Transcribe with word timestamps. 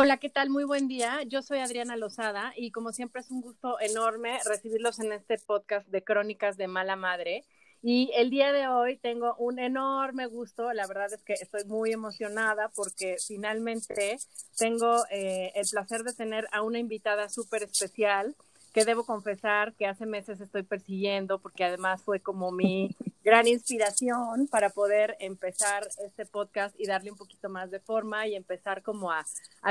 Hola, 0.00 0.18
¿qué 0.18 0.28
tal? 0.28 0.48
Muy 0.48 0.62
buen 0.62 0.86
día. 0.86 1.24
Yo 1.26 1.42
soy 1.42 1.58
Adriana 1.58 1.96
Lozada 1.96 2.52
y 2.56 2.70
como 2.70 2.92
siempre 2.92 3.20
es 3.20 3.32
un 3.32 3.40
gusto 3.40 3.80
enorme 3.80 4.38
recibirlos 4.44 5.00
en 5.00 5.12
este 5.12 5.38
podcast 5.38 5.88
de 5.88 6.04
Crónicas 6.04 6.56
de 6.56 6.68
Mala 6.68 6.94
Madre. 6.94 7.44
Y 7.82 8.12
el 8.14 8.30
día 8.30 8.52
de 8.52 8.68
hoy 8.68 8.96
tengo 8.96 9.34
un 9.38 9.58
enorme 9.58 10.26
gusto, 10.26 10.72
la 10.72 10.86
verdad 10.86 11.12
es 11.12 11.24
que 11.24 11.32
estoy 11.32 11.64
muy 11.64 11.90
emocionada 11.90 12.70
porque 12.76 13.16
finalmente 13.26 14.20
tengo 14.56 15.04
eh, 15.10 15.50
el 15.56 15.66
placer 15.68 16.04
de 16.04 16.14
tener 16.14 16.46
a 16.52 16.62
una 16.62 16.78
invitada 16.78 17.28
súper 17.28 17.64
especial 17.64 18.36
que 18.72 18.84
debo 18.84 19.04
confesar 19.04 19.74
que 19.74 19.86
hace 19.86 20.06
meses 20.06 20.40
estoy 20.40 20.62
persiguiendo 20.62 21.40
porque 21.40 21.64
además 21.64 22.02
fue 22.02 22.20
como 22.20 22.52
mi 22.52 22.94
gran 23.28 23.46
inspiración 23.46 24.48
para 24.48 24.70
poder 24.70 25.18
empezar 25.20 25.86
este 26.02 26.24
podcast 26.24 26.74
y 26.80 26.86
darle 26.86 27.10
un 27.10 27.18
poquito 27.18 27.50
más 27.50 27.70
de 27.70 27.78
forma 27.78 28.26
y 28.26 28.34
empezar 28.34 28.82
como 28.82 29.12
a, 29.12 29.26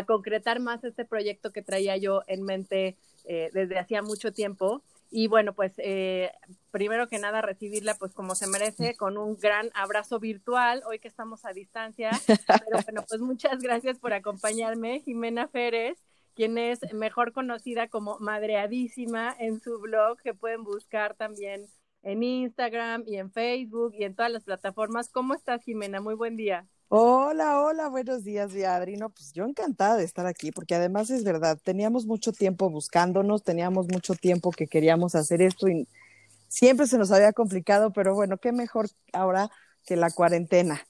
concretar 0.05 0.59
más 0.59 0.83
este 0.83 1.05
proyecto 1.05 1.51
que 1.51 1.63
traía 1.63 1.97
yo 1.97 2.21
en 2.27 2.43
mente 2.43 2.97
eh, 3.25 3.49
desde 3.51 3.79
hacía 3.79 4.03
mucho 4.03 4.31
tiempo. 4.31 4.83
Y 5.09 5.27
bueno, 5.27 5.53
pues 5.53 5.73
eh, 5.77 6.31
primero 6.69 7.07
que 7.07 7.17
nada 7.17 7.41
recibirla 7.41 7.95
pues 7.95 8.13
como 8.13 8.35
se 8.35 8.45
merece 8.45 8.95
con 8.95 9.17
un 9.17 9.39
gran 9.39 9.71
abrazo 9.73 10.19
virtual 10.19 10.83
hoy 10.85 10.99
que 10.99 11.07
estamos 11.07 11.43
a 11.45 11.51
distancia. 11.51 12.11
Pero 12.27 12.37
bueno, 12.85 13.03
pues 13.09 13.21
muchas 13.21 13.59
gracias 13.59 13.97
por 13.97 14.13
acompañarme, 14.13 14.99
Jimena 14.99 15.47
Férez 15.47 15.97
quien 16.37 16.59
es 16.59 16.93
mejor 16.93 17.33
conocida 17.33 17.87
como 17.87 18.19
Madreadísima 18.19 19.35
en 19.39 19.59
su 19.59 19.79
blog, 19.79 20.21
que 20.21 20.35
pueden 20.35 20.63
buscar 20.63 21.15
también 21.15 21.65
en 22.03 22.23
Instagram 22.23 23.03
y 23.05 23.17
en 23.17 23.31
Facebook 23.31 23.93
y 23.95 24.03
en 24.03 24.15
todas 24.15 24.31
las 24.31 24.43
plataformas. 24.43 25.09
¿Cómo 25.09 25.33
estás, 25.33 25.63
Jimena? 25.63 26.01
Muy 26.01 26.15
buen 26.15 26.35
día. 26.35 26.67
Hola, 26.89 27.61
hola, 27.61 27.89
buenos 27.89 28.23
días, 28.23 28.51
Adri. 28.65 28.95
No, 28.95 29.09
pues 29.09 29.33
yo 29.33 29.43
encantada 29.43 29.97
de 29.97 30.05
estar 30.05 30.25
aquí, 30.25 30.51
porque 30.51 30.75
además 30.75 31.09
es 31.09 31.25
verdad, 31.25 31.59
teníamos 31.61 32.05
mucho 32.05 32.31
tiempo 32.31 32.69
buscándonos, 32.69 33.43
teníamos 33.43 33.87
mucho 33.87 34.15
tiempo 34.15 34.51
que 34.51 34.67
queríamos 34.67 35.13
hacer 35.13 35.41
esto 35.41 35.67
y 35.67 35.87
siempre 36.47 36.87
se 36.87 36.97
nos 36.97 37.11
había 37.11 37.33
complicado, 37.33 37.91
pero 37.91 38.15
bueno, 38.15 38.37
qué 38.37 38.53
mejor 38.53 38.87
ahora 39.11 39.49
que 39.85 39.97
la 39.97 40.11
cuarentena 40.11 40.81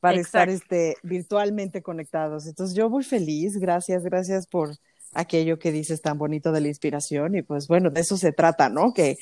para 0.00 0.20
estar 0.20 0.48
este, 0.50 0.96
virtualmente 1.02 1.82
conectados. 1.82 2.46
Entonces 2.46 2.76
yo 2.76 2.90
muy 2.90 3.02
feliz, 3.02 3.56
gracias, 3.56 4.04
gracias 4.04 4.46
por 4.46 4.76
aquello 5.12 5.58
que 5.58 5.72
dices 5.72 6.02
tan 6.02 6.18
bonito 6.18 6.52
de 6.52 6.60
la 6.60 6.68
inspiración 6.68 7.34
y 7.34 7.42
pues 7.42 7.66
bueno, 7.66 7.90
de 7.90 8.02
eso 8.02 8.16
se 8.16 8.32
trata, 8.32 8.68
¿no? 8.68 8.92
Que 8.92 9.16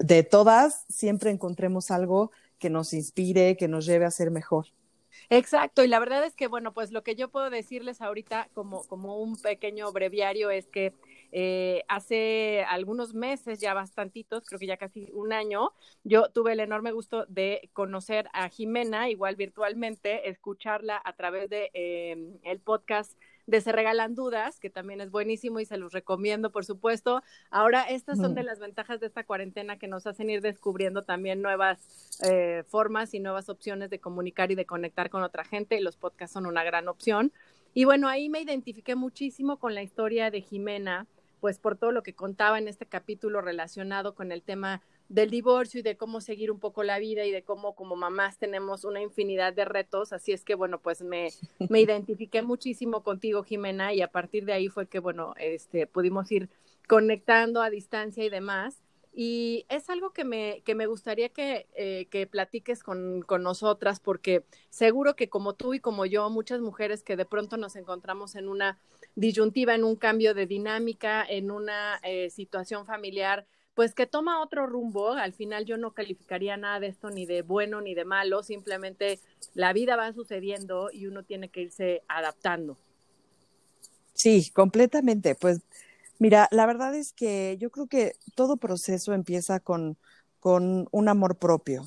de 0.00 0.22
todas 0.22 0.84
siempre 0.88 1.30
encontremos 1.30 1.90
algo 1.90 2.32
que 2.58 2.70
nos 2.70 2.92
inspire, 2.92 3.56
que 3.56 3.68
nos 3.68 3.86
lleve 3.86 4.06
a 4.06 4.10
ser 4.10 4.30
mejor. 4.30 4.66
Exacto, 5.28 5.84
y 5.84 5.88
la 5.88 6.00
verdad 6.00 6.24
es 6.24 6.34
que, 6.34 6.48
bueno, 6.48 6.72
pues 6.72 6.90
lo 6.90 7.02
que 7.02 7.14
yo 7.14 7.28
puedo 7.30 7.50
decirles 7.50 8.00
ahorita 8.00 8.48
como, 8.52 8.84
como 8.84 9.18
un 9.20 9.36
pequeño 9.36 9.92
breviario 9.92 10.50
es 10.50 10.66
que 10.66 10.94
eh, 11.30 11.84
hace 11.88 12.64
algunos 12.68 13.14
meses, 13.14 13.60
ya 13.60 13.74
bastantitos, 13.74 14.44
creo 14.46 14.58
que 14.58 14.66
ya 14.66 14.76
casi 14.76 15.08
un 15.12 15.32
año, 15.32 15.72
yo 16.02 16.30
tuve 16.30 16.52
el 16.52 16.60
enorme 16.60 16.90
gusto 16.90 17.26
de 17.28 17.70
conocer 17.72 18.28
a 18.32 18.48
Jimena, 18.48 19.08
igual 19.08 19.36
virtualmente, 19.36 20.28
escucharla 20.28 21.00
a 21.04 21.12
través 21.14 21.48
de 21.48 21.70
eh, 21.74 22.16
el 22.42 22.60
podcast 22.60 23.12
de 23.50 23.60
Se 23.60 23.72
Regalan 23.72 24.14
Dudas, 24.14 24.60
que 24.60 24.70
también 24.70 25.00
es 25.00 25.10
buenísimo 25.10 25.58
y 25.58 25.64
se 25.64 25.76
los 25.76 25.92
recomiendo, 25.92 26.50
por 26.52 26.64
supuesto. 26.64 27.22
Ahora, 27.50 27.82
estas 27.82 28.18
son 28.18 28.34
de 28.34 28.44
las 28.44 28.60
ventajas 28.60 29.00
de 29.00 29.08
esta 29.08 29.24
cuarentena 29.24 29.76
que 29.76 29.88
nos 29.88 30.06
hacen 30.06 30.30
ir 30.30 30.40
descubriendo 30.40 31.02
también 31.02 31.42
nuevas 31.42 32.18
eh, 32.22 32.62
formas 32.68 33.12
y 33.12 33.18
nuevas 33.18 33.48
opciones 33.48 33.90
de 33.90 33.98
comunicar 33.98 34.52
y 34.52 34.54
de 34.54 34.66
conectar 34.66 35.10
con 35.10 35.24
otra 35.24 35.44
gente, 35.44 35.76
y 35.76 35.82
los 35.82 35.96
podcasts 35.96 36.32
son 36.32 36.46
una 36.46 36.62
gran 36.62 36.86
opción. 36.86 37.32
Y 37.74 37.84
bueno, 37.84 38.08
ahí 38.08 38.28
me 38.28 38.40
identifiqué 38.40 38.94
muchísimo 38.94 39.58
con 39.58 39.74
la 39.74 39.82
historia 39.82 40.30
de 40.30 40.42
Jimena, 40.42 41.08
pues 41.40 41.58
por 41.58 41.76
todo 41.76 41.90
lo 41.90 42.04
que 42.04 42.14
contaba 42.14 42.56
en 42.58 42.68
este 42.68 42.86
capítulo 42.86 43.40
relacionado 43.40 44.14
con 44.14 44.30
el 44.30 44.42
tema 44.42 44.80
del 45.10 45.28
divorcio 45.28 45.80
y 45.80 45.82
de 45.82 45.96
cómo 45.96 46.20
seguir 46.20 46.52
un 46.52 46.60
poco 46.60 46.84
la 46.84 47.00
vida 47.00 47.26
y 47.26 47.32
de 47.32 47.42
cómo 47.42 47.74
como 47.74 47.96
mamás 47.96 48.38
tenemos 48.38 48.84
una 48.84 49.02
infinidad 49.02 49.52
de 49.52 49.64
retos. 49.64 50.12
Así 50.12 50.30
es 50.30 50.44
que, 50.44 50.54
bueno, 50.54 50.80
pues 50.80 51.02
me, 51.02 51.30
me 51.68 51.80
identifiqué 51.80 52.42
muchísimo 52.42 53.02
contigo, 53.02 53.42
Jimena, 53.42 53.92
y 53.92 54.02
a 54.02 54.08
partir 54.08 54.44
de 54.44 54.52
ahí 54.52 54.68
fue 54.68 54.86
que, 54.86 55.00
bueno, 55.00 55.34
este, 55.36 55.88
pudimos 55.88 56.30
ir 56.30 56.48
conectando 56.88 57.60
a 57.60 57.70
distancia 57.70 58.24
y 58.24 58.30
demás. 58.30 58.82
Y 59.12 59.66
es 59.68 59.90
algo 59.90 60.12
que 60.12 60.24
me, 60.24 60.62
que 60.64 60.76
me 60.76 60.86
gustaría 60.86 61.28
que, 61.30 61.66
eh, 61.74 62.06
que 62.08 62.28
platiques 62.28 62.84
con, 62.84 63.22
con, 63.22 63.42
nosotras, 63.42 63.98
porque 63.98 64.44
seguro 64.68 65.16
que 65.16 65.28
como 65.28 65.54
tú 65.54 65.74
y 65.74 65.80
como 65.80 66.06
yo, 66.06 66.30
muchas 66.30 66.60
mujeres 66.60 67.02
que 67.02 67.16
de 67.16 67.24
pronto 67.24 67.56
nos 67.56 67.74
encontramos 67.74 68.36
en 68.36 68.48
una 68.48 68.78
disyuntiva, 69.16 69.74
en 69.74 69.82
un 69.82 69.96
cambio 69.96 70.34
de 70.34 70.46
dinámica, 70.46 71.26
en 71.28 71.50
una 71.50 71.98
eh, 72.04 72.30
situación 72.30 72.86
familiar 72.86 73.48
pues 73.80 73.94
que 73.94 74.06
toma 74.06 74.42
otro 74.42 74.66
rumbo. 74.66 75.12
Al 75.12 75.32
final 75.32 75.64
yo 75.64 75.78
no 75.78 75.92
calificaría 75.92 76.58
nada 76.58 76.80
de 76.80 76.88
esto 76.88 77.08
ni 77.08 77.24
de 77.24 77.40
bueno 77.40 77.80
ni 77.80 77.94
de 77.94 78.04
malo, 78.04 78.42
simplemente 78.42 79.20
la 79.54 79.72
vida 79.72 79.96
va 79.96 80.12
sucediendo 80.12 80.90
y 80.92 81.06
uno 81.06 81.22
tiene 81.22 81.48
que 81.48 81.62
irse 81.62 82.02
adaptando. 82.06 82.76
Sí, 84.12 84.50
completamente. 84.54 85.34
Pues 85.34 85.62
mira, 86.18 86.46
la 86.50 86.66
verdad 86.66 86.94
es 86.94 87.14
que 87.14 87.56
yo 87.58 87.70
creo 87.70 87.86
que 87.86 88.16
todo 88.34 88.58
proceso 88.58 89.14
empieza 89.14 89.60
con, 89.60 89.96
con 90.40 90.86
un 90.90 91.08
amor 91.08 91.38
propio. 91.38 91.84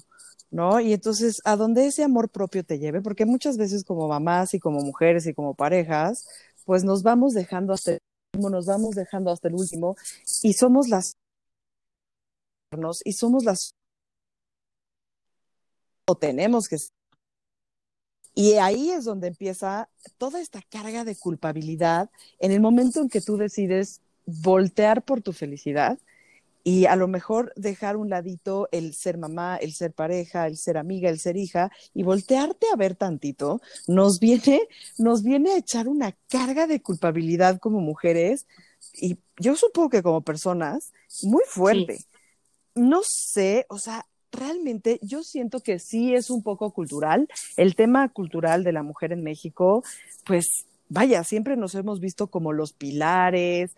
¿no? 0.50 0.80
Y 0.80 0.94
entonces, 0.94 1.44
a 1.46 1.56
donde 1.58 1.86
ese 1.86 2.04
amor 2.04 2.30
propio 2.30 2.64
te 2.64 2.80
lleve, 2.80 3.04
porque 3.04 3.28
muchas 3.28 3.56
veces 3.56 3.84
como 3.84 4.08
mamás 4.08 4.56
y 4.56 4.60
como 4.60 4.80
mujeres 4.80 5.28
y 5.28 5.36
como 5.36 5.54
parejas, 5.54 6.28
pues 6.66 6.84
nos 6.84 7.04
vamos 7.04 7.36
dejando 7.36 7.72
hasta 7.72 7.92
el 7.92 8.00
último, 8.34 8.50
nos 8.50 8.66
vamos 8.66 8.96
dejando 8.96 9.30
hasta 9.30 9.48
el 9.48 9.54
último 9.54 9.96
y 10.42 10.54
somos 10.54 10.88
las 10.88 11.18
y 13.06 13.14
somos 13.14 13.44
las 13.44 13.76
o 16.06 16.16
tenemos 16.16 16.68
que 16.68 16.78
y 18.36 18.54
ahí 18.54 18.90
es 18.90 19.06
donde 19.06 19.28
empieza 19.28 19.90
toda 20.18 20.42
esta 20.42 20.62
carga 20.64 21.04
de 21.04 21.16
culpabilidad 21.16 22.10
en 22.40 22.52
el 22.52 22.62
momento 22.62 23.00
en 23.00 23.10
que 23.10 23.22
tú 23.22 23.38
decides 23.38 24.02
voltear 24.26 25.04
por 25.04 25.22
tu 25.22 25.34
felicidad 25.34 26.00
y 26.64 26.86
a 26.86 26.96
lo 26.96 27.08
mejor 27.08 27.52
dejar 27.56 27.98
un 27.98 28.10
ladito 28.10 28.70
el 28.72 28.94
ser 28.94 29.18
mamá, 29.18 29.58
el 29.58 29.74
ser 29.74 29.92
pareja, 29.94 30.48
el 30.48 30.58
ser 30.58 30.78
amiga, 30.78 31.10
el 31.10 31.20
ser 31.20 31.36
hija 31.38 31.72
y 31.94 32.04
voltearte 32.04 32.68
a 32.74 32.78
ver 32.78 32.96
tantito, 32.96 33.62
nos 33.88 34.20
viene, 34.20 34.68
nos 34.98 35.24
viene 35.24 35.52
a 35.52 35.58
echar 35.58 35.88
una 35.88 36.16
carga 36.30 36.66
de 36.66 36.82
culpabilidad 36.82 37.60
como 37.60 37.82
mujeres 37.82 38.48
y 38.94 39.18
yo 39.38 39.56
supongo 39.56 39.90
que 39.90 40.04
como 40.04 40.22
personas 40.22 40.94
muy 41.22 41.44
fuerte 41.48 42.06
no 42.76 43.02
sé, 43.04 43.66
o 43.70 43.78
sea, 43.78 44.06
realmente 44.32 45.00
yo 45.02 45.24
siento 45.24 45.62
que 45.62 45.80
sí 45.80 46.14
es 46.14 46.30
un 46.30 46.44
poco 46.44 46.72
cultural. 46.72 47.28
El 47.56 47.76
tema 47.76 48.10
cultural 48.10 48.64
de 48.64 48.74
la 48.74 48.84
mujer 48.84 49.12
en 49.12 49.24
México, 49.24 49.84
pues 50.26 50.66
vaya, 50.90 51.24
siempre 51.24 51.56
nos 51.56 51.76
hemos 51.76 52.00
visto 52.00 52.28
como 52.28 52.52
los 52.54 52.74
pilares. 52.74 53.76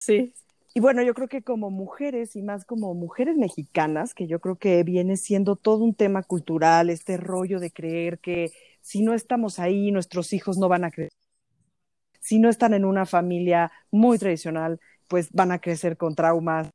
Sí. 0.00 0.32
Y 0.72 0.80
bueno, 0.80 1.02
yo 1.02 1.14
creo 1.14 1.28
que 1.28 1.42
como 1.42 1.70
mujeres 1.70 2.36
y 2.36 2.42
más 2.42 2.64
como 2.64 2.94
mujeres 2.94 3.36
mexicanas, 3.36 4.14
que 4.14 4.28
yo 4.28 4.38
creo 4.38 4.56
que 4.56 4.84
viene 4.84 5.16
siendo 5.16 5.56
todo 5.56 5.82
un 5.82 5.94
tema 5.94 6.22
cultural, 6.22 6.90
este 6.90 7.16
rollo 7.16 7.58
de 7.58 7.72
creer 7.72 8.20
que 8.20 8.52
si 8.80 9.02
no 9.02 9.14
estamos 9.14 9.58
ahí, 9.58 9.90
nuestros 9.90 10.32
hijos 10.32 10.58
no 10.58 10.68
van 10.68 10.84
a 10.84 10.90
crecer. 10.90 11.12
Si 12.20 12.38
no 12.38 12.48
están 12.48 12.74
en 12.74 12.84
una 12.84 13.04
familia 13.04 13.72
muy 13.90 14.18
tradicional, 14.18 14.78
pues 15.08 15.28
van 15.32 15.50
a 15.50 15.58
crecer 15.58 15.96
con 15.96 16.14
traumas, 16.14 16.70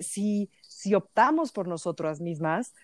si, 0.00 0.50
si 0.62 0.94
optamos 0.94 1.52
por 1.52 1.68
nosotras 1.68 2.20
mismas, 2.20 2.74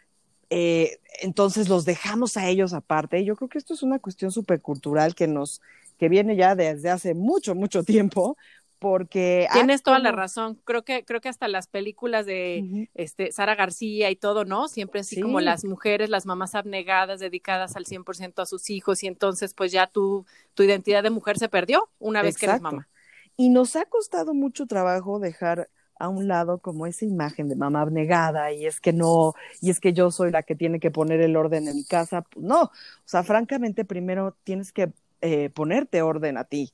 eh, 0.51 0.99
entonces 1.21 1.69
los 1.69 1.85
dejamos 1.85 2.37
a 2.37 2.49
ellos 2.49 2.73
aparte. 2.73 3.25
Yo 3.25 3.37
creo 3.37 3.49
que 3.49 3.59
esto 3.59 3.75
es 3.75 3.83
una 3.83 3.99
cuestión 3.99 4.33
súper 4.33 4.61
cultural 4.61 5.15
que 5.15 5.27
nos, 5.27 5.61
que 5.99 6.09
viene 6.09 6.37
ya 6.37 6.55
desde 6.55 6.91
hace 6.91 7.15
mucho, 7.15 7.55
mucho 7.55 7.83
tiempo, 7.85 8.37
porque 8.79 9.49
tienes 9.53 9.83
toda 9.83 9.99
la 9.99 10.13
razón. 10.13 10.59
Creo 10.65 10.85
que 10.85 11.05
creo 11.05 11.21
que 11.21 11.29
hasta 11.29 11.49
las 11.49 11.67
películas 11.67 12.27
de 12.27 12.89
este 12.95 13.33
Sara 13.33 13.55
García 13.57 14.11
y 14.11 14.17
todo 14.17 14.45
no 14.45 14.69
siempre 14.69 15.01
así 15.01 15.21
como 15.21 15.41
las 15.41 15.65
mujeres 15.65 16.11
las 16.11 16.27
mamás 16.27 16.55
abnegadas 16.55 17.21
dedicadas 17.21 17.77
al 17.77 17.87
100% 17.87 18.41
a 18.43 18.47
sus 18.47 18.71
hijos 18.71 19.03
y 19.03 19.09
entonces 19.09 19.53
pues 19.55 19.73
ya 19.73 19.87
tu 19.89 20.25
tu 20.55 20.63
identidad 20.63 21.03
de 21.03 21.11
mujer 21.11 21.39
se 21.39 21.49
perdió 21.49 21.91
una 21.99 22.23
vez 22.23 22.37
que 22.37 22.47
eres 22.47 22.61
mamá. 22.61 22.89
Y 23.37 23.51
nos 23.51 23.77
ha 23.77 23.85
costado 23.85 24.35
mucho 24.35 24.67
trabajo 24.67 25.19
dejar 25.19 25.69
a 25.99 26.09
un 26.09 26.29
lado 26.29 26.59
como 26.59 26.87
esa 26.87 27.05
imagen 27.05 27.49
de 27.49 27.57
mamá 27.57 27.81
abnegada 27.83 28.53
y 28.53 28.67
es 28.67 28.81
que 28.81 28.93
no, 28.93 29.35
y 29.61 29.71
es 29.71 29.81
que 29.81 29.93
yo 29.93 30.11
soy 30.11 30.31
la 30.31 30.43
que 30.43 30.55
tiene 30.55 30.81
que 30.81 30.91
poner 30.91 31.21
el 31.21 31.37
orden 31.37 31.69
en 31.69 31.77
mi 31.77 31.85
casa. 31.85 32.23
Pues 32.23 32.45
no, 32.45 32.63
o 32.63 32.71
sea, 33.05 33.23
francamente 33.23 33.85
primero 33.85 34.37
tienes 34.45 34.73
que 34.73 34.93
eh, 35.21 35.51
ponerte 35.51 36.03
orden 36.03 36.37
a 36.39 36.45
ti, 36.45 36.73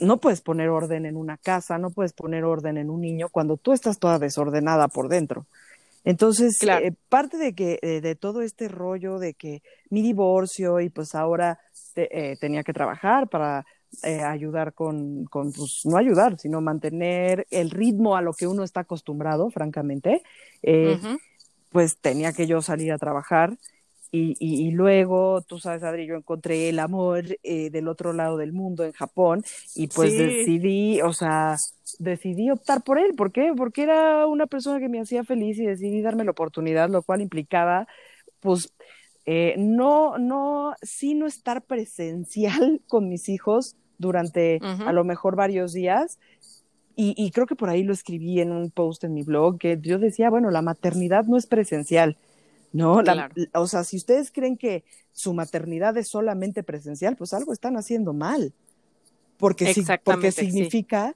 no 0.00 0.18
puedes 0.18 0.40
poner 0.40 0.68
orden 0.68 1.06
en 1.06 1.16
una 1.16 1.36
casa, 1.38 1.78
no 1.78 1.90
puedes 1.90 2.12
poner 2.12 2.44
orden 2.44 2.76
en 2.76 2.90
un 2.90 3.00
niño 3.00 3.28
cuando 3.30 3.56
tú 3.56 3.72
estás 3.72 3.98
toda 3.98 4.18
desordenada 4.18 4.88
por 4.88 5.08
dentro. 5.08 5.46
Entonces, 6.04 6.56
eh, 6.62 6.92
parte 7.08 7.36
de 7.36 7.52
que 7.54 7.80
eh, 7.82 8.00
de 8.00 8.14
todo 8.14 8.42
este 8.42 8.68
rollo 8.68 9.18
de 9.18 9.34
que 9.34 9.62
mi 9.90 10.02
divorcio 10.02 10.80
y 10.80 10.88
pues 10.88 11.16
ahora 11.16 11.58
eh, 11.96 12.36
tenía 12.40 12.62
que 12.62 12.72
trabajar 12.72 13.28
para 13.28 13.66
ayudar 14.02 14.72
con, 14.72 15.24
con 15.26 15.52
pues, 15.52 15.82
no 15.84 15.96
ayudar, 15.96 16.38
sino 16.38 16.60
mantener 16.60 17.46
el 17.50 17.70
ritmo 17.70 18.16
a 18.16 18.22
lo 18.22 18.32
que 18.32 18.46
uno 18.46 18.62
está 18.62 18.80
acostumbrado, 18.80 19.50
francamente, 19.50 20.22
pues 21.70 21.98
tenía 21.98 22.32
que 22.32 22.46
yo 22.46 22.62
salir 22.62 22.92
a 22.92 22.98
trabajar 22.98 23.56
y, 24.10 24.36
y, 24.38 24.70
luego, 24.70 25.42
tú 25.42 25.58
sabes, 25.58 25.82
Adri, 25.82 26.06
yo 26.06 26.14
encontré 26.14 26.68
el 26.68 26.78
amor 26.78 27.24
eh, 27.42 27.70
del 27.70 27.88
otro 27.88 28.12
lado 28.12 28.36
del 28.36 28.52
mundo, 28.52 28.84
en 28.84 28.92
Japón, 28.92 29.42
y 29.74 29.88
pues 29.88 30.16
decidí, 30.16 31.00
o 31.02 31.12
sea, 31.12 31.56
decidí 31.98 32.50
optar 32.50 32.82
por 32.82 32.98
él. 32.98 33.14
¿Por 33.16 33.32
qué? 33.32 33.52
Porque 33.56 33.82
era 33.82 34.26
una 34.26 34.46
persona 34.46 34.78
que 34.78 34.88
me 34.88 35.00
hacía 35.00 35.24
feliz 35.24 35.58
y 35.58 35.66
decidí 35.66 36.02
darme 36.02 36.24
la 36.24 36.30
oportunidad, 36.30 36.88
lo 36.88 37.02
cual 37.02 37.20
implicaba, 37.20 37.86
pues, 38.40 38.72
eh, 39.26 39.54
no, 39.58 40.18
no, 40.18 40.74
sí 40.82 41.14
no 41.14 41.26
estar 41.26 41.62
presencial 41.62 42.80
con 42.88 43.08
mis 43.08 43.28
hijos 43.28 43.76
durante 43.98 44.60
a 44.62 44.92
lo 44.92 45.04
mejor 45.04 45.36
varios 45.36 45.72
días, 45.72 46.18
y, 46.98 47.14
y, 47.16 47.30
creo 47.30 47.46
que 47.46 47.56
por 47.56 47.68
ahí 47.68 47.82
lo 47.82 47.92
escribí 47.92 48.40
en 48.40 48.52
un 48.52 48.70
post 48.70 49.04
en 49.04 49.12
mi 49.12 49.22
blog, 49.22 49.58
que 49.58 49.78
yo 49.82 49.98
decía, 49.98 50.30
bueno, 50.30 50.50
la 50.50 50.62
maternidad 50.62 51.26
no 51.26 51.36
es 51.36 51.46
presencial, 51.46 52.16
¿no? 52.72 53.02
o 53.52 53.66
sea, 53.66 53.84
si 53.84 53.98
ustedes 53.98 54.30
creen 54.30 54.56
que 54.56 54.82
su 55.12 55.34
maternidad 55.34 55.96
es 55.98 56.08
solamente 56.08 56.62
presencial, 56.62 57.16
pues 57.16 57.34
algo 57.34 57.52
están 57.52 57.76
haciendo 57.76 58.14
mal. 58.14 58.52
Porque, 59.36 59.74
porque 60.04 60.32
significa 60.32 61.14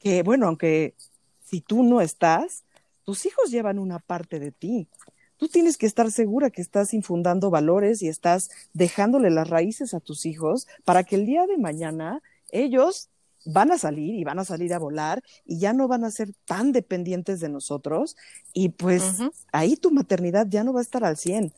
que, 0.00 0.22
bueno, 0.22 0.46
aunque 0.46 0.94
si 1.44 1.60
tú 1.60 1.82
no 1.82 2.00
estás, 2.00 2.64
tus 3.04 3.26
hijos 3.26 3.50
llevan 3.50 3.78
una 3.78 3.98
parte 3.98 4.38
de 4.38 4.52
ti. 4.52 4.88
Tú 5.42 5.48
tienes 5.48 5.76
que 5.76 5.86
estar 5.86 6.08
segura 6.12 6.50
que 6.50 6.62
estás 6.62 6.94
infundando 6.94 7.50
valores 7.50 8.00
y 8.00 8.06
estás 8.06 8.48
dejándole 8.74 9.28
las 9.28 9.50
raíces 9.50 9.92
a 9.92 9.98
tus 9.98 10.24
hijos 10.24 10.68
para 10.84 11.02
que 11.02 11.16
el 11.16 11.26
día 11.26 11.48
de 11.48 11.58
mañana 11.58 12.22
ellos 12.52 13.08
van 13.44 13.72
a 13.72 13.78
salir 13.78 14.14
y 14.14 14.22
van 14.22 14.38
a 14.38 14.44
salir 14.44 14.72
a 14.72 14.78
volar 14.78 15.20
y 15.44 15.58
ya 15.58 15.72
no 15.72 15.88
van 15.88 16.04
a 16.04 16.12
ser 16.12 16.28
tan 16.44 16.70
dependientes 16.70 17.40
de 17.40 17.48
nosotros 17.48 18.16
y 18.52 18.68
pues 18.68 19.18
ahí 19.50 19.74
tu 19.74 19.90
maternidad 19.90 20.46
ya 20.48 20.62
no 20.62 20.72
va 20.72 20.78
a 20.78 20.84
estar 20.84 21.02
al 21.02 21.16
100. 21.16 21.52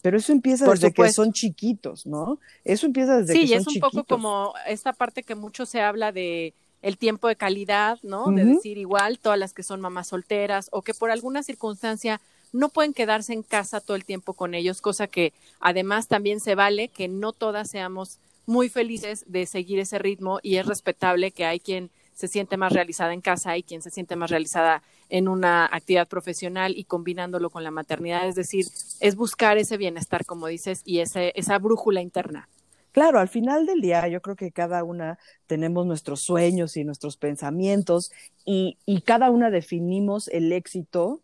Pero 0.00 0.16
eso 0.16 0.32
empieza 0.32 0.64
desde 0.66 0.90
que 0.94 1.12
son 1.12 1.34
chiquitos, 1.34 2.06
¿no? 2.06 2.38
Eso 2.64 2.86
empieza 2.86 3.18
desde 3.18 3.34
que 3.34 3.40
son 3.40 3.46
chiquitos. 3.46 3.72
Sí, 3.72 3.78
es 3.78 3.82
un 3.82 3.90
poco 3.90 4.04
como 4.04 4.54
esta 4.66 4.94
parte 4.94 5.22
que 5.22 5.34
mucho 5.34 5.66
se 5.66 5.82
habla 5.82 6.12
de 6.12 6.54
el 6.80 6.96
tiempo 6.96 7.28
de 7.28 7.36
calidad, 7.36 7.98
¿no? 8.02 8.30
De 8.32 8.46
decir 8.46 8.78
igual 8.78 9.18
todas 9.18 9.38
las 9.38 9.52
que 9.52 9.62
son 9.62 9.82
mamás 9.82 10.06
solteras 10.06 10.70
o 10.72 10.80
que 10.80 10.94
por 10.94 11.10
alguna 11.10 11.42
circunstancia 11.42 12.22
no 12.52 12.68
pueden 12.68 12.94
quedarse 12.94 13.32
en 13.32 13.42
casa 13.42 13.80
todo 13.80 13.96
el 13.96 14.04
tiempo 14.04 14.34
con 14.34 14.54
ellos, 14.54 14.80
cosa 14.80 15.06
que 15.06 15.32
además 15.60 16.08
también 16.08 16.40
se 16.40 16.54
vale 16.54 16.88
que 16.88 17.08
no 17.08 17.32
todas 17.32 17.70
seamos 17.70 18.18
muy 18.46 18.68
felices 18.68 19.24
de 19.26 19.46
seguir 19.46 19.78
ese 19.78 19.98
ritmo 19.98 20.40
y 20.42 20.56
es 20.56 20.66
respetable 20.66 21.32
que 21.32 21.44
hay 21.44 21.60
quien 21.60 21.90
se 22.14 22.28
siente 22.28 22.56
más 22.56 22.72
realizada 22.72 23.12
en 23.12 23.20
casa 23.20 23.56
y 23.56 23.62
quien 23.62 23.82
se 23.82 23.90
siente 23.90 24.16
más 24.16 24.30
realizada 24.30 24.82
en 25.08 25.28
una 25.28 25.66
actividad 25.66 26.08
profesional 26.08 26.76
y 26.76 26.84
combinándolo 26.84 27.50
con 27.50 27.62
la 27.62 27.70
maternidad. 27.70 28.26
Es 28.26 28.34
decir, 28.34 28.66
es 29.00 29.14
buscar 29.14 29.56
ese 29.56 29.76
bienestar, 29.76 30.24
como 30.24 30.48
dices, 30.48 30.82
y 30.84 30.98
ese, 30.98 31.32
esa 31.36 31.58
brújula 31.58 32.00
interna. 32.00 32.48
Claro, 32.90 33.20
al 33.20 33.28
final 33.28 33.66
del 33.66 33.80
día 33.80 34.08
yo 34.08 34.20
creo 34.20 34.34
que 34.34 34.50
cada 34.50 34.82
una 34.82 35.18
tenemos 35.46 35.86
nuestros 35.86 36.20
sueños 36.20 36.76
y 36.76 36.84
nuestros 36.84 37.16
pensamientos 37.16 38.10
y, 38.44 38.78
y 38.86 39.02
cada 39.02 39.30
una 39.30 39.50
definimos 39.50 40.26
el 40.28 40.52
éxito 40.52 41.20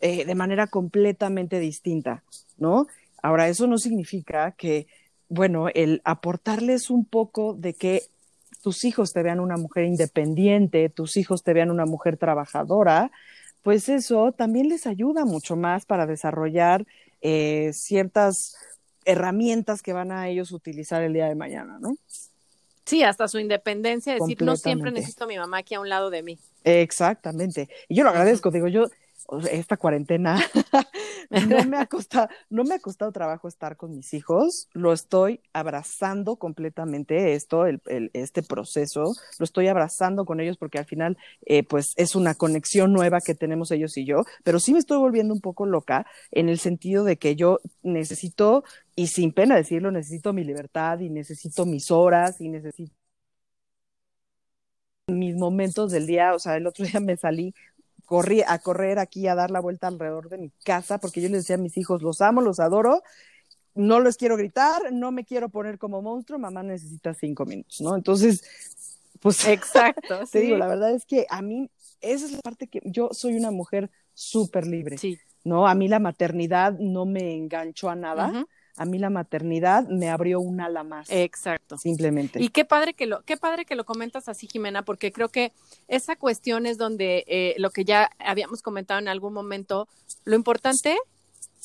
eh, 0.00 0.24
de 0.24 0.34
manera 0.34 0.66
completamente 0.66 1.58
distinta, 1.60 2.22
¿no? 2.58 2.86
Ahora, 3.22 3.48
eso 3.48 3.66
no 3.66 3.78
significa 3.78 4.52
que 4.52 4.86
bueno, 5.28 5.68
el 5.74 6.00
aportarles 6.04 6.90
un 6.90 7.04
poco 7.04 7.54
de 7.54 7.74
que 7.74 8.02
tus 8.62 8.84
hijos 8.84 9.12
te 9.12 9.22
vean 9.22 9.40
una 9.40 9.56
mujer 9.56 9.84
independiente, 9.84 10.88
tus 10.88 11.16
hijos 11.16 11.42
te 11.42 11.52
vean 11.52 11.70
una 11.70 11.86
mujer 11.86 12.16
trabajadora, 12.16 13.10
pues 13.62 13.88
eso 13.88 14.32
también 14.32 14.68
les 14.68 14.86
ayuda 14.86 15.24
mucho 15.24 15.56
más 15.56 15.84
para 15.84 16.06
desarrollar 16.06 16.86
eh, 17.20 17.70
ciertas 17.72 18.56
herramientas 19.04 19.82
que 19.82 19.92
van 19.92 20.12
a 20.12 20.28
ellos 20.28 20.52
utilizar 20.52 21.02
el 21.02 21.12
día 21.12 21.26
de 21.26 21.34
mañana, 21.34 21.78
¿no? 21.80 21.96
Sí, 22.84 23.02
hasta 23.02 23.26
su 23.26 23.40
independencia, 23.40 24.14
decir, 24.14 24.40
no 24.42 24.56
siempre 24.56 24.92
necesito 24.92 25.24
a 25.24 25.26
mi 25.26 25.36
mamá 25.36 25.58
aquí 25.58 25.74
a 25.74 25.80
un 25.80 25.88
lado 25.88 26.08
de 26.10 26.22
mí. 26.22 26.38
Exactamente. 26.62 27.68
Y 27.88 27.96
yo 27.96 28.04
lo 28.04 28.10
agradezco, 28.10 28.52
digo, 28.52 28.68
yo 28.68 28.86
esta 29.50 29.76
cuarentena 29.76 30.40
no 31.48 31.64
me 31.64 31.76
ha 31.78 31.86
costado, 31.86 32.28
no 32.50 32.64
me 32.64 32.74
ha 32.74 32.78
costado 32.78 33.12
trabajo 33.12 33.48
estar 33.48 33.76
con 33.76 33.94
mis 33.94 34.14
hijos, 34.14 34.68
lo 34.72 34.92
estoy 34.92 35.40
abrazando 35.52 36.36
completamente 36.36 37.34
esto, 37.34 37.66
el, 37.66 37.80
este 38.12 38.42
proceso, 38.42 39.12
lo 39.38 39.44
estoy 39.44 39.68
abrazando 39.68 40.24
con 40.24 40.40
ellos 40.40 40.56
porque 40.56 40.78
al 40.78 40.84
final, 40.84 41.16
eh, 41.44 41.62
pues 41.62 41.94
es 41.96 42.14
una 42.14 42.34
conexión 42.34 42.92
nueva 42.92 43.20
que 43.20 43.34
tenemos 43.34 43.70
ellos 43.70 43.96
y 43.96 44.04
yo, 44.04 44.24
pero 44.44 44.60
sí 44.60 44.72
me 44.72 44.78
estoy 44.78 44.98
volviendo 44.98 45.34
un 45.34 45.40
poco 45.40 45.66
loca 45.66 46.06
en 46.30 46.48
el 46.48 46.58
sentido 46.58 47.04
de 47.04 47.16
que 47.16 47.36
yo 47.36 47.58
necesito, 47.82 48.64
y 48.94 49.08
sin 49.08 49.32
pena 49.32 49.56
decirlo, 49.56 49.90
necesito 49.90 50.32
mi 50.32 50.44
libertad 50.44 51.00
y 51.00 51.10
necesito 51.10 51.66
mis 51.66 51.90
horas 51.90 52.40
y 52.40 52.48
necesito 52.48 52.94
mis 55.08 55.36
momentos 55.36 55.92
del 55.92 56.06
día, 56.06 56.34
o 56.34 56.38
sea, 56.38 56.56
el 56.56 56.66
otro 56.66 56.84
día 56.86 57.00
me 57.00 57.16
salí 57.16 57.54
corrí 58.06 58.42
a 58.46 58.58
correr 58.58 58.98
aquí 58.98 59.26
a 59.28 59.34
dar 59.34 59.50
la 59.50 59.60
vuelta 59.60 59.88
alrededor 59.88 60.30
de 60.30 60.38
mi 60.38 60.50
casa 60.64 60.98
porque 60.98 61.20
yo 61.20 61.28
les 61.28 61.42
decía 61.42 61.56
a 61.56 61.58
mis 61.58 61.76
hijos, 61.76 62.02
los 62.02 62.22
amo, 62.22 62.40
los 62.40 62.60
adoro, 62.60 63.02
no 63.74 64.00
les 64.00 64.16
quiero 64.16 64.36
gritar, 64.36 64.92
no 64.92 65.12
me 65.12 65.24
quiero 65.24 65.50
poner 65.50 65.78
como 65.78 66.00
monstruo, 66.00 66.38
mamá 66.38 66.62
necesita 66.62 67.12
cinco 67.12 67.44
minutos, 67.44 67.80
¿no? 67.82 67.94
Entonces, 67.94 68.42
pues 69.20 69.46
exacto. 69.46 70.20
te 70.32 70.40
digo, 70.40 70.56
la 70.56 70.66
verdad 70.66 70.92
es 70.92 71.04
que 71.04 71.26
a 71.28 71.42
mí, 71.42 71.68
esa 72.00 72.24
es 72.24 72.32
la 72.32 72.40
parte 72.40 72.68
que 72.68 72.80
yo 72.84 73.10
soy 73.12 73.36
una 73.36 73.50
mujer 73.50 73.90
súper 74.14 74.66
libre. 74.66 74.96
Sí. 74.96 75.18
¿no? 75.46 75.68
A 75.68 75.74
mí 75.74 75.86
la 75.86 76.00
maternidad 76.00 76.76
no 76.78 77.06
me 77.06 77.34
enganchó 77.34 77.88
a 77.88 77.94
nada 77.94 78.46
a 78.76 78.84
mí 78.84 78.98
la 78.98 79.10
maternidad 79.10 79.86
me 79.88 80.10
abrió 80.10 80.40
un 80.40 80.60
ala 80.60 80.84
más. 80.84 81.08
Exacto. 81.10 81.78
Simplemente. 81.78 82.42
Y 82.42 82.50
qué 82.50 82.64
padre 82.64 82.94
que 82.94 83.06
lo, 83.06 83.22
qué 83.22 83.36
padre 83.36 83.64
que 83.64 83.74
lo 83.74 83.84
comentas 83.84 84.28
así, 84.28 84.46
Jimena, 84.46 84.82
porque 84.82 85.12
creo 85.12 85.28
que 85.28 85.52
esa 85.88 86.16
cuestión 86.16 86.66
es 86.66 86.76
donde 86.78 87.24
eh, 87.26 87.54
lo 87.58 87.70
que 87.70 87.84
ya 87.84 88.10
habíamos 88.18 88.62
comentado 88.62 89.00
en 89.00 89.08
algún 89.08 89.32
momento, 89.32 89.88
lo 90.24 90.36
importante 90.36 90.96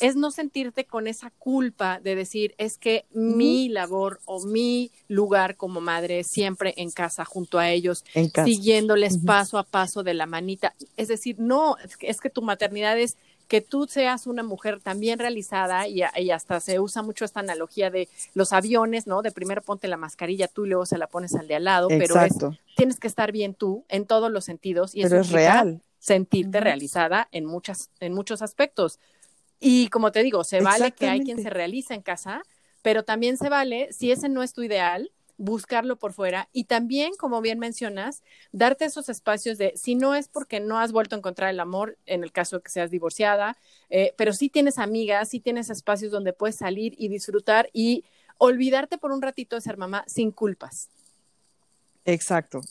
es 0.02 0.16
no 0.16 0.32
sentirte 0.32 0.86
con 0.86 1.08
esa 1.08 1.30
culpa 1.30 2.00
de 2.00 2.16
decir, 2.16 2.56
es 2.58 2.78
que 2.80 3.06
mi 3.12 3.70
labor 3.70 4.20
o 4.26 4.44
mi 4.44 4.92
lugar 5.08 5.56
como 5.56 5.80
madre 5.80 6.20
es 6.20 6.28
siempre 6.28 6.74
en 6.78 6.90
casa 6.90 7.24
junto 7.24 7.60
a 7.60 7.70
ellos, 7.70 8.04
siguiéndoles 8.44 9.20
paso 9.20 9.60
a 9.60 9.64
paso 9.64 10.02
de 10.02 10.16
la 10.16 10.26
manita. 10.26 10.74
Es 10.98 11.08
decir, 11.08 11.36
no, 11.38 11.78
es 12.00 12.20
que 12.20 12.32
tu 12.32 12.42
maternidad 12.42 13.00
es 13.00 13.16
que 13.48 13.62
tú 13.62 13.86
seas 13.86 14.26
una 14.26 14.44
mujer 14.44 14.80
también 14.80 15.20
realizada 15.20 15.88
y, 15.88 16.02
hasta 16.32 16.60
se 16.62 16.80
usa 16.80 17.04
mucho 17.04 17.24
esta 17.24 17.42
analogía 17.42 17.92
de 17.92 18.10
los 18.34 18.54
aviones, 18.54 19.06
¿no? 19.06 19.22
De 19.22 19.32
primero 19.32 19.62
ponte 19.62 19.88
la 19.88 19.98
mascarilla 19.98 20.48
tú 20.48 20.66
y 20.66 20.70
luego 20.70 20.88
se 20.88 20.98
la 20.98 21.06
pones 21.06 21.36
al 21.36 21.48
de 21.48 21.56
al 21.56 21.66
lado, 21.66 21.90
pero 21.90 22.16
tienes 22.76 23.00
que 23.00 23.08
estar 23.08 23.32
bien 23.32 23.54
tú 23.54 23.86
en 23.88 24.08
todos 24.08 24.32
los 24.32 24.46
sentidos 24.46 24.96
y 24.96 25.04
eso 25.04 25.18
es 25.18 25.30
real. 25.30 25.82
sentirte 26.00 26.60
realizada 26.60 27.28
en 27.32 27.46
muchas 27.46 27.92
en 28.00 28.14
muchos 28.14 28.42
aspectos. 28.42 29.00
Y 29.62 29.88
como 29.90 30.12
te 30.12 30.24
digo, 30.24 30.44
se 30.44 30.60
vale 30.60 30.92
que 30.92 31.08
hay 31.08 31.22
quien 31.22 31.42
se 31.42 31.52
realiza 31.52 31.94
en 31.94 32.02
casa, 32.02 32.42
pero 32.82 33.04
también 33.04 33.38
se 33.38 33.48
vale 33.48 33.94
si 33.94 34.12
ese 34.12 34.28
no 34.28 34.42
es 34.42 34.54
tu 34.54 34.64
ideal, 34.64 35.12
buscarlo 35.38 35.98
por 35.98 36.14
fuera 36.14 36.50
y 36.52 36.66
también, 36.66 37.14
como 37.18 37.42
bien 37.42 37.60
mencionas, 37.60 38.24
darte 38.52 38.86
esos 38.86 39.08
espacios 39.08 39.58
de, 39.58 39.74
si 39.76 39.96
no 39.96 40.16
es 40.16 40.28
porque 40.28 40.60
no 40.60 40.80
has 40.80 40.92
vuelto 40.92 41.16
a 41.16 41.20
encontrar 41.20 41.52
el 41.52 41.60
amor, 41.60 41.98
en 42.08 42.24
el 42.24 42.32
caso 42.32 42.58
de 42.58 42.64
que 42.64 42.72
seas 42.72 42.92
divorciada, 42.92 43.56
eh, 43.90 44.14
pero 44.18 44.34
sí 44.34 44.50
tienes 44.50 44.80
amigas, 44.80 45.30
sí 45.30 45.40
tienes 45.40 45.70
espacios 45.70 46.12
donde 46.12 46.34
puedes 46.34 46.56
salir 46.56 46.96
y 46.98 47.08
disfrutar 47.08 47.70
y 47.72 48.04
olvidarte 48.38 48.98
por 48.98 49.12
un 49.12 49.22
ratito 49.22 49.56
de 49.56 49.62
ser 49.62 49.78
mamá 49.78 50.04
sin 50.08 50.32
culpas. 50.32 50.90
Exacto. 52.06 52.62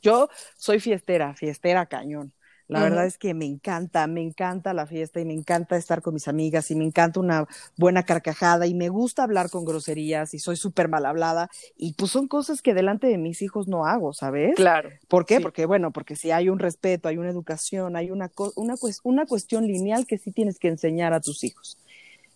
Yo 0.00 0.30
soy 0.56 0.80
fiestera, 0.80 1.34
fiestera 1.34 1.84
cañón. 1.84 2.32
La 2.70 2.82
verdad 2.82 3.04
es 3.04 3.18
que 3.18 3.34
me 3.34 3.46
encanta, 3.46 4.06
me 4.06 4.22
encanta 4.22 4.72
la 4.72 4.86
fiesta 4.86 5.20
y 5.20 5.24
me 5.24 5.34
encanta 5.34 5.76
estar 5.76 6.02
con 6.02 6.14
mis 6.14 6.28
amigas 6.28 6.70
y 6.70 6.76
me 6.76 6.84
encanta 6.84 7.18
una 7.18 7.46
buena 7.76 8.04
carcajada 8.04 8.66
y 8.68 8.74
me 8.74 8.88
gusta 8.88 9.24
hablar 9.24 9.50
con 9.50 9.64
groserías 9.64 10.34
y 10.34 10.38
soy 10.38 10.56
súper 10.56 10.88
mal 10.88 11.04
hablada 11.04 11.50
y 11.76 11.94
pues 11.94 12.12
son 12.12 12.28
cosas 12.28 12.62
que 12.62 12.72
delante 12.72 13.08
de 13.08 13.18
mis 13.18 13.42
hijos 13.42 13.66
no 13.66 13.86
hago, 13.86 14.12
¿sabes? 14.12 14.54
Claro. 14.54 14.90
¿Por 15.08 15.26
qué? 15.26 15.40
Porque 15.40 15.66
bueno, 15.66 15.90
porque 15.90 16.14
si 16.14 16.30
hay 16.30 16.48
un 16.48 16.60
respeto, 16.60 17.08
hay 17.08 17.18
una 17.18 17.30
educación, 17.30 17.96
hay 17.96 18.12
una, 18.12 18.30
una, 18.54 18.74
una 19.02 19.26
cuestión 19.26 19.66
lineal 19.66 20.06
que 20.06 20.18
sí 20.18 20.30
tienes 20.30 20.58
que 20.60 20.68
enseñar 20.68 21.12
a 21.12 21.20
tus 21.20 21.42
hijos. 21.42 21.76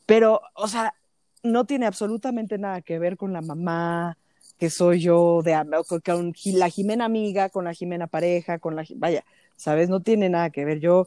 Pero, 0.05 0.41
o 0.55 0.67
sea, 0.67 0.95
no 1.45 1.64
tiene 1.64 1.87
absolutamente 1.87 2.59
nada 2.59 2.81
que 2.81 2.99
ver 2.99 3.17
con 3.17 3.33
la 3.33 3.41
mamá, 3.41 4.19
que 4.59 4.71
soy 4.71 5.01
yo, 5.01 5.43
de, 5.43 5.61
con 6.05 6.33
la 6.45 6.69
Jimena 6.69 7.05
amiga, 7.05 7.49
con 7.49 7.65
la 7.65 7.75
Jimena 7.75 8.07
pareja, 8.07 8.59
con 8.59 8.77
la, 8.77 8.85
vaya, 8.97 9.25
¿sabes? 9.57 9.89
No 9.89 10.01
tiene 10.01 10.29
nada 10.29 10.51
que 10.51 10.65
ver. 10.65 10.81
Yo, 10.81 11.07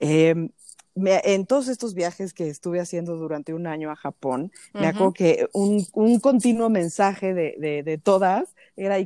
em, 0.00 0.50
en 0.94 1.46
todos 1.46 1.68
estos 1.68 1.94
viajes 1.94 2.34
que 2.34 2.48
estuve 2.48 2.80
haciendo 2.80 3.16
durante 3.16 3.54
un 3.54 3.66
año 3.66 3.90
a 3.90 3.96
Japón, 3.96 4.52
me 4.74 4.86
acuerdo 4.86 5.12
que 5.12 5.48
un, 5.52 5.86
un 5.92 6.18
continuo 6.20 6.70
mensaje 6.70 7.34
de, 7.34 7.54
de, 7.58 7.82
de 7.82 7.98
todas 7.98 8.54
era, 8.76 8.96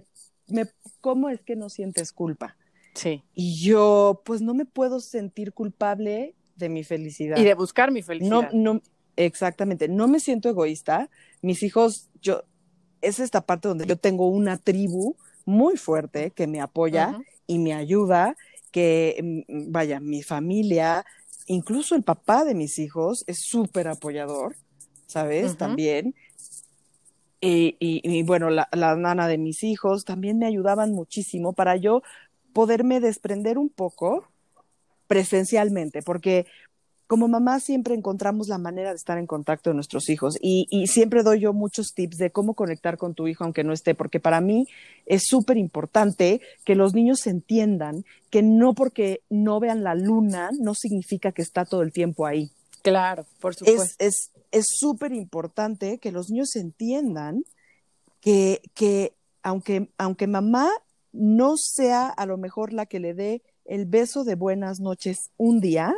me, 0.49 0.67
¿cómo 1.01 1.29
es 1.29 1.43
que 1.43 1.57
no 1.57 1.69
sientes 1.69 2.13
culpa? 2.13 2.57
Sí. 2.95 3.23
Y 3.35 3.57
yo, 3.61 4.23
pues 4.25 4.43
no 4.43 4.55
me 4.55 4.65
puedo 4.65 5.01
sentir 5.01 5.53
culpable 5.53 6.35
de 6.57 6.69
mi 6.69 6.85
felicidad. 6.85 7.37
Y 7.39 7.45
de 7.45 7.55
buscar 7.55 7.91
mi 7.91 8.03
felicidad. 8.03 8.51
No, 8.53 8.75
no, 8.75 8.83
exactamente, 9.17 9.89
no 9.89 10.09
me 10.09 10.21
siento 10.21 10.49
egoísta. 10.49 11.11
Mis 11.41 11.63
hijos, 11.63 12.09
yo, 12.21 12.45
es 13.03 13.21
esta 13.21 13.43
parte 13.43 13.69
donde 13.69 13.87
yo 13.87 13.97
tengo 13.97 14.29
una 14.29 14.57
tribu 14.57 15.17
muy 15.45 15.77
fuerte 15.77 16.31
que 16.31 16.47
me 16.47 16.61
apoya 16.61 17.19
y 17.47 17.59
me 17.59 17.75
ayuda, 17.75 18.37
que 18.71 19.45
mm, 19.49 19.73
vaya, 19.73 20.01
mi 20.01 20.23
familia, 20.23 21.05
incluso 21.47 21.95
el 21.95 22.03
papá 22.03 22.45
de 22.45 22.55
mis 22.55 22.79
hijos 22.79 23.25
es 23.27 23.41
súper 23.41 23.89
apoyador, 23.89 24.57
¿sabes? 25.07 25.57
También. 25.57 26.15
Y, 27.41 27.77
y, 27.81 28.23
bueno, 28.23 28.51
la, 28.51 28.69
la, 28.71 28.95
nana 28.95 29.27
de 29.27 29.37
mis 29.37 29.65
hijos 29.65 30.05
también 30.05 30.39
me 30.39 30.47
ayudaban 30.47 30.93
muchísimo 30.93 31.53
para 31.53 31.75
yo 31.77 32.03
poderme 32.53 33.01
desprender 33.01 33.59
un 33.59 33.69
poco 33.69 34.29
presencialmente, 35.09 36.03
porque 36.03 36.47
como 37.07 37.29
mamá 37.29 37.61
siempre 37.61 37.95
encontramos 37.95 38.49
la 38.49 38.59
manera 38.59 38.91
de 38.91 38.97
estar 38.97 39.19
en 39.19 39.27
contacto 39.27 39.71
con 39.71 39.77
nuestros 39.77 40.09
hijos 40.09 40.37
y, 40.41 40.67
y, 40.71 40.87
siempre 40.87 41.23
doy 41.23 41.41
yo 41.41 41.53
muchos 41.53 41.93
tips 41.95 42.17
de 42.19 42.31
cómo 42.31 42.55
conectar 42.55 42.97
con 42.97 43.15
tu 43.15 43.29
hijo 43.29 43.45
aunque 43.45 43.65
no 43.65 43.73
esté, 43.73 43.95
porque 43.95 44.21
para 44.21 44.41
mí 44.41 44.67
es 45.07 45.25
súper 45.27 45.57
importante 45.57 46.41
que 46.65 46.75
los 46.75 46.95
niños 46.95 47.27
entiendan 47.27 48.05
que 48.31 48.43
no 48.43 48.75
porque 48.75 49.21
no 49.29 49.61
vean 49.61 49.85
la 49.85 49.95
luna 49.95 50.51
no 50.59 50.75
significa 50.75 51.33
que 51.33 51.43
está 51.43 51.65
todo 51.65 51.83
el 51.83 51.93
tiempo 51.93 52.27
ahí. 52.27 52.51
Claro, 52.83 53.27
por 53.41 53.55
supuesto. 53.55 53.95
Es 53.99 54.67
súper 54.67 55.13
es, 55.13 55.19
importante 55.19 55.99
que 55.99 56.13
los 56.13 56.31
niños 56.31 56.57
entiendan 56.57 57.45
que, 58.21 58.61
que 58.75 59.15
aunque, 59.43 59.91
aunque 59.99 60.27
mamá 60.27 60.71
no 61.13 61.57
sea 61.57 62.09
a 62.09 62.27
lo 62.27 62.39
mejor 62.39 62.73
la 62.73 62.87
que 62.87 63.01
le 63.01 63.15
dé 63.15 63.43
el 63.65 63.87
beso 63.87 64.25
de 64.25 64.35
buenas 64.35 64.81
noches 64.81 65.31
un 65.37 65.61
día 65.61 65.95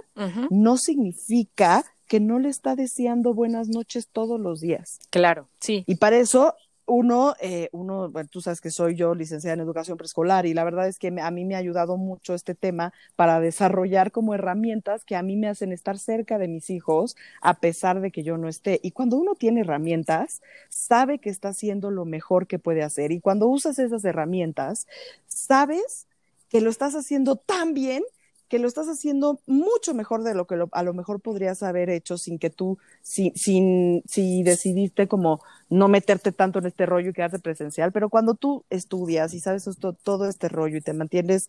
no 0.50 0.76
significa 0.76 1.84
que 2.06 2.20
no 2.20 2.38
le 2.38 2.48
está 2.48 2.76
deseando 2.76 3.34
buenas 3.34 3.68
noches 3.68 4.08
todos 4.08 4.38
los 4.38 4.60
días. 4.60 5.00
Claro, 5.10 5.48
sí. 5.60 5.84
Y 5.86 5.96
para 5.96 6.18
eso 6.18 6.54
uno, 6.86 7.34
eh, 7.40 7.68
uno, 7.72 8.10
bueno, 8.10 8.28
tú 8.30 8.40
sabes 8.40 8.60
que 8.60 8.70
soy 8.70 8.94
yo 8.94 9.14
licenciada 9.14 9.54
en 9.54 9.60
educación 9.60 9.96
preescolar 9.96 10.44
y 10.44 10.54
la 10.54 10.64
verdad 10.64 10.86
es 10.86 10.98
que 10.98 11.08
a 11.08 11.30
mí 11.30 11.44
me 11.44 11.54
ha 11.54 11.58
ayudado 11.58 11.96
mucho 11.96 12.34
este 12.34 12.54
tema 12.54 12.92
para 13.16 13.40
desarrollar 13.40 14.12
como 14.12 14.34
herramientas 14.34 15.04
que 15.04 15.16
a 15.16 15.22
mí 15.22 15.36
me 15.36 15.48
hacen 15.48 15.72
estar 15.72 15.98
cerca 15.98 16.38
de 16.38 16.48
mis 16.48 16.68
hijos 16.70 17.16
a 17.40 17.54
pesar 17.54 18.00
de 18.00 18.10
que 18.10 18.22
yo 18.22 18.36
no 18.36 18.48
esté. 18.48 18.80
Y 18.82 18.90
cuando 18.90 19.16
uno 19.16 19.34
tiene 19.34 19.62
herramientas, 19.62 20.42
sabe 20.68 21.18
que 21.18 21.30
está 21.30 21.48
haciendo 21.48 21.90
lo 21.90 22.04
mejor 22.04 22.46
que 22.46 22.58
puede 22.58 22.82
hacer. 22.82 23.12
Y 23.12 23.20
cuando 23.20 23.46
usas 23.46 23.78
esas 23.78 24.04
herramientas, 24.04 24.86
sabes 25.26 26.06
que 26.54 26.60
lo 26.60 26.70
estás 26.70 26.94
haciendo 26.94 27.34
tan 27.34 27.74
bien 27.74 28.04
que 28.48 28.60
lo 28.60 28.68
estás 28.68 28.86
haciendo 28.86 29.40
mucho 29.46 29.94
mejor 29.94 30.22
de 30.22 30.34
lo 30.34 30.46
que 30.46 30.56
a 30.70 30.82
lo 30.84 30.94
mejor 30.94 31.20
podrías 31.20 31.64
haber 31.64 31.90
hecho 31.90 32.16
sin 32.16 32.38
que 32.38 32.50
tú, 32.50 32.78
si, 33.02 33.32
sin, 33.34 34.04
si 34.06 34.44
decidiste 34.44 35.08
como 35.08 35.42
no 35.70 35.88
meterte 35.88 36.30
tanto 36.30 36.60
en 36.60 36.66
este 36.66 36.86
rollo 36.86 37.10
y 37.10 37.12
quedarte 37.12 37.40
presencial, 37.40 37.90
pero 37.90 38.10
cuando 38.10 38.34
tú 38.34 38.64
estudias 38.70 39.34
y 39.34 39.40
sabes 39.40 39.66
esto, 39.66 39.94
todo 39.94 40.28
este 40.28 40.48
rollo 40.48 40.76
y 40.76 40.82
te 40.82 40.92
mantienes 40.92 41.48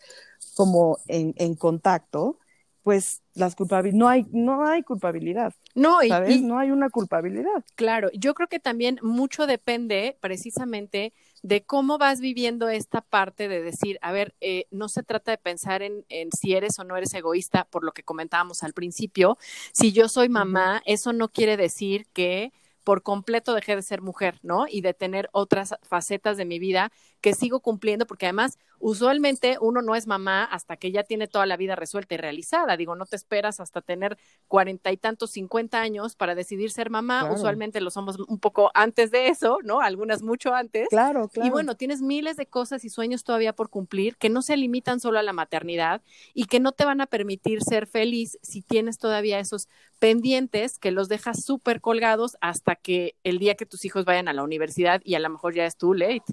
como 0.55 0.97
en, 1.07 1.35
en 1.37 1.53
contacto, 1.53 2.39
pues 2.85 3.23
las 3.33 3.55
culpabilidades, 3.55 3.97
no 3.97 4.07
hay, 4.07 4.27
no 4.31 4.63
hay 4.63 4.83
culpabilidad. 4.83 5.55
No, 5.73 6.03
y, 6.03 6.09
¿sabes? 6.09 6.39
no 6.43 6.59
hay 6.59 6.69
una 6.69 6.91
culpabilidad. 6.91 7.65
Claro, 7.73 8.11
yo 8.13 8.35
creo 8.35 8.47
que 8.47 8.59
también 8.59 8.99
mucho 9.01 9.47
depende 9.47 10.19
precisamente 10.21 11.11
de 11.41 11.63
cómo 11.63 11.97
vas 11.97 12.19
viviendo 12.19 12.69
esta 12.69 13.01
parte 13.01 13.47
de 13.47 13.63
decir, 13.63 13.97
a 14.03 14.11
ver, 14.11 14.35
eh, 14.39 14.67
no 14.69 14.87
se 14.87 15.01
trata 15.01 15.31
de 15.31 15.39
pensar 15.39 15.81
en, 15.81 16.05
en, 16.09 16.29
si 16.31 16.53
eres 16.53 16.77
o 16.77 16.83
no 16.83 16.95
eres 16.95 17.11
egoísta, 17.15 17.65
por 17.71 17.83
lo 17.83 17.91
que 17.91 18.03
comentábamos 18.03 18.61
al 18.61 18.73
principio. 18.73 19.39
Si 19.73 19.91
yo 19.91 20.07
soy 20.07 20.29
mamá, 20.29 20.83
eso 20.85 21.11
no 21.11 21.29
quiere 21.29 21.57
decir 21.57 22.05
que 22.13 22.53
por 22.85 23.01
completo 23.01 23.55
dejé 23.55 23.75
de 23.75 23.81
ser 23.81 24.01
mujer, 24.01 24.39
¿no? 24.43 24.67
Y 24.69 24.81
de 24.81 24.93
tener 24.93 25.27
otras 25.33 25.73
facetas 25.81 26.37
de 26.37 26.45
mi 26.45 26.59
vida 26.59 26.91
que 27.19 27.33
sigo 27.33 27.59
cumpliendo, 27.59 28.05
porque 28.05 28.27
además, 28.27 28.59
usualmente 28.79 29.57
uno 29.59 29.81
no 29.81 29.95
es 29.95 30.07
mamá 30.07 30.43
hasta 30.43 30.77
que 30.77 30.91
ya 30.91 31.03
tiene 31.03 31.27
toda 31.27 31.45
la 31.45 31.57
vida 31.57 31.75
resuelta 31.75 32.15
y 32.15 32.17
realizada. 32.17 32.77
Digo, 32.77 32.95
no 32.95 33.05
te 33.05 33.15
esperas 33.15 33.59
hasta 33.59 33.81
tener 33.81 34.17
cuarenta 34.47 34.91
y 34.91 34.97
tantos, 34.97 35.31
cincuenta 35.31 35.81
años 35.81 36.15
para 36.15 36.35
decidir 36.35 36.71
ser 36.71 36.89
mamá. 36.89 37.31
Usualmente 37.31 37.81
lo 37.81 37.89
somos 37.89 38.17
un 38.19 38.39
poco 38.39 38.71
antes 38.73 39.11
de 39.11 39.27
eso, 39.27 39.59
¿no? 39.63 39.81
Algunas 39.81 40.21
mucho 40.21 40.53
antes. 40.53 40.87
Claro, 40.89 41.27
claro. 41.27 41.47
Y 41.47 41.51
bueno, 41.51 41.75
tienes 41.75 42.01
miles 42.01 42.37
de 42.37 42.45
cosas 42.45 42.83
y 42.85 42.89
sueños 42.89 43.23
todavía 43.23 43.53
por 43.53 43.69
cumplir 43.69 44.17
que 44.17 44.29
no 44.29 44.41
se 44.41 44.57
limitan 44.57 44.99
solo 44.99 45.19
a 45.19 45.23
la 45.23 45.33
maternidad 45.33 46.01
y 46.33 46.45
que 46.45 46.59
no 46.59 46.71
te 46.71 46.85
van 46.85 47.01
a 47.01 47.07
permitir 47.07 47.63
ser 47.63 47.87
feliz 47.87 48.37
si 48.41 48.61
tienes 48.61 48.97
todavía 48.97 49.39
esos 49.39 49.67
pendientes 49.99 50.77
que 50.77 50.91
los 50.91 51.07
dejas 51.07 51.43
súper 51.43 51.81
colgados 51.81 52.37
hasta 52.41 52.75
que 52.75 53.15
el 53.23 53.39
día 53.39 53.55
que 53.55 53.65
tus 53.65 53.85
hijos 53.85 54.05
vayan 54.05 54.27
a 54.27 54.33
la 54.33 54.43
universidad 54.43 55.01
y 55.03 55.15
a 55.15 55.19
lo 55.19 55.29
mejor 55.29 55.53
ya 55.53 55.65
es 55.65 55.77
too 55.77 55.93
late. 55.93 56.23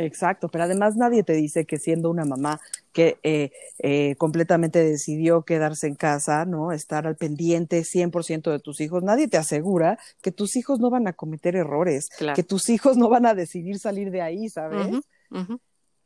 Exacto, 0.00 0.48
pero 0.48 0.62
además 0.62 0.94
nadie 0.94 1.24
te 1.24 1.32
dice 1.32 1.64
que 1.64 1.76
siendo 1.76 2.08
una 2.08 2.24
mamá 2.24 2.60
que 2.92 3.18
eh, 3.24 3.50
eh, 3.80 4.14
completamente 4.16 4.78
decidió 4.84 5.42
quedarse 5.42 5.88
en 5.88 5.96
casa, 5.96 6.44
¿no? 6.44 6.70
Estar 6.70 7.08
al 7.08 7.16
pendiente 7.16 7.82
100% 7.82 8.52
de 8.52 8.60
tus 8.60 8.80
hijos, 8.80 9.02
nadie 9.02 9.26
te 9.26 9.38
asegura 9.38 9.98
que 10.22 10.30
tus 10.30 10.54
hijos 10.54 10.78
no 10.78 10.88
van 10.88 11.08
a 11.08 11.14
cometer 11.14 11.56
errores, 11.56 12.10
que 12.36 12.44
tus 12.44 12.68
hijos 12.68 12.96
no 12.96 13.08
van 13.08 13.26
a 13.26 13.34
decidir 13.34 13.80
salir 13.80 14.12
de 14.12 14.22
ahí, 14.22 14.48
¿sabes? 14.48 14.88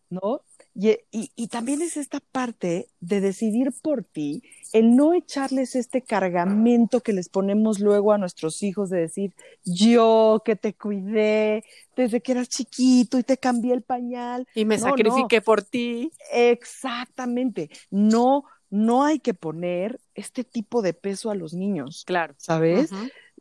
¿No? 0.09 0.41
Y, 0.75 0.99
y, 1.11 1.49
también 1.49 1.83
es 1.83 1.99
esta 1.99 2.21
parte 2.21 2.89
de 3.01 3.21
decidir 3.21 3.73
por 3.83 4.05
ti, 4.05 4.43
el 4.73 4.97
no 4.97 5.13
echarles 5.13 5.77
este 5.77 6.01
cargamento 6.01 7.01
que 7.01 7.13
les 7.13 7.29
ponemos 7.29 7.79
luego 7.79 8.13
a 8.13 8.19
nuestros 8.19 8.63
hijos 8.63 8.89
de 8.89 9.01
decir, 9.01 9.35
yo 9.65 10.41
que 10.47 10.57
te 10.57 10.73
cuidé 10.73 11.65
desde 11.95 12.23
que 12.23 12.33
eras 12.33 12.49
chiquito 12.49 13.19
y 13.19 13.23
te 13.23 13.37
cambié 13.37 13.75
el 13.75 13.83
pañal. 13.83 14.49
Y 14.55 14.65
me 14.65 14.79
sacrifiqué 14.79 15.43
por 15.43 15.63
ti. 15.63 16.11
Exactamente. 16.33 17.69
No, 17.91 18.45
no 18.71 19.05
hay 19.05 19.19
que 19.19 19.35
poner 19.35 20.01
este 20.15 20.43
tipo 20.43 20.81
de 20.81 20.95
peso 20.95 21.31
a 21.31 21.35
los 21.35 21.53
niños. 21.53 22.05
Claro. 22.07 22.35
¿Sabes? 22.39 22.91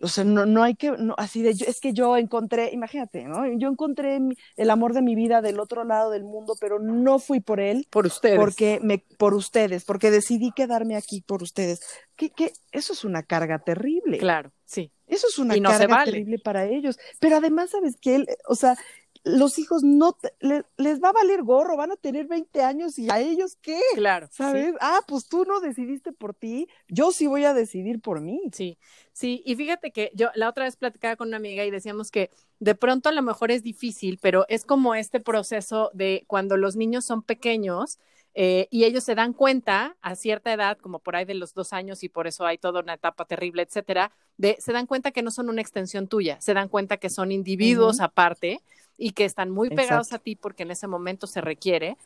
O 0.01 0.07
sea, 0.07 0.23
no, 0.23 0.45
no 0.45 0.63
hay 0.63 0.75
que, 0.75 0.91
no, 0.91 1.15
así 1.17 1.41
de, 1.41 1.51
es 1.51 1.79
que 1.79 1.93
yo 1.93 2.17
encontré, 2.17 2.71
imagínate, 2.73 3.23
¿no? 3.25 3.45
Yo 3.57 3.69
encontré 3.69 4.19
el 4.57 4.69
amor 4.69 4.93
de 4.93 5.01
mi 5.01 5.15
vida 5.15 5.41
del 5.41 5.59
otro 5.59 5.83
lado 5.83 6.11
del 6.11 6.23
mundo, 6.23 6.55
pero 6.59 6.79
no 6.79 7.19
fui 7.19 7.39
por 7.39 7.59
él. 7.59 7.87
Por 7.89 8.05
ustedes. 8.05 8.39
Porque 8.39 8.79
me, 8.81 8.99
por 9.17 9.33
ustedes, 9.33 9.85
porque 9.85 10.11
decidí 10.11 10.51
quedarme 10.51 10.95
aquí 10.95 11.21
por 11.21 11.43
ustedes. 11.43 11.81
Que, 12.15 12.29
que 12.29 12.53
eso 12.71 12.93
es 12.93 13.03
una 13.03 13.23
carga 13.23 13.59
terrible. 13.59 14.17
Claro, 14.17 14.51
sí. 14.65 14.91
Eso 15.07 15.27
es 15.27 15.37
una 15.39 15.55
carga 15.61 16.05
terrible 16.05 16.39
para 16.39 16.65
ellos. 16.65 16.97
Pero 17.19 17.35
además, 17.35 17.71
¿sabes 17.71 17.97
que 17.97 18.15
él, 18.15 18.27
o 18.47 18.55
sea, 18.55 18.77
los 19.23 19.59
hijos 19.59 19.83
no 19.83 20.17
les 20.39 21.01
va 21.01 21.09
a 21.09 21.13
valer 21.13 21.43
gorro, 21.43 21.77
van 21.77 21.91
a 21.91 21.95
tener 21.95 22.27
20 22.27 22.63
años 22.63 22.97
y 22.97 23.09
a 23.11 23.19
ellos 23.19 23.57
qué? 23.61 23.79
Claro. 23.93 24.27
¿Sabes? 24.31 24.73
Ah, 24.79 25.01
pues 25.07 25.27
tú 25.27 25.45
no 25.45 25.59
decidiste 25.59 26.11
por 26.11 26.33
ti, 26.33 26.67
yo 26.87 27.11
sí 27.11 27.27
voy 27.27 27.45
a 27.45 27.53
decidir 27.53 28.01
por 28.01 28.21
mí. 28.21 28.41
Sí, 28.51 28.77
sí, 29.13 29.43
y 29.45 29.55
fíjate 29.55 29.91
que 29.91 30.11
yo 30.15 30.29
la 30.35 30.49
otra 30.49 30.65
vez 30.65 30.75
platicaba 30.75 31.15
con 31.15 31.27
una 31.27 31.37
amiga 31.37 31.63
y 31.65 31.71
decíamos 31.71 32.09
que 32.09 32.31
de 32.59 32.75
pronto 32.75 33.09
a 33.09 33.11
lo 33.11 33.21
mejor 33.21 33.51
es 33.51 33.63
difícil, 33.63 34.17
pero 34.21 34.45
es 34.49 34.65
como 34.65 34.95
este 34.95 35.19
proceso 35.19 35.91
de 35.93 36.23
cuando 36.27 36.57
los 36.57 36.75
niños 36.75 37.05
son 37.05 37.21
pequeños, 37.21 37.99
eh, 38.33 38.67
y 38.71 38.85
ellos 38.85 39.03
se 39.03 39.13
dan 39.13 39.33
cuenta 39.33 39.97
a 40.01 40.15
cierta 40.15 40.53
edad, 40.53 40.77
como 40.77 40.99
por 40.99 41.15
ahí 41.15 41.25
de 41.25 41.33
los 41.33 41.53
dos 41.53 41.73
años, 41.73 42.01
y 42.03 42.09
por 42.09 42.27
eso 42.27 42.45
hay 42.45 42.57
toda 42.57 42.79
una 42.79 42.93
etapa 42.93 43.25
terrible, 43.25 43.61
etcétera, 43.61 44.11
de 44.37 44.55
se 44.59 44.71
dan 44.71 44.87
cuenta 44.87 45.11
que 45.11 45.21
no 45.21 45.31
son 45.31 45.49
una 45.49 45.61
extensión 45.61 46.07
tuya, 46.07 46.39
se 46.39 46.53
dan 46.53 46.69
cuenta 46.69 46.97
que 46.97 47.09
son 47.09 47.31
individuos 47.31 47.99
aparte 47.99 48.61
y 49.01 49.13
que 49.13 49.25
están 49.25 49.49
muy 49.49 49.71
pegados 49.71 50.13
a 50.13 50.19
ti 50.19 50.35
porque 50.35 50.61
en 50.61 50.69
ese 50.69 50.85
momento 50.85 51.25
se 51.25 51.41
requiere, 51.41 51.97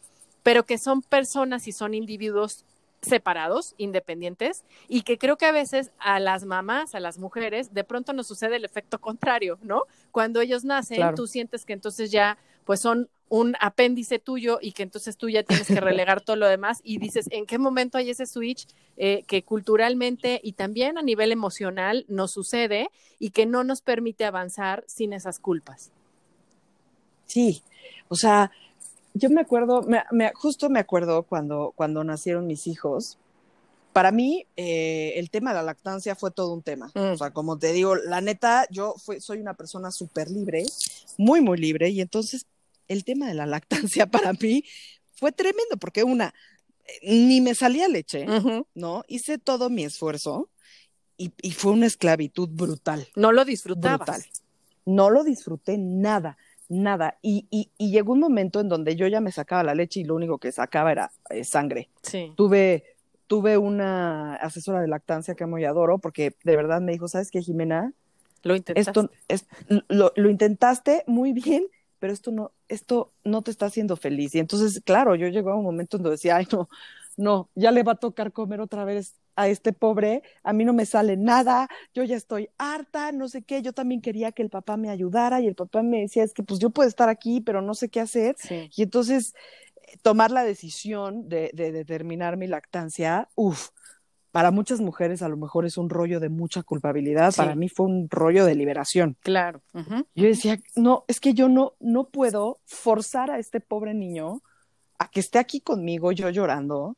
pero 0.44 0.66
que 0.66 0.78
son 0.78 1.02
personas 1.02 1.68
y 1.68 1.74
son 1.74 1.94
individuos 1.94 2.64
separados, 3.02 3.76
independientes, 3.78 4.64
y 4.88 5.02
que 5.02 5.18
creo 5.18 5.38
que 5.38 5.46
a 5.46 5.52
veces 5.52 5.92
a 6.00 6.22
las 6.22 6.46
mamás, 6.46 6.96
a 6.96 7.02
las 7.02 7.20
mujeres, 7.20 7.74
de 7.74 7.84
pronto 7.84 8.14
nos 8.14 8.28
sucede 8.28 8.56
el 8.56 8.64
efecto 8.64 9.02
contrario, 9.02 9.60
¿no? 9.62 9.84
Cuando 10.14 10.40
ellos 10.40 10.64
nacen, 10.64 11.14
tú 11.16 11.28
sientes 11.28 11.66
que 11.66 11.74
entonces 11.74 12.12
ya, 12.12 12.38
pues 12.64 12.80
son 12.80 13.10
un 13.28 13.58
apéndice 13.60 14.18
tuyo 14.18 14.60
y 14.62 14.72
que 14.72 14.84
entonces 14.84 15.18
tú 15.18 15.28
ya 15.28 15.44
tienes 15.44 15.68
que 15.68 15.82
relegar 15.82 16.22
todo 16.22 16.38
lo 16.38 16.48
demás 16.48 16.80
y 16.82 16.98
dices, 16.98 17.28
¿en 17.30 17.46
qué 17.46 17.58
momento 17.58 17.98
hay 17.98 18.12
ese 18.12 18.26
switch 18.26 18.68
eh, 18.96 19.24
que 19.28 19.44
culturalmente 19.44 20.40
y 20.42 20.54
también 20.54 20.98
a 20.98 21.02
nivel 21.02 21.34
emocional 21.34 22.06
nos 22.08 22.32
sucede 22.32 22.90
y 23.20 23.32
que 23.32 23.46
no 23.46 23.66
nos 23.66 23.82
permite 23.82 24.24
avanzar 24.24 24.86
sin 24.88 25.12
esas 25.12 25.40
culpas? 25.40 25.92
Sí, 27.26 27.64
o 28.08 28.16
sea, 28.16 28.52
yo 29.14 29.30
me 29.30 29.42
acuerdo, 29.42 29.84
me, 30.12 30.32
justo 30.34 30.70
me 30.70 30.80
acuerdo 30.80 31.24
cuando, 31.24 31.74
cuando 31.76 32.04
nacieron 32.04 32.48
mis 32.48 32.68
hijos. 32.68 33.18
Para 33.94 34.12
mí, 34.12 34.46
eh, 34.58 35.14
el 35.16 35.30
tema 35.30 35.52
de 35.52 35.56
la 35.56 35.64
lactancia 35.64 36.16
fue 36.16 36.32
todo 36.32 36.54
un 36.54 36.62
tema. 36.62 36.92
O 36.96 37.14
mm. 37.14 37.18
sea, 37.18 37.32
como 37.32 37.58
te 37.58 37.72
digo, 37.72 37.96
la 37.96 38.20
neta, 38.20 38.68
yo 38.70 38.94
soy 39.20 39.40
una 39.40 39.54
persona 39.54 39.90
súper 39.92 40.30
libre, 40.30 40.66
muy, 41.18 41.40
muy 41.40 41.58
libre, 41.58 41.90
y 41.90 42.02
entonces 42.02 42.46
el 42.90 43.06
tema 43.06 43.28
de 43.28 43.36
la 43.36 43.46
lactancia 43.46 44.06
para 44.12 44.34
mí 44.34 44.66
fue 45.14 45.32
tremendo, 45.32 45.78
porque 45.80 46.04
una, 46.04 46.34
ni 47.02 47.40
me 47.40 47.56
salía 47.56 47.88
leche, 47.88 48.26
¿no? 48.74 49.04
Hice 49.08 49.38
todo 49.38 49.70
mi 49.70 49.86
esfuerzo 49.86 50.50
y, 51.18 51.32
y, 51.42 51.52
fue 51.52 51.72
una 51.72 51.86
esclavitud 51.86 52.50
brutal. 52.50 53.08
No 53.16 53.32
lo 53.32 53.46
disfrutabas. 53.46 54.00
Brutal. 54.00 54.26
No 54.84 55.10
lo 55.10 55.24
disfruté 55.24 55.78
nada 55.78 56.38
nada. 56.70 57.18
Y, 57.22 57.48
y, 57.50 57.72
y, 57.78 57.92
llegó 57.92 58.14
un 58.14 58.20
momento 58.20 58.60
en 58.60 58.70
donde 58.70 58.96
yo 58.96 59.08
ya 59.08 59.22
me 59.22 59.32
sacaba 59.32 59.64
la 59.64 59.76
leche 59.76 60.00
y 60.00 60.04
lo 60.04 60.16
único 60.16 60.38
que 60.38 60.52
sacaba 60.52 60.92
era 60.92 61.12
eh, 61.30 61.44
sangre. 61.44 61.90
Sí. 62.02 62.34
Tuve, 62.36 62.84
tuve 63.28 63.58
una 63.58 64.36
asesora 64.36 64.82
de 64.82 64.88
lactancia 64.88 65.36
que 65.36 65.46
muy 65.46 65.66
adoro 65.66 66.00
porque 66.00 66.36
de 66.44 66.56
verdad 66.56 66.82
me 66.82 66.92
dijo, 66.92 67.08
¿sabes 67.08 67.32
qué, 67.32 67.42
Jimena? 67.42 67.94
Lo 68.44 68.56
intentaste. 68.56 68.90
Esto, 68.90 69.12
es, 69.28 69.48
lo, 69.88 70.12
lo 70.16 70.30
intentaste 70.30 71.04
muy 71.08 71.34
bien, 71.34 71.66
pero 72.00 72.14
esto 72.14 72.32
no, 72.32 72.52
esto 72.68 73.12
no 73.24 73.42
te 73.42 73.52
está 73.52 73.68
haciendo 73.68 73.96
feliz. 73.96 74.36
Y 74.36 74.40
entonces, 74.40 74.82
claro, 74.84 75.16
yo 75.16 75.28
llegó 75.28 75.52
a 75.52 75.56
un 75.56 75.64
momento 75.64 75.98
en 75.98 76.04
donde 76.04 76.16
decía, 76.16 76.36
ay, 76.36 76.48
no, 76.52 76.70
no, 77.18 77.50
ya 77.56 77.72
le 77.72 77.84
va 77.84 77.94
a 77.94 77.96
tocar 77.96 78.32
comer 78.32 78.62
otra 78.62 78.86
vez 78.86 79.16
a 79.36 79.48
este 79.48 79.74
pobre, 79.74 80.24
a 80.44 80.54
mí 80.54 80.66
no 80.66 80.74
me 80.74 80.86
sale 80.86 81.18
nada, 81.18 81.68
yo 81.94 82.04
ya 82.04 82.16
estoy 82.16 82.50
harta, 82.58 83.12
no 83.12 83.28
sé 83.28 83.42
qué, 83.42 83.62
yo 83.62 83.74
también 83.74 84.02
quería 84.02 84.32
que 84.32 84.42
el 84.42 84.50
papá 84.50 84.78
me 84.78 84.90
ayudara 84.90 85.42
y 85.42 85.48
el 85.48 85.56
papá 85.56 85.84
me 85.84 86.02
decía, 86.02 86.24
es 86.24 86.34
que 86.34 86.44
pues 86.44 86.60
yo 86.60 86.70
puedo 86.70 86.88
estar 86.88 87.10
aquí, 87.10 87.42
pero 87.42 87.62
no 87.62 87.74
sé 87.74 87.90
qué 87.90 88.00
hacer. 88.00 88.36
Y 88.76 88.84
entonces 88.84 89.34
tomar 90.02 90.32
la 90.32 90.44
decisión 90.44 91.30
de, 91.30 91.52
de, 91.54 91.72
determinar 91.72 92.38
mi 92.38 92.48
lactancia, 92.48 93.30
uff, 93.36 93.70
para 94.32 94.52
muchas 94.52 94.82
mujeres 94.82 95.22
a 95.22 95.30
lo 95.30 95.38
mejor 95.38 95.66
es 95.66 95.78
un 95.78 95.90
rollo 95.90 96.20
de 96.20 96.28
mucha 96.28 96.62
culpabilidad, 96.62 97.34
para 97.36 97.56
mí 97.56 97.70
fue 97.70 97.86
un 97.86 98.10
rollo 98.10 98.46
de 98.46 98.56
liberación. 98.56 99.16
Claro. 99.22 99.62
Yo 100.14 100.26
decía, 100.26 100.60
no, 100.76 101.06
es 101.08 101.22
que 101.22 101.34
yo 101.34 101.48
no, 101.48 101.76
no 101.80 102.10
puedo 102.10 102.60
forzar 102.66 103.32
a 103.32 103.40
este 103.40 103.62
pobre 103.62 103.94
niño 103.94 104.42
a 105.00 105.10
que 105.10 105.22
esté 105.22 105.40
aquí 105.40 105.62
conmigo, 105.62 106.12
yo 106.12 106.30
llorando, 106.30 106.98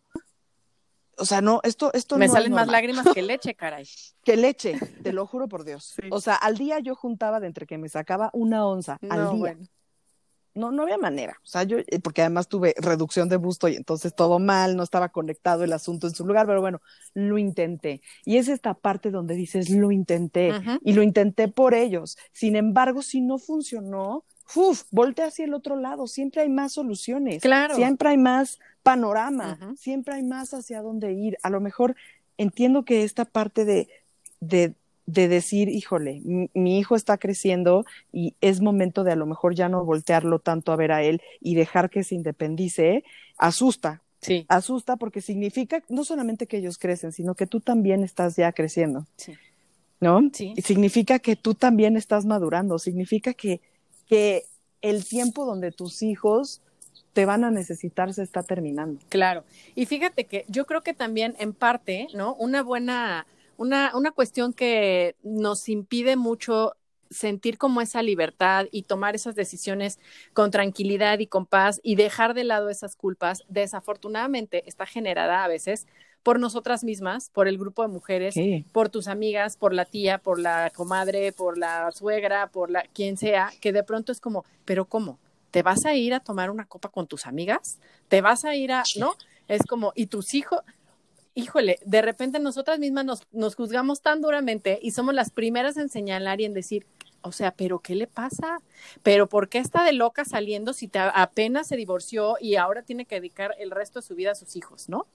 o 1.17 1.25
sea, 1.25 1.41
no, 1.41 1.59
esto, 1.63 1.91
esto 1.93 2.17
Me 2.17 2.27
salen 2.27 2.53
más 2.53 2.67
lágrimas 2.67 3.05
que 3.13 3.21
leche, 3.21 3.55
caray. 3.55 3.87
que 4.23 4.37
leche, 4.37 4.77
te 5.03 5.13
lo 5.13 5.25
juro 5.25 5.47
por 5.47 5.63
Dios. 5.63 5.95
O 6.11 6.21
sea, 6.21 6.35
al 6.35 6.57
día 6.57 6.79
yo 6.79 6.95
juntaba 6.95 7.39
de 7.39 7.47
entre 7.47 7.65
que 7.65 7.77
me 7.77 7.89
sacaba 7.89 8.29
una 8.33 8.65
onza 8.65 8.97
al 9.09 9.35
día. 9.35 9.57
No, 10.53 10.71
no 10.71 10.83
había 10.83 10.97
manera. 10.97 11.37
O 11.43 11.45
sea, 11.45 11.63
yo, 11.63 11.77
eh, 11.77 11.99
porque 12.01 12.21
además 12.21 12.47
tuve 12.47 12.73
reducción 12.77 13.29
de 13.29 13.37
busto 13.37 13.67
y 13.67 13.75
entonces 13.75 14.15
todo 14.15 14.39
mal, 14.39 14.75
no 14.75 14.81
estaba 14.81 15.09
conectado 15.09 15.63
el 15.63 15.71
asunto 15.71 16.07
en 16.07 16.15
su 16.15 16.25
lugar, 16.25 16.47
pero 16.47 16.61
bueno, 16.61 16.81
lo 17.13 17.37
intenté. 17.37 18.01
Y 18.25 18.37
es 18.37 18.47
esta 18.47 18.73
parte 18.73 19.11
donde 19.11 19.35
dices, 19.35 19.69
lo 19.69 19.91
intenté. 19.91 20.53
Y 20.81 20.93
lo 20.93 21.03
intenté 21.03 21.47
por 21.47 21.75
ellos. 21.75 22.17
Sin 22.31 22.55
embargo, 22.55 23.03
si 23.03 23.21
no 23.21 23.37
funcionó, 23.37 24.25
uf, 24.55 24.83
voltea 24.91 25.27
hacia 25.27 25.45
el 25.45 25.53
otro 25.53 25.75
lado, 25.75 26.07
siempre 26.07 26.41
hay 26.41 26.49
más 26.49 26.73
soluciones, 26.73 27.41
claro. 27.41 27.75
siempre 27.75 28.09
hay 28.09 28.17
más 28.17 28.59
panorama, 28.87 29.75
siempre 29.77 30.15
hay 30.15 30.23
más 30.23 30.53
hacia 30.53 30.81
dónde 30.81 31.11
ir. 31.13 31.37
A 31.43 31.49
lo 31.49 31.59
mejor 31.59 31.95
entiendo 32.37 32.83
que 32.83 33.03
esta 33.03 33.25
parte 33.25 33.65
de, 33.65 33.89
de, 34.39 34.73
de 35.05 35.27
decir, 35.27 35.69
híjole, 35.69 36.21
mi, 36.53 36.79
hijo 36.79 36.95
está 36.95 37.17
creciendo 37.17 37.85
y 38.13 38.35
es 38.41 38.61
momento 38.61 39.03
de 39.03 39.11
a 39.11 39.15
lo 39.15 39.25
mejor 39.25 39.55
ya 39.55 39.69
no 39.69 39.83
voltearlo 39.83 40.39
tanto 40.39 40.71
a 40.71 40.75
ver 40.75 40.91
a 40.91 41.03
él 41.03 41.21
y 41.41 41.55
dejar 41.55 41.89
que 41.89 42.03
se 42.03 42.15
independice, 42.15 43.03
asusta. 43.37 44.01
Sí. 44.21 44.45
Asusta 44.49 44.95
porque 44.95 45.21
significa 45.21 45.83
no 45.89 46.03
solamente 46.03 46.47
que 46.47 46.57
ellos 46.57 46.77
crecen, 46.77 47.11
sino 47.11 47.35
que 47.35 47.45
tú 47.45 47.59
también 47.59 48.03
estás 48.03 48.35
ya 48.35 48.51
creciendo. 48.51 49.05
Sí. 49.17 49.33
¿No? 49.99 50.21
Sí. 50.31 50.53
Y 50.55 50.61
significa 50.61 51.19
que 51.19 51.35
tú 51.35 51.55
también 51.55 51.97
estás 51.97 52.25
madurando, 52.25 52.79
significa 52.79 53.33
que 53.33 53.61
que 54.07 54.45
el 54.81 55.05
tiempo 55.05 55.45
donde 55.45 55.71
tus 55.71 56.01
hijos 56.01 56.61
te 57.17 57.25
van 57.25 57.43
a 57.43 57.49
necesitar 57.49 58.13
se 58.13 58.21
está 58.21 58.43
terminando. 58.43 58.99
Claro. 59.09 59.43
Y 59.73 59.87
fíjate 59.87 60.25
que 60.25 60.45
yo 60.49 60.67
creo 60.67 60.81
que 60.81 60.93
también 60.93 61.35
en 61.39 61.51
parte, 61.51 62.07
¿no? 62.13 62.35
Una 62.35 62.61
buena, 62.61 63.25
una, 63.57 63.91
una 63.95 64.11
cuestión 64.11 64.53
que 64.53 65.15
nos 65.23 65.67
impide 65.67 66.15
mucho 66.15 66.75
sentir 67.09 67.57
como 67.57 67.81
esa 67.81 68.03
libertad 68.03 68.67
y 68.69 68.83
tomar 68.83 69.15
esas 69.15 69.33
decisiones 69.33 69.97
con 70.33 70.51
tranquilidad 70.51 71.17
y 71.17 71.25
con 71.25 71.47
paz 71.47 71.79
y 71.81 71.95
dejar 71.95 72.35
de 72.35 72.43
lado 72.43 72.69
esas 72.69 72.95
culpas, 72.95 73.43
desafortunadamente 73.49 74.61
está 74.67 74.85
generada 74.85 75.43
a 75.43 75.47
veces 75.47 75.87
por 76.21 76.39
nosotras 76.39 76.83
mismas, 76.83 77.31
por 77.31 77.47
el 77.47 77.57
grupo 77.57 77.81
de 77.81 77.87
mujeres, 77.87 78.35
por 78.71 78.89
tus 78.89 79.07
amigas, 79.07 79.57
por 79.57 79.73
la 79.73 79.85
tía, 79.85 80.19
por 80.19 80.37
la 80.37 80.71
comadre, 80.75 81.31
por 81.31 81.57
la 81.57 81.91
suegra, 81.91 82.51
por 82.51 82.69
la 82.69 82.83
quien 82.93 83.17
sea, 83.17 83.49
que 83.59 83.73
de 83.73 83.81
pronto 83.81 84.11
es 84.11 84.19
como, 84.19 84.45
pero 84.65 84.85
¿cómo? 84.85 85.17
¿Te 85.51 85.63
vas 85.63 85.85
a 85.85 85.95
ir 85.95 86.13
a 86.13 86.19
tomar 86.19 86.49
una 86.49 86.65
copa 86.65 86.89
con 86.89 87.07
tus 87.07 87.25
amigas? 87.25 87.79
¿Te 88.07 88.21
vas 88.21 88.45
a 88.45 88.55
ir 88.55 88.71
a, 88.71 88.83
no? 88.97 89.13
Es 89.47 89.63
como, 89.63 89.93
¿y 89.95 90.07
tus 90.07 90.33
hijos? 90.33 90.61
Híjole, 91.35 91.79
de 91.85 92.01
repente 92.01 92.39
nosotras 92.39 92.79
mismas 92.79 93.05
nos, 93.05 93.21
nos 93.31 93.55
juzgamos 93.55 94.01
tan 94.01 94.21
duramente 94.21 94.79
y 94.81 94.91
somos 94.91 95.13
las 95.13 95.29
primeras 95.29 95.77
en 95.77 95.89
señalar 95.89 96.41
y 96.41 96.45
en 96.45 96.53
decir, 96.53 96.85
o 97.21 97.31
sea, 97.31 97.51
¿pero 97.51 97.79
qué 97.79 97.95
le 97.95 98.07
pasa? 98.07 98.59
¿Pero 99.03 99.27
por 99.27 99.49
qué 99.49 99.59
está 99.59 99.83
de 99.83 99.93
loca 99.93 100.25
saliendo 100.25 100.73
si 100.73 100.87
te, 100.87 100.99
apenas 100.99 101.67
se 101.67 101.75
divorció 101.75 102.37
y 102.39 102.55
ahora 102.55 102.81
tiene 102.81 103.05
que 103.05 103.15
dedicar 103.15 103.55
el 103.59 103.71
resto 103.71 103.99
de 103.99 104.07
su 104.07 104.15
vida 104.15 104.31
a 104.31 104.35
sus 104.35 104.55
hijos, 104.55 104.89
¿no? 104.89 105.05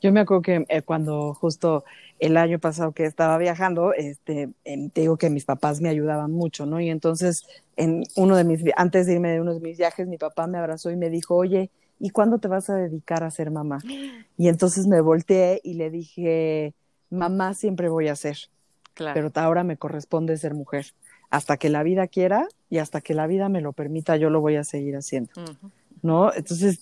Yo 0.00 0.12
me 0.12 0.20
acuerdo 0.20 0.42
que 0.42 0.64
eh, 0.68 0.82
cuando 0.82 1.34
justo 1.34 1.84
el 2.18 2.36
año 2.36 2.58
pasado 2.58 2.92
que 2.92 3.04
estaba 3.04 3.38
viajando, 3.38 3.92
este, 3.92 4.50
em, 4.64 4.90
te 4.90 5.02
digo 5.02 5.16
que 5.16 5.30
mis 5.30 5.44
papás 5.44 5.80
me 5.80 5.88
ayudaban 5.88 6.30
mucho, 6.30 6.66
¿no? 6.66 6.80
Y 6.80 6.90
entonces, 6.90 7.46
en 7.76 8.04
uno 8.16 8.36
de 8.36 8.44
mis, 8.44 8.62
antes 8.76 9.06
de 9.06 9.14
irme 9.14 9.30
de 9.30 9.40
uno 9.40 9.54
de 9.54 9.60
mis 9.60 9.78
viajes, 9.78 10.06
mi 10.06 10.18
papá 10.18 10.46
me 10.46 10.58
abrazó 10.58 10.90
y 10.90 10.96
me 10.96 11.10
dijo, 11.10 11.34
oye, 11.34 11.70
¿y 11.98 12.10
cuándo 12.10 12.38
te 12.38 12.48
vas 12.48 12.70
a 12.70 12.76
dedicar 12.76 13.24
a 13.24 13.30
ser 13.30 13.50
mamá? 13.50 13.78
Y 14.36 14.48
entonces 14.48 14.88
me 14.88 15.00
volteé 15.00 15.60
y 15.62 15.74
le 15.74 15.90
dije, 15.90 16.74
mamá 17.08 17.54
siempre 17.54 17.88
voy 17.88 18.08
a 18.08 18.16
ser, 18.16 18.36
pero 18.94 19.30
ahora 19.34 19.62
me 19.62 19.76
corresponde 19.76 20.36
ser 20.36 20.54
mujer. 20.54 20.86
Hasta 21.30 21.56
que 21.56 21.68
la 21.68 21.84
vida 21.84 22.08
quiera 22.08 22.48
y 22.68 22.78
hasta 22.78 23.00
que 23.00 23.14
la 23.14 23.28
vida 23.28 23.48
me 23.48 23.60
lo 23.60 23.72
permita, 23.72 24.16
yo 24.16 24.28
lo 24.28 24.40
voy 24.40 24.56
a 24.56 24.64
seguir 24.64 24.96
haciendo, 24.96 25.30
¿no? 26.02 26.32
Entonces, 26.34 26.80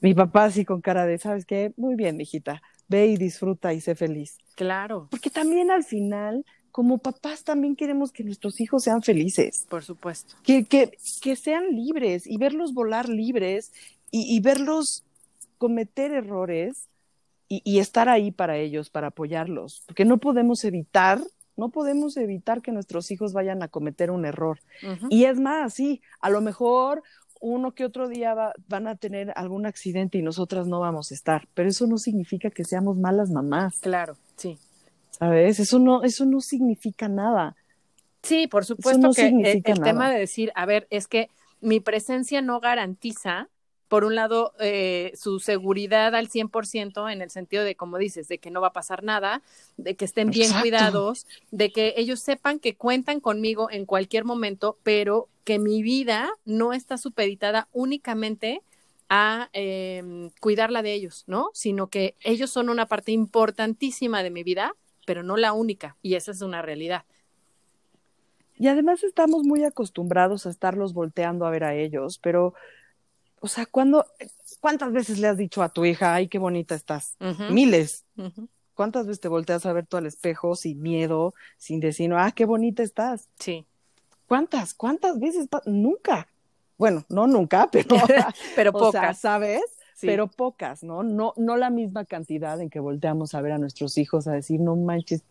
mi 0.00 0.14
papá 0.14 0.44
así 0.44 0.64
con 0.64 0.80
cara 0.80 1.06
de, 1.06 1.18
¿sabes 1.18 1.46
qué? 1.46 1.72
Muy 1.76 1.94
bien, 1.94 2.20
hijita, 2.20 2.62
ve 2.88 3.06
y 3.06 3.16
disfruta 3.16 3.72
y 3.72 3.80
sé 3.80 3.94
feliz. 3.94 4.38
Claro. 4.54 5.08
Porque 5.10 5.30
también 5.30 5.70
al 5.70 5.84
final, 5.84 6.44
como 6.70 6.98
papás, 6.98 7.44
también 7.44 7.76
queremos 7.76 8.12
que 8.12 8.24
nuestros 8.24 8.60
hijos 8.60 8.82
sean 8.84 9.02
felices. 9.02 9.66
Por 9.68 9.82
supuesto. 9.82 10.36
Que, 10.42 10.64
que, 10.64 10.92
que 11.22 11.36
sean 11.36 11.74
libres 11.74 12.26
y 12.26 12.36
verlos 12.36 12.74
volar 12.74 13.08
libres 13.08 13.72
y, 14.10 14.40
verlos 14.40 15.04
cometer 15.58 16.12
errores 16.12 16.88
y, 17.48 17.60
y, 17.64 17.80
estar 17.80 18.08
ahí 18.08 18.30
para 18.30 18.56
ellos, 18.56 18.88
para 18.88 19.08
apoyarlos. 19.08 19.82
Porque 19.86 20.04
no 20.04 20.18
podemos 20.18 20.64
evitar, 20.64 21.20
no 21.56 21.70
podemos 21.70 22.16
evitar 22.16 22.62
que 22.62 22.72
nuestros 22.72 23.10
hijos 23.10 23.32
vayan 23.32 23.62
a 23.62 23.68
cometer 23.68 24.10
un 24.10 24.24
error. 24.24 24.60
Y 25.10 25.24
es 25.24 25.38
más, 25.38 25.74
sí, 25.74 26.00
a 26.20 26.30
lo 26.30 26.40
mejor 26.40 27.02
uno 27.40 27.72
que 27.72 27.84
otro 27.84 28.08
día 28.08 28.34
van 28.68 28.86
a 28.86 28.96
tener 28.96 29.32
algún 29.36 29.66
accidente 29.66 30.18
y 30.18 30.22
nosotras 30.22 30.66
no 30.66 30.80
vamos 30.80 31.10
a 31.10 31.14
estar, 31.14 31.46
pero 31.54 31.68
eso 31.68 31.86
no 31.86 31.98
significa 31.98 32.50
que 32.50 32.64
seamos 32.64 32.96
malas 32.96 33.30
mamás. 33.30 33.78
Claro, 33.80 34.16
sí. 34.36 34.58
¿Sabes? 35.10 35.60
Eso 35.60 35.78
no, 35.78 36.02
eso 36.02 36.26
no 36.26 36.40
significa 36.40 37.08
nada. 37.08 37.56
Sí, 38.22 38.46
por 38.48 38.64
supuesto 38.64 39.12
que 39.12 39.28
el, 39.28 39.62
tema 39.62 40.10
de 40.10 40.18
decir, 40.18 40.50
a 40.54 40.66
ver, 40.66 40.86
es 40.90 41.06
que 41.06 41.30
mi 41.60 41.80
presencia 41.80 42.42
no 42.42 42.60
garantiza 42.60 43.48
por 43.88 44.04
un 44.04 44.14
lado, 44.14 44.52
eh, 44.58 45.12
su 45.14 45.38
seguridad 45.38 46.14
al 46.14 46.28
100% 46.28 47.12
en 47.12 47.22
el 47.22 47.30
sentido 47.30 47.62
de, 47.62 47.76
como 47.76 47.98
dices, 47.98 48.28
de 48.28 48.38
que 48.38 48.50
no 48.50 48.60
va 48.60 48.68
a 48.68 48.72
pasar 48.72 49.04
nada, 49.04 49.42
de 49.76 49.94
que 49.94 50.04
estén 50.04 50.30
bien 50.30 50.50
cuidados, 50.60 51.26
de 51.50 51.70
que 51.70 51.94
ellos 51.96 52.20
sepan 52.20 52.58
que 52.58 52.74
cuentan 52.74 53.20
conmigo 53.20 53.70
en 53.70 53.86
cualquier 53.86 54.24
momento, 54.24 54.78
pero 54.82 55.28
que 55.44 55.58
mi 55.58 55.82
vida 55.82 56.30
no 56.44 56.72
está 56.72 56.98
supeditada 56.98 57.68
únicamente 57.72 58.62
a 59.08 59.50
eh, 59.52 60.30
cuidarla 60.40 60.82
de 60.82 60.92
ellos, 60.92 61.24
¿no? 61.28 61.50
Sino 61.54 61.86
que 61.86 62.16
ellos 62.24 62.50
son 62.50 62.68
una 62.68 62.86
parte 62.86 63.12
importantísima 63.12 64.22
de 64.24 64.30
mi 64.30 64.42
vida, 64.42 64.74
pero 65.06 65.22
no 65.22 65.36
la 65.36 65.52
única, 65.52 65.96
y 66.02 66.16
esa 66.16 66.32
es 66.32 66.42
una 66.42 66.62
realidad. 66.62 67.04
Y 68.58 68.68
además 68.68 69.04
estamos 69.04 69.44
muy 69.44 69.64
acostumbrados 69.64 70.46
a 70.46 70.50
estarlos 70.50 70.94
volteando 70.94 71.46
a 71.46 71.50
ver 71.50 71.64
a 71.64 71.74
ellos, 71.74 72.18
pero 72.22 72.54
o 73.46 73.48
sea, 73.48 73.64
¿cuándo, 73.64 74.04
¿cuántas 74.58 74.92
veces 74.92 75.20
le 75.20 75.28
has 75.28 75.36
dicho 75.36 75.62
a 75.62 75.68
tu 75.68 75.84
hija, 75.84 76.12
ay, 76.12 76.26
qué 76.26 76.36
bonita 76.36 76.74
estás? 76.74 77.16
Miles. 77.48 78.04
¿Cuántas 78.74 79.06
veces 79.06 79.20
te 79.20 79.28
volteas 79.28 79.64
a 79.66 79.72
ver 79.72 79.86
tú 79.86 79.96
al 79.96 80.06
espejo 80.06 80.56
sin 80.56 80.82
miedo, 80.82 81.32
sin 81.56 81.78
decir, 81.78 82.12
ah, 82.12 82.32
qué 82.34 82.44
bonita 82.44 82.82
estás? 82.82 83.28
Sí. 83.38 83.64
¿Cuántas? 84.26 84.74
¿Cuántas 84.74 85.20
veces? 85.20 85.46
Nunca. 85.64 86.26
Bueno, 86.76 87.04
no 87.08 87.28
nunca, 87.28 87.68
pero, 87.72 87.94
pero 88.56 88.72
pocas. 88.72 89.20
¿sabes? 89.20 89.62
Pero 90.00 90.26
pocas, 90.26 90.82
¿no? 90.82 91.04
¿no? 91.04 91.32
No 91.36 91.56
la 91.56 91.70
misma 91.70 92.04
cantidad 92.04 92.60
en 92.60 92.68
que 92.68 92.80
volteamos 92.80 93.32
a 93.34 93.40
ver 93.42 93.52
a 93.52 93.58
nuestros 93.58 93.96
hijos 93.96 94.26
a 94.26 94.32
decir, 94.32 94.58
no 94.58 94.74
manches, 94.74 95.22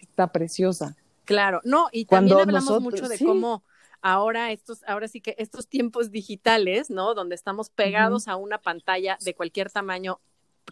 está 0.00 0.28
preciosa. 0.28 0.94
Claro, 1.24 1.60
no, 1.64 1.88
y 1.90 2.04
también 2.04 2.38
hablamos 2.38 2.80
mucho 2.80 3.08
de 3.08 3.18
cómo 3.18 3.64
ahora 4.02 4.52
estos, 4.52 4.82
ahora 4.84 5.08
sí 5.08 5.20
que 5.20 5.34
estos 5.38 5.68
tiempos 5.68 6.10
digitales, 6.10 6.90
¿no? 6.90 7.14
Donde 7.14 7.34
estamos 7.34 7.70
pegados 7.70 8.28
a 8.28 8.36
una 8.36 8.58
pantalla 8.58 9.18
de 9.24 9.34
cualquier 9.34 9.70
tamaño 9.70 10.20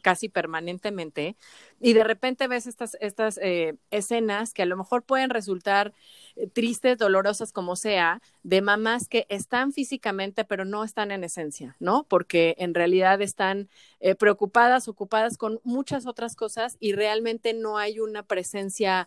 casi 0.02 0.28
permanentemente 0.28 1.37
y 1.84 1.92
de 1.92 2.02
repente 2.02 2.48
ves 2.48 2.66
estas, 2.66 2.96
estas 3.02 3.38
eh, 3.42 3.74
escenas 3.90 4.54
que 4.54 4.62
a 4.62 4.66
lo 4.66 4.74
mejor 4.74 5.02
pueden 5.02 5.28
resultar 5.28 5.92
eh, 6.34 6.46
tristes, 6.46 6.96
dolorosas 6.96 7.52
como 7.52 7.76
sea, 7.76 8.22
de 8.42 8.62
mamás 8.62 9.06
que 9.06 9.26
están 9.28 9.70
físicamente 9.70 10.46
pero 10.46 10.64
no 10.64 10.82
están 10.82 11.10
en 11.10 11.24
esencia, 11.24 11.76
¿no? 11.80 12.06
Porque 12.08 12.54
en 12.56 12.72
realidad 12.72 13.20
están 13.20 13.68
eh, 14.00 14.14
preocupadas, 14.14 14.88
ocupadas 14.88 15.36
con 15.36 15.60
muchas 15.62 16.06
otras 16.06 16.36
cosas 16.36 16.78
y 16.80 16.94
realmente 16.94 17.52
no 17.52 17.76
hay 17.76 18.00
una 18.00 18.22
presencia 18.22 19.06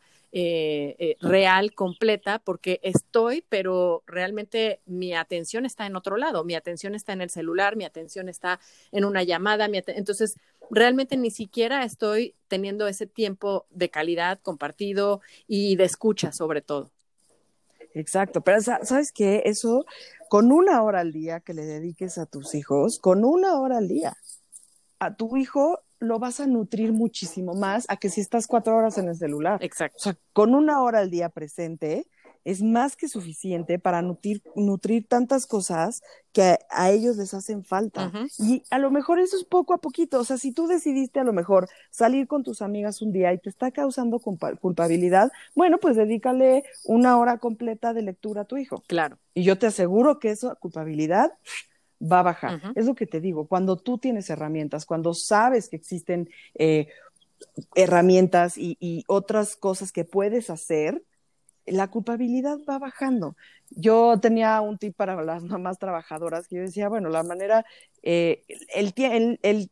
real, 1.20 1.74
completa, 1.74 2.38
porque 2.38 2.80
estoy, 2.84 3.44
pero 3.50 4.04
realmente 4.06 4.82
mi 4.86 5.16
atención 5.16 5.66
está 5.66 5.88
en 5.88 5.96
otro 5.96 6.16
lado, 6.16 6.44
mi 6.44 6.54
atención 6.54 6.94
está 6.94 7.14
en 7.14 7.22
el 7.22 7.32
celular, 7.32 7.76
mi 7.76 7.86
atención 7.86 8.30
está 8.30 8.60
en 8.92 9.06
una 9.06 9.24
llamada, 9.24 9.68
mi 9.68 9.82
entonces 9.88 10.38
realmente 10.70 11.18
ni 11.18 11.32
siquiera 11.32 11.84
estoy 11.84 12.36
teniendo 12.48 12.88
ese 12.88 13.08
tiempo 13.08 13.66
de 13.70 13.90
calidad 13.90 14.40
compartido 14.42 15.22
y 15.48 15.76
de 15.76 15.84
escucha 15.84 16.32
sobre 16.32 16.62
todo. 16.62 16.92
Exacto, 17.94 18.42
pero 18.42 18.62
sabes 18.62 19.12
qué, 19.12 19.44
eso 19.46 19.86
con 20.30 20.52
una 20.52 20.84
hora 20.84 21.00
al 21.00 21.12
día 21.12 21.40
que 21.40 21.54
le 21.54 21.66
dediques 21.66 22.18
a 22.18 22.26
tus 22.26 22.54
hijos, 22.54 23.00
con 23.00 23.24
una 23.24 23.60
hora 23.60 23.78
al 23.78 23.88
día, 23.88 24.18
a 25.00 25.16
tu 25.16 25.38
hijo 25.38 25.80
lo 26.00 26.20
vas 26.20 26.40
a 26.40 26.48
nutrir 26.48 26.92
muchísimo 26.94 27.54
más 27.54 27.86
a 27.90 27.98
que 27.98 28.10
si 28.10 28.22
estás 28.22 28.46
cuatro 28.46 28.76
horas 28.76 28.98
en 28.98 29.08
el 29.08 29.16
celular. 29.16 29.64
Exacto. 29.64 29.98
O 29.98 30.00
sea, 30.02 30.18
con 30.34 30.54
una 30.54 30.82
hora 30.84 31.00
al 31.00 31.10
día 31.10 31.30
presente, 31.30 32.06
es 32.48 32.64
más 32.64 32.96
que 32.96 33.10
suficiente 33.10 33.78
para 33.78 34.02
nutrir, 34.02 34.42
nutrir 34.56 35.06
tantas 35.06 35.46
cosas 35.46 36.02
que 36.32 36.58
a, 36.70 36.92
ellos 36.92 37.18
les 37.18 37.34
hacen 37.34 37.66
falta. 37.66 38.10
Y 38.40 38.64
a 38.70 38.80
lo 38.80 38.90
mejor 38.90 39.20
eso 39.20 39.36
es 39.36 39.44
poco 39.44 39.74
a 39.74 39.80
poquito. 39.80 40.18
O 40.18 40.24
sea, 40.24 40.38
si 40.38 40.54
tú 40.54 40.66
decidiste 40.66 41.20
a 41.20 41.26
lo 41.26 41.34
mejor 41.34 41.68
salir 41.90 42.26
con 42.26 42.44
tus 42.44 42.62
amigas 42.62 43.02
un 43.02 43.12
día 43.12 43.34
y 43.34 43.38
te 43.38 43.50
está 43.50 43.72
causando 43.72 44.20
culpabilidad, 44.20 45.30
bueno, 45.56 45.78
pues 45.78 45.98
dedícale 45.98 46.64
una 46.86 47.18
hora 47.18 47.38
completa 47.38 47.94
de 47.94 48.04
lectura 48.04 48.44
a 48.44 48.46
tu 48.46 48.56
hijo. 48.56 48.82
Claro. 48.88 49.18
Y 49.34 49.44
yo 49.44 49.58
te 49.58 49.68
aseguro 49.68 50.18
que 50.18 50.30
esa 50.30 50.56
culpabilidad 50.56 51.34
va 52.02 52.20
a 52.20 52.24
bajar. 52.24 52.62
Es 52.76 52.86
lo 52.86 52.96
que 52.96 53.08
te 53.08 53.20
digo, 53.20 53.48
cuando 53.48 53.76
tú 53.76 53.98
tienes 53.98 54.30
herramientas, 54.30 54.86
cuando 54.86 55.14
sabes 55.14 55.68
que 55.68 55.76
existen 55.76 56.30
eh, 56.56 56.88
herramientas 57.76 58.58
y, 58.58 58.78
y 58.80 59.04
otras 59.08 59.58
cosas 59.58 59.92
que 59.92 60.06
puedes 60.06 60.50
hacer, 60.50 61.04
la 61.68 61.88
culpabilidad 61.88 62.58
va 62.68 62.80
bajando. 62.80 63.36
Yo 63.70 64.20
tenía 64.20 64.60
un 64.62 64.78
tip 64.78 64.96
para 64.96 65.22
las 65.24 65.44
mamás 65.44 65.78
trabajadoras 65.78 66.48
que 66.48 66.56
yo 66.56 66.62
decía, 66.62 66.90
bueno, 66.90 67.10
la 67.10 67.24
manera, 67.24 67.66
eh, 68.04 68.44
el, 68.74 68.94
el, 69.44 69.70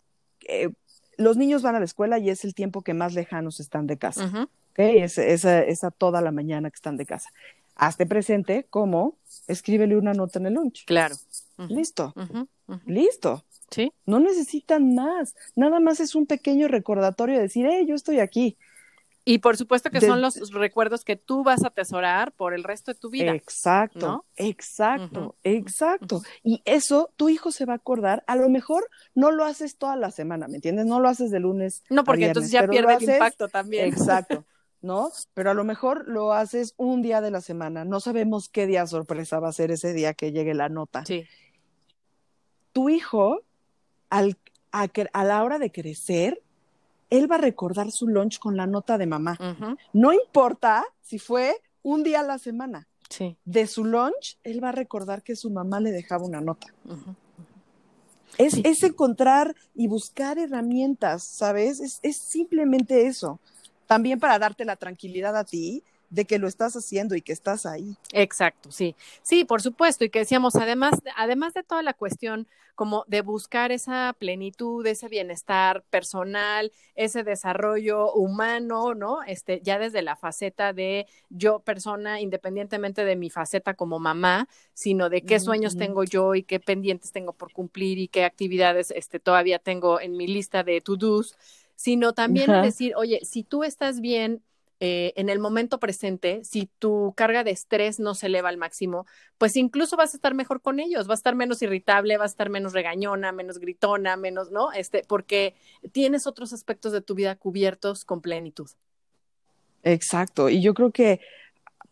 eh, 0.47 0.69
los 1.17 1.37
niños 1.37 1.61
van 1.61 1.75
a 1.75 1.79
la 1.79 1.85
escuela 1.85 2.19
y 2.19 2.29
es 2.29 2.43
el 2.43 2.53
tiempo 2.53 2.81
que 2.81 2.93
más 2.93 3.13
lejanos 3.13 3.59
están 3.59 3.87
de 3.87 3.97
casa. 3.97 4.47
Es, 4.75 5.17
esa, 5.17 5.91
toda 5.91 6.21
la 6.21 6.31
mañana 6.31 6.69
que 6.69 6.75
están 6.75 6.97
de 6.97 7.05
casa. 7.05 7.29
Hazte 7.75 8.05
presente 8.05 8.65
como 8.69 9.17
escríbele 9.47 9.97
una 9.97 10.13
nota 10.13 10.39
en 10.39 10.47
el 10.47 10.53
lunch. 10.53 10.85
Claro. 10.85 11.15
Listo. 11.69 12.13
Listo. 12.85 13.45
Sí. 13.71 13.91
No 14.05 14.19
necesitan 14.19 14.95
más. 14.95 15.35
Nada 15.55 15.79
más 15.79 15.99
es 15.99 16.15
un 16.15 16.25
pequeño 16.25 16.67
recordatorio 16.67 17.35
de 17.35 17.43
decir, 17.43 17.65
hey, 17.69 17.85
yo 17.87 17.95
estoy 17.95 18.19
aquí. 18.19 18.57
Y 19.27 19.39
por 19.39 19.57
supuesto 19.57 19.89
que 19.89 20.01
son 20.01 20.21
los 20.21 20.51
recuerdos 20.51 21.03
que 21.03 21.15
tú 21.15 21.43
vas 21.43 21.63
a 21.63 21.69
atesorar 21.69 22.31
por 22.31 22.53
el 22.53 22.63
resto 22.63 22.93
de 22.93 22.99
tu 22.99 23.09
vida. 23.09 23.33
Exacto, 23.33 24.23
exacto, 24.35 25.35
exacto. 25.43 26.21
Y 26.43 26.61
eso 26.63 27.11
tu 27.15 27.29
hijo 27.29 27.51
se 27.51 27.65
va 27.65 27.73
a 27.73 27.77
acordar. 27.77 28.23
A 28.27 28.35
lo 28.35 28.47
mejor 28.49 28.87
no 29.15 29.31
lo 29.31 29.43
haces 29.43 29.77
toda 29.77 29.95
la 29.95 30.11
semana, 30.11 30.47
¿me 30.47 30.57
entiendes? 30.57 30.85
No 30.85 30.99
lo 30.99 31.09
haces 31.09 31.31
de 31.31 31.39
lunes. 31.39 31.83
No, 31.89 32.03
porque 32.03 32.27
entonces 32.27 32.51
ya 32.51 32.67
pierde 32.67 32.93
el 32.93 33.03
impacto 33.03 33.47
también. 33.47 33.87
Exacto. 33.87 34.45
¿no? 34.85 35.09
Pero 35.33 35.49
a 35.49 35.53
lo 35.55 35.63
mejor 35.63 36.07
lo 36.07 36.31
haces 36.31 36.75
un 36.77 37.01
día 37.01 37.19
de 37.19 37.31
la 37.31 37.41
semana. 37.41 37.83
No 37.83 37.99
sabemos 37.99 38.47
qué 38.47 38.67
día 38.67 38.85
sorpresa 38.85 39.39
va 39.39 39.49
a 39.49 39.53
ser 39.53 39.71
ese 39.71 39.93
día 39.93 40.13
que 40.13 40.31
llegue 40.31 40.53
la 40.53 40.69
nota. 40.69 41.03
Sí. 41.03 41.25
Tu 42.71 42.89
hijo, 42.89 43.41
al, 44.11 44.37
a, 44.71 44.87
a 45.13 45.23
la 45.23 45.43
hora 45.43 45.57
de 45.57 45.71
crecer, 45.71 46.43
él 47.09 47.31
va 47.31 47.35
a 47.35 47.39
recordar 47.39 47.91
su 47.91 48.07
lunch 48.07 48.39
con 48.39 48.57
la 48.57 48.67
nota 48.67 48.97
de 48.97 49.05
mamá. 49.05 49.37
No 49.93 50.13
importa 50.13 50.85
si 51.01 51.19
fue 51.19 51.55
un 51.83 52.03
día 52.03 52.21
a 52.21 52.23
la 52.23 52.39
semana. 52.39 52.87
Sí. 53.09 53.37
De 53.45 53.67
su 53.67 53.85
lunch, 53.85 54.37
él 54.43 54.63
va 54.63 54.69
a 54.69 54.71
recordar 54.73 55.21
que 55.21 55.35
su 55.35 55.49
mamá 55.51 55.79
le 55.79 55.91
dejaba 55.91 56.25
una 56.25 56.41
nota. 56.41 56.67
es, 58.37 58.55
es, 58.63 58.83
encontrar 58.83 59.55
y 59.75 59.87
buscar 59.87 60.39
herramientas, 60.39 61.23
¿sabes? 61.23 61.79
Es, 61.79 61.99
es 62.01 62.17
simplemente 62.17 63.05
eso. 63.05 63.39
También 63.85 64.19
para 64.19 64.39
darte 64.39 64.65
la 64.65 64.75
tranquilidad 64.75 65.37
a 65.37 65.43
ti 65.43 65.83
de 66.15 66.25
que 66.25 66.39
lo 66.39 66.47
estás 66.47 66.75
haciendo 66.75 67.15
y 67.15 67.21
que 67.21 67.33
estás 67.33 67.65
ahí. 67.65 67.97
Exacto, 68.13 68.71
sí. 68.71 68.95
Sí, 69.21 69.43
por 69.43 69.61
supuesto. 69.61 70.05
Y 70.05 70.09
que 70.09 70.19
decíamos, 70.19 70.55
además, 70.55 70.95
además 71.17 71.53
de 71.53 71.63
toda 71.63 71.83
la 71.83 71.93
cuestión 71.93 72.47
como 72.73 73.05
de 73.07 73.21
buscar 73.21 73.71
esa 73.71 74.15
plenitud, 74.17 74.85
ese 74.85 75.07
bienestar 75.09 75.83
personal, 75.89 76.71
ese 76.95 77.23
desarrollo 77.23 78.13
humano, 78.13 78.93
¿no? 78.93 79.23
Este, 79.23 79.61
ya 79.61 79.77
desde 79.77 80.01
la 80.01 80.15
faceta 80.15 80.73
de 80.73 81.05
yo 81.29 81.59
persona, 81.59 82.21
independientemente 82.21 83.03
de 83.05 83.15
mi 83.15 83.29
faceta 83.29 83.73
como 83.73 83.99
mamá, 83.99 84.47
sino 84.73 85.09
de 85.09 85.21
qué 85.21 85.39
sueños 85.39 85.77
tengo 85.77 86.03
yo 86.03 86.35
y 86.35 86.43
qué 86.43 86.59
pendientes 86.59 87.11
tengo 87.11 87.33
por 87.33 87.51
cumplir 87.51 87.97
y 87.97 88.07
qué 88.07 88.23
actividades 88.25 88.91
este, 88.91 89.19
todavía 89.19 89.59
tengo 89.59 89.99
en 89.99 90.15
mi 90.15 90.27
lista 90.27 90.63
de 90.63 90.79
to-dos, 90.81 91.37
sino 91.75 92.13
también 92.13 92.61
decir, 92.61 92.93
oye, 92.95 93.19
si 93.23 93.43
tú 93.43 93.63
estás 93.63 93.99
bien 93.99 94.41
eh, 94.81 95.13
en 95.15 95.29
el 95.29 95.39
momento 95.39 95.79
presente, 95.79 96.43
si 96.43 96.69
tu 96.79 97.13
carga 97.15 97.45
de 97.45 97.51
estrés 97.51 97.99
no 97.99 98.13
se 98.13 98.27
eleva 98.27 98.49
al 98.49 98.57
máximo, 98.57 99.05
pues 99.37 99.55
incluso 99.55 99.95
vas 99.95 100.13
a 100.13 100.17
estar 100.17 100.33
mejor 100.33 100.61
con 100.61 100.79
ellos, 100.79 101.07
vas 101.07 101.19
a 101.19 101.21
estar 101.21 101.35
menos 101.35 101.61
irritable, 101.61 102.17
vas 102.17 102.31
a 102.31 102.33
estar 102.33 102.49
menos 102.49 102.73
regañona, 102.73 103.31
menos 103.31 103.59
gritona, 103.59 104.17
menos, 104.17 104.51
¿no? 104.51 104.73
Este, 104.73 105.03
porque 105.07 105.55
tienes 105.93 106.27
otros 106.27 106.51
aspectos 106.51 106.91
de 106.91 107.01
tu 107.01 107.15
vida 107.15 107.35
cubiertos 107.35 108.03
con 108.03 108.21
plenitud. 108.21 108.69
Exacto, 109.83 110.49
y 110.49 110.61
yo 110.61 110.73
creo 110.73 110.91
que 110.91 111.21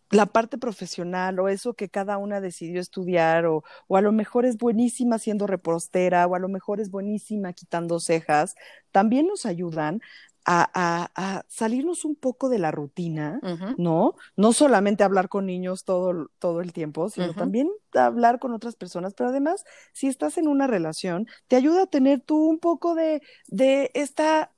la 0.10 0.26
parte 0.26 0.58
profesional 0.58 1.40
o 1.40 1.48
eso 1.48 1.74
que 1.74 1.90
cada 1.90 2.18
una 2.18 2.42
decidió 2.42 2.82
estudiar 2.82 3.46
o, 3.46 3.64
o, 3.88 3.98
a 3.98 4.02
lo 4.02 4.12
mejor 4.12 4.46
es 4.46 4.58
buenísima 4.58 5.18
siendo 5.20 5.48
repostera 5.48 6.28
o 6.28 6.36
a 6.36 6.40
lo 6.40 6.50
mejor 6.50 6.80
es 6.80 6.92
buenísima 6.92 7.54
quitando 7.54 8.00
cejas, 8.00 8.56
también 8.92 9.28
nos 9.28 9.46
ayudan 9.46 10.02
a, 10.46 11.44
salirnos 11.48 12.06
un 12.06 12.16
poco 12.16 12.50
de 12.50 12.60
la 12.60 12.72
rutina, 12.72 13.40
¿no? 13.78 14.16
No 14.36 14.54
solamente 14.54 15.04
hablar 15.04 15.30
con 15.30 15.46
niños 15.46 15.84
todo, 15.84 16.30
todo 16.40 16.62
el 16.62 16.74
tiempo, 16.74 17.10
sino 17.10 17.34
también 17.34 17.70
hablar 17.94 18.40
con 18.40 18.54
otras 18.54 18.76
personas, 18.76 19.14
pero 19.14 19.30
además, 19.30 19.64
si 19.94 20.08
estás 20.08 20.38
en 20.38 20.48
una 20.48 20.68
relación, 20.68 21.28
te 21.48 21.56
ayuda 21.56 21.84
a 21.84 21.88
tener 21.88 22.22
tú 22.22 22.46
un 22.46 22.60
poco 22.60 22.96
de, 22.96 23.22
de 23.48 23.92
esta, 23.94 24.52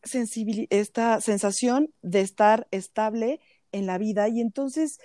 esta 0.69 1.21
sensación 1.21 1.93
de 2.01 2.21
estar 2.21 2.67
estable 2.71 3.39
en 3.71 3.85
la 3.85 3.97
vida 3.97 4.27
y 4.29 4.41
entonces 4.41 4.99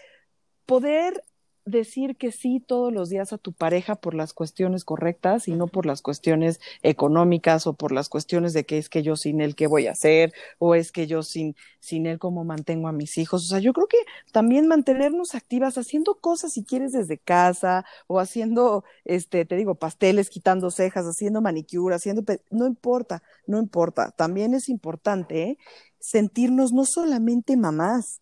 poder 0.64 1.24
decir 1.64 2.16
que 2.16 2.32
sí 2.32 2.62
todos 2.66 2.92
los 2.92 3.08
días 3.08 3.32
a 3.32 3.38
tu 3.38 3.52
pareja 3.52 3.94
por 3.94 4.14
las 4.14 4.32
cuestiones 4.32 4.84
correctas 4.84 5.48
y 5.48 5.52
no 5.52 5.66
por 5.66 5.86
las 5.86 6.02
cuestiones 6.02 6.60
económicas 6.82 7.66
o 7.66 7.74
por 7.74 7.92
las 7.92 8.08
cuestiones 8.08 8.52
de 8.52 8.64
que 8.64 8.78
es 8.78 8.88
que 8.88 9.02
yo 9.02 9.16
sin 9.16 9.40
él 9.40 9.54
qué 9.54 9.66
voy 9.66 9.86
a 9.86 9.92
hacer 9.92 10.32
o 10.58 10.74
es 10.74 10.92
que 10.92 11.06
yo 11.06 11.22
sin, 11.22 11.56
sin 11.78 12.06
él 12.06 12.18
cómo 12.18 12.44
mantengo 12.44 12.88
a 12.88 12.92
mis 12.92 13.18
hijos. 13.18 13.44
O 13.44 13.48
sea, 13.48 13.58
yo 13.58 13.72
creo 13.72 13.86
que 13.86 13.98
también 14.32 14.66
mantenernos 14.68 15.34
activas 15.34 15.78
haciendo 15.78 16.16
cosas 16.16 16.52
si 16.52 16.64
quieres 16.64 16.92
desde 16.92 17.18
casa 17.18 17.84
o 18.06 18.18
haciendo, 18.20 18.84
este, 19.04 19.44
te 19.44 19.56
digo, 19.56 19.74
pasteles, 19.74 20.30
quitando 20.30 20.70
cejas, 20.70 21.04
haciendo 21.06 21.40
manicura, 21.40 21.96
haciendo, 21.96 22.22
no 22.50 22.66
importa, 22.66 23.22
no 23.46 23.58
importa. 23.58 24.10
También 24.12 24.54
es 24.54 24.68
importante 24.68 25.42
¿eh? 25.42 25.58
sentirnos 25.98 26.72
no 26.72 26.84
solamente 26.84 27.56
mamás, 27.56 28.20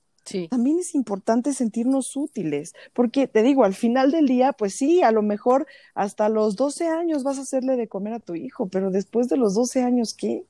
también 0.49 0.79
es 0.79 0.95
importante 0.95 1.53
sentirnos 1.53 2.17
útiles, 2.17 2.75
porque 2.93 3.27
te 3.27 3.43
digo, 3.43 3.65
al 3.65 3.75
final 3.75 4.11
del 4.11 4.27
día, 4.27 4.53
pues 4.53 4.75
sí, 4.75 5.03
a 5.03 5.13
lo 5.13 5.23
mejor 5.23 5.67
hasta 5.95 6.29
los 6.29 6.57
12 6.57 6.89
años 6.89 7.23
vas 7.23 7.39
a 7.39 7.43
hacerle 7.43 7.77
de 7.77 7.89
comer 7.89 8.15
a 8.15 8.21
tu 8.21 8.35
hijo, 8.35 8.69
pero 8.69 8.91
después 8.91 9.29
de 9.29 9.37
los 9.37 9.55
12 9.55 9.83
años, 9.83 10.15
¿qué? 10.15 10.45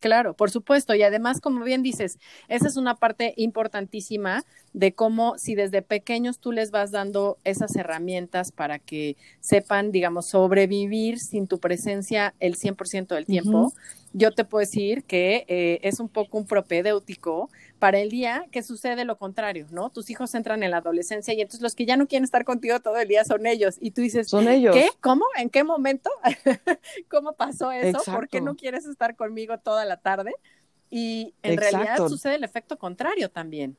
Claro, 0.00 0.34
por 0.34 0.50
supuesto. 0.50 0.94
Y 0.94 1.02
además, 1.02 1.40
como 1.40 1.64
bien 1.64 1.82
dices, 1.82 2.18
esa 2.46 2.68
es 2.68 2.76
una 2.76 2.96
parte 2.96 3.34
importantísima 3.36 4.44
de 4.72 4.94
cómo 4.94 5.36
si 5.38 5.56
desde 5.56 5.82
pequeños 5.82 6.38
tú 6.38 6.52
les 6.52 6.70
vas 6.70 6.92
dando 6.92 7.38
esas 7.42 7.74
herramientas 7.74 8.52
para 8.52 8.78
que 8.78 9.16
sepan, 9.40 9.90
digamos, 9.90 10.26
sobrevivir 10.26 11.18
sin 11.18 11.48
tu 11.48 11.58
presencia 11.58 12.34
el 12.38 12.56
100% 12.56 13.08
del 13.08 13.26
tiempo, 13.26 13.72
yo 14.12 14.30
te 14.32 14.44
puedo 14.44 14.60
decir 14.60 15.02
que 15.04 15.44
eh, 15.48 15.80
es 15.82 15.98
un 15.98 16.08
poco 16.08 16.38
un 16.38 16.46
propedéutico 16.46 17.50
para 17.78 17.98
el 17.98 18.10
día 18.10 18.46
que 18.50 18.62
sucede 18.62 19.04
lo 19.04 19.18
contrario, 19.18 19.66
¿no? 19.70 19.90
Tus 19.90 20.10
hijos 20.10 20.34
entran 20.34 20.62
en 20.62 20.70
la 20.70 20.78
adolescencia 20.78 21.32
y 21.34 21.40
entonces 21.40 21.62
los 21.62 21.74
que 21.74 21.86
ya 21.86 21.96
no 21.96 22.06
quieren 22.06 22.24
estar 22.24 22.44
contigo 22.44 22.80
todo 22.80 22.96
el 22.98 23.08
día 23.08 23.24
son 23.24 23.46
ellos. 23.46 23.76
Y 23.80 23.92
tú 23.92 24.00
dices, 24.00 24.28
son 24.28 24.48
ellos. 24.48 24.74
¿qué? 24.74 24.90
¿Cómo? 25.00 25.24
¿En 25.36 25.50
qué 25.50 25.64
momento? 25.64 26.10
¿Cómo 27.10 27.34
pasó 27.34 27.70
eso? 27.70 28.00
¿Por 28.04 28.28
qué 28.28 28.40
no 28.40 28.56
quieres 28.56 28.86
estar 28.86 29.16
conmigo 29.16 29.58
toda 29.58 29.84
la 29.84 29.98
tarde? 29.98 30.34
Y 30.90 31.34
en 31.42 31.56
realidad 31.56 31.98
sucede 32.08 32.36
el 32.36 32.44
efecto 32.44 32.78
contrario 32.78 33.30
también. 33.30 33.76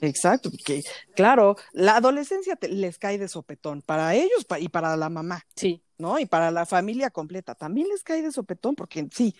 Exacto, 0.00 0.50
porque 0.50 0.82
claro, 1.16 1.56
la 1.72 1.96
adolescencia 1.96 2.56
les 2.62 2.98
cae 2.98 3.18
de 3.18 3.26
sopetón 3.26 3.82
para 3.82 4.14
ellos 4.14 4.46
y 4.60 4.68
para 4.68 4.96
la 4.96 5.08
mamá. 5.08 5.44
Sí. 5.56 5.82
¿No? 5.98 6.20
Y 6.20 6.26
para 6.26 6.52
la 6.52 6.64
familia 6.64 7.10
completa 7.10 7.56
también 7.56 7.88
les 7.88 8.04
cae 8.04 8.22
de 8.22 8.30
sopetón 8.30 8.76
porque 8.76 9.08
sí, 9.12 9.34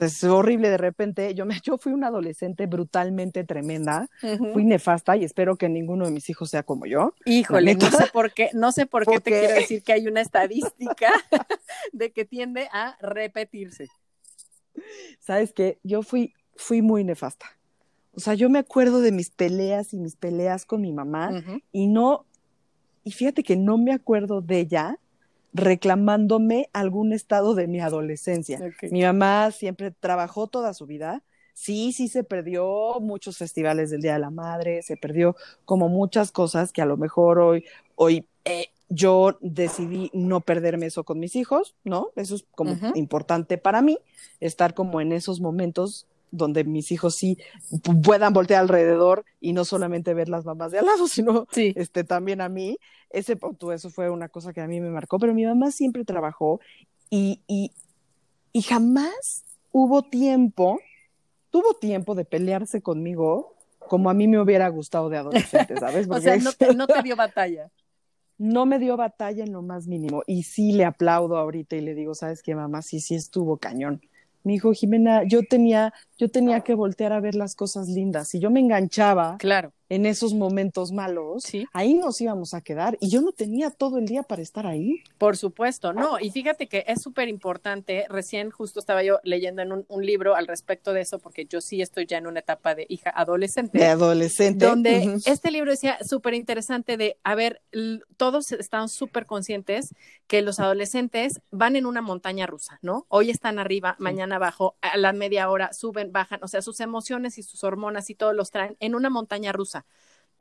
es 0.00 0.24
horrible 0.24 0.70
de 0.70 0.78
repente. 0.78 1.34
Yo, 1.34 1.46
me, 1.46 1.58
yo 1.64 1.78
fui 1.78 1.92
una 1.92 2.08
adolescente 2.08 2.66
brutalmente 2.66 3.44
tremenda, 3.44 4.08
fui 4.52 4.64
nefasta 4.64 5.16
y 5.16 5.24
espero 5.24 5.56
que 5.56 5.68
ninguno 5.68 6.06
de 6.06 6.10
mis 6.10 6.28
hijos 6.30 6.50
sea 6.50 6.62
como 6.62 6.86
yo. 6.86 7.14
Híjole, 7.24 7.74
no 7.74 7.90
sé 7.90 8.06
por 8.12 8.32
qué, 8.32 8.50
no 8.54 8.72
sé 8.72 8.86
por 8.86 9.06
qué 9.06 9.20
te 9.20 9.30
quiero 9.30 9.54
decir 9.54 9.82
que 9.82 9.92
hay 9.92 10.06
una 10.06 10.20
estadística 10.20 11.12
de 11.92 12.12
que 12.12 12.24
tiende 12.24 12.68
a 12.72 12.96
repetirse. 13.00 13.88
¿Sabes 15.20 15.52
qué? 15.52 15.78
Yo 15.82 16.02
fui, 16.02 16.34
fui 16.56 16.82
muy 16.82 17.04
nefasta. 17.04 17.46
O 18.14 18.20
sea, 18.20 18.34
yo 18.34 18.50
me 18.50 18.58
acuerdo 18.58 19.00
de 19.00 19.12
mis 19.12 19.30
peleas 19.30 19.94
y 19.94 19.98
mis 19.98 20.16
peleas 20.16 20.66
con 20.66 20.82
mi 20.82 20.92
mamá 20.92 21.42
y 21.72 21.86
no, 21.86 22.26
y 23.04 23.12
fíjate 23.12 23.42
que 23.42 23.56
no 23.56 23.78
me 23.78 23.92
acuerdo 23.92 24.42
de 24.42 24.60
ella 24.60 24.98
reclamándome 25.52 26.68
algún 26.72 27.12
estado 27.12 27.54
de 27.54 27.66
mi 27.66 27.80
adolescencia. 27.80 28.60
Mi 28.90 29.02
mamá 29.02 29.50
siempre 29.50 29.90
trabajó 29.90 30.46
toda 30.46 30.74
su 30.74 30.86
vida. 30.86 31.22
Sí, 31.54 31.92
sí 31.92 32.08
se 32.08 32.24
perdió 32.24 32.98
muchos 33.00 33.36
festivales 33.36 33.90
del 33.90 34.00
Día 34.00 34.14
de 34.14 34.20
la 34.20 34.30
Madre, 34.30 34.82
se 34.82 34.96
perdió 34.96 35.36
como 35.64 35.88
muchas 35.88 36.32
cosas 36.32 36.72
que 36.72 36.80
a 36.80 36.86
lo 36.86 36.96
mejor 36.96 37.38
hoy, 37.38 37.64
hoy 37.94 38.26
eh, 38.44 38.68
yo 38.88 39.38
decidí 39.40 40.10
no 40.14 40.40
perderme 40.40 40.86
eso 40.86 41.04
con 41.04 41.18
mis 41.18 41.36
hijos, 41.36 41.74
¿no? 41.84 42.08
Eso 42.16 42.36
es 42.36 42.46
como 42.54 42.76
importante 42.94 43.58
para 43.58 43.82
mí, 43.82 43.98
estar 44.40 44.74
como 44.74 45.00
en 45.00 45.12
esos 45.12 45.40
momentos 45.40 46.06
donde 46.32 46.64
mis 46.64 46.90
hijos 46.90 47.14
sí 47.14 47.38
puedan 48.02 48.32
voltear 48.32 48.62
alrededor 48.62 49.24
y 49.40 49.52
no 49.52 49.64
solamente 49.64 50.14
ver 50.14 50.28
las 50.28 50.44
mamás 50.44 50.72
de 50.72 50.80
al 50.80 50.86
lado, 50.86 51.06
sino 51.06 51.46
este, 51.54 52.02
también 52.02 52.40
a 52.40 52.48
mí. 52.48 52.78
Ese, 53.10 53.38
eso 53.72 53.90
fue 53.90 54.10
una 54.10 54.28
cosa 54.28 54.52
que 54.52 54.60
a 54.60 54.66
mí 54.66 54.80
me 54.80 54.90
marcó, 54.90 55.18
pero 55.18 55.34
mi 55.34 55.44
mamá 55.44 55.70
siempre 55.70 56.04
trabajó 56.04 56.60
y, 57.10 57.42
y, 57.46 57.70
y 58.52 58.62
jamás 58.62 59.44
hubo 59.70 60.02
tiempo, 60.02 60.80
tuvo 61.50 61.74
tiempo 61.74 62.14
de 62.14 62.24
pelearse 62.24 62.82
conmigo 62.82 63.54
como 63.78 64.08
a 64.08 64.14
mí 64.14 64.26
me 64.26 64.40
hubiera 64.40 64.68
gustado 64.68 65.10
de 65.10 65.18
adolescente, 65.18 65.76
¿sabes? 65.78 66.06
o 66.10 66.20
sea, 66.20 66.36
no 66.38 66.52
te, 66.52 66.74
no 66.74 66.86
te 66.86 67.02
dio 67.04 67.14
batalla 67.14 67.70
no 68.42 68.66
me 68.66 68.80
dio 68.80 68.96
batalla 68.96 69.44
en 69.44 69.52
lo 69.52 69.62
más 69.62 69.86
mínimo. 69.86 70.24
Y 70.26 70.42
sí 70.42 70.72
le 70.72 70.84
aplaudo 70.84 71.36
ahorita 71.36 71.76
y 71.76 71.80
le 71.80 71.94
digo, 71.94 72.12
¿sabes 72.14 72.42
qué, 72.42 72.56
mamá? 72.56 72.82
Sí, 72.82 72.98
sí 72.98 73.14
estuvo 73.14 73.56
cañón. 73.58 74.02
Mi 74.44 74.54
hijo 74.56 74.72
Jimena, 74.72 75.24
yo 75.24 75.42
tenía, 75.42 75.92
yo 76.18 76.28
tenía 76.28 76.60
que 76.60 76.74
voltear 76.74 77.12
a 77.12 77.20
ver 77.20 77.34
las 77.34 77.54
cosas 77.54 77.88
lindas. 77.88 78.34
y 78.34 78.40
yo 78.40 78.50
me 78.50 78.60
enganchaba, 78.60 79.36
claro 79.38 79.72
en 79.92 80.06
esos 80.06 80.32
momentos 80.32 80.90
malos, 80.90 81.44
ahí 81.74 81.92
nos 81.92 82.18
íbamos 82.18 82.54
a 82.54 82.62
quedar 82.62 82.96
y 82.98 83.10
yo 83.10 83.20
no 83.20 83.30
tenía 83.30 83.68
todo 83.68 83.98
el 83.98 84.06
día 84.06 84.22
para 84.22 84.40
estar 84.40 84.66
ahí. 84.66 85.02
Por 85.18 85.36
supuesto, 85.36 85.92
no, 85.92 86.18
y 86.18 86.30
fíjate 86.30 86.66
que 86.66 86.84
es 86.86 87.02
súper 87.02 87.28
importante, 87.28 88.06
recién 88.08 88.50
justo 88.50 88.80
estaba 88.80 89.02
yo 89.02 89.18
leyendo 89.22 89.60
en 89.60 89.84
un, 89.86 90.02
libro 90.02 90.34
al 90.34 90.48
respecto 90.48 90.94
de 90.94 91.02
eso, 91.02 91.18
porque 91.18 91.44
yo 91.44 91.60
sí 91.60 91.82
estoy 91.82 92.06
ya 92.06 92.16
en 92.16 92.26
una 92.26 92.40
etapa 92.40 92.74
de 92.74 92.86
hija 92.88 93.10
adolescente. 93.10 93.78
De 93.78 93.86
adolescente. 93.86 94.64
Donde 94.64 95.20
este 95.26 95.50
libro 95.50 95.70
decía 95.70 95.98
súper 96.02 96.34
interesante 96.34 96.96
de, 96.96 97.18
a 97.22 97.34
ver, 97.34 97.60
todos 98.16 98.50
están 98.52 98.88
súper 98.88 99.26
conscientes 99.26 99.94
que 100.26 100.40
los 100.40 100.58
adolescentes 100.58 101.40
van 101.50 101.76
en 101.76 101.84
una 101.84 102.00
montaña 102.00 102.46
rusa, 102.46 102.78
¿no? 102.80 103.04
Hoy 103.08 103.28
están 103.28 103.58
arriba, 103.58 103.94
mañana 103.98 104.36
abajo, 104.36 104.74
a 104.80 104.96
la 104.96 105.12
media 105.12 105.50
hora 105.50 105.72
suben, 105.74 106.10
bajan, 106.10 106.42
o 106.42 106.48
sea, 106.48 106.62
sus 106.62 106.80
emociones 106.80 107.36
y 107.36 107.42
sus 107.42 107.62
hormonas 107.62 108.08
y 108.08 108.14
todos 108.14 108.34
los 108.34 108.50
traen 108.50 108.76
en 108.80 108.94
una 108.94 109.10
montaña 109.10 109.52
rusa 109.52 109.81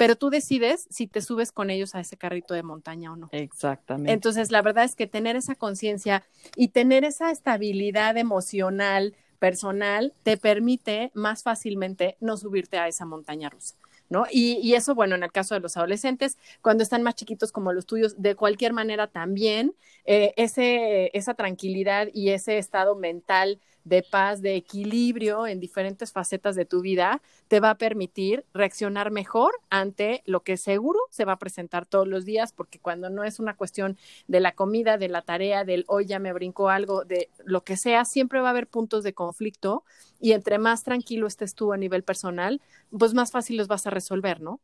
pero 0.02 0.16
tú 0.16 0.32
decides 0.32 0.88
si 0.90 1.06
te 1.06 1.22
subes 1.22 1.52
con 1.52 1.70
ellos 1.70 1.94
a 1.94 2.00
ese 2.00 2.18
carrito 2.18 2.56
de 2.56 2.64
montaña 2.64 3.12
o 3.12 3.16
no. 3.16 3.30
Exactamente. 3.32 4.12
Entonces, 4.12 4.50
la 4.50 4.64
verdad 4.64 4.84
es 4.84 4.96
que 4.96 5.06
tener 5.06 5.36
esa 5.36 5.54
conciencia 5.54 6.24
y 6.56 6.70
tener 6.70 7.04
esa 7.04 7.30
estabilidad 7.30 8.18
emocional, 8.18 9.14
personal, 9.38 10.12
te 10.24 10.38
permite 10.38 11.12
más 11.14 11.44
fácilmente 11.44 12.18
no 12.20 12.36
subirte 12.36 12.80
a 12.80 12.88
esa 12.88 13.06
montaña 13.06 13.50
rusa. 13.50 13.76
¿No? 14.10 14.26
Y, 14.30 14.74
eso, 14.74 14.96
bueno, 14.96 15.16
en 15.16 15.24
el 15.24 15.32
caso 15.32 15.54
de 15.54 15.62
los 15.62 15.78
adolescentes, 15.78 16.38
cuando 16.62 16.84
están 16.84 17.04
más 17.04 17.16
chiquitos 17.16 17.52
como 17.52 17.72
los 17.72 17.86
tuyos, 17.86 18.22
de 18.22 18.36
cualquier 18.36 18.74
manera 18.74 19.08
también, 19.08 19.74
eh, 20.04 20.34
ese, 20.36 21.12
esa 21.14 21.36
tranquilidad 21.36 22.10
y 22.12 22.32
ese 22.32 22.58
estado 22.58 22.96
mental 22.96 23.62
de 23.84 24.04
paz, 24.04 24.42
de 24.42 24.56
equilibrio 24.56 25.48
en 25.48 25.60
diferentes 25.60 26.12
facetas 26.12 26.56
de 26.56 26.66
tu 26.66 26.82
vida, 26.82 27.22
te 27.48 27.60
va 27.60 27.72
a 27.72 27.78
permitir 27.78 28.46
reaccionar 28.54 29.12
mejor 29.12 29.54
ante 29.70 30.22
lo 30.26 30.44
que 30.44 30.58
seguro 30.58 31.00
se 31.10 31.26
va 31.26 31.34
a 31.34 31.40
presentar 31.40 31.86
todos 31.86 32.08
los 32.08 32.26
días, 32.26 32.54
porque 32.54 32.80
cuando 32.80 33.10
no 33.10 33.24
es 33.24 33.40
una 33.40 33.56
cuestión 33.56 33.98
de 34.28 34.40
la 34.40 34.54
comida, 34.54 34.98
de 34.98 35.10
la 35.10 35.22
tarea, 35.22 35.64
del 35.64 35.86
hoy 35.88 36.06
ya 36.06 36.20
me 36.20 36.34
brincó 36.34 36.70
algo, 36.70 37.06
de 37.06 37.30
lo 37.44 37.64
que 37.64 37.78
sea, 37.78 38.06
siempre 38.06 38.40
va 38.40 38.48
a 38.48 38.52
haber 38.52 38.68
puntos 38.68 39.04
de 39.04 39.14
conflicto 39.14 39.84
y 40.20 40.34
entre 40.34 40.60
más 40.60 40.84
tranquilo 40.84 41.28
estés 41.28 41.56
tú 41.56 41.74
a 41.74 41.78
nivel 41.78 42.04
personal, 42.04 42.62
pues 42.98 43.14
más 43.14 43.32
fácil 43.32 43.58
los 43.58 43.68
vas 43.68 43.88
a 43.88 43.90
resolver, 43.90 44.42
¿no? 44.42 44.60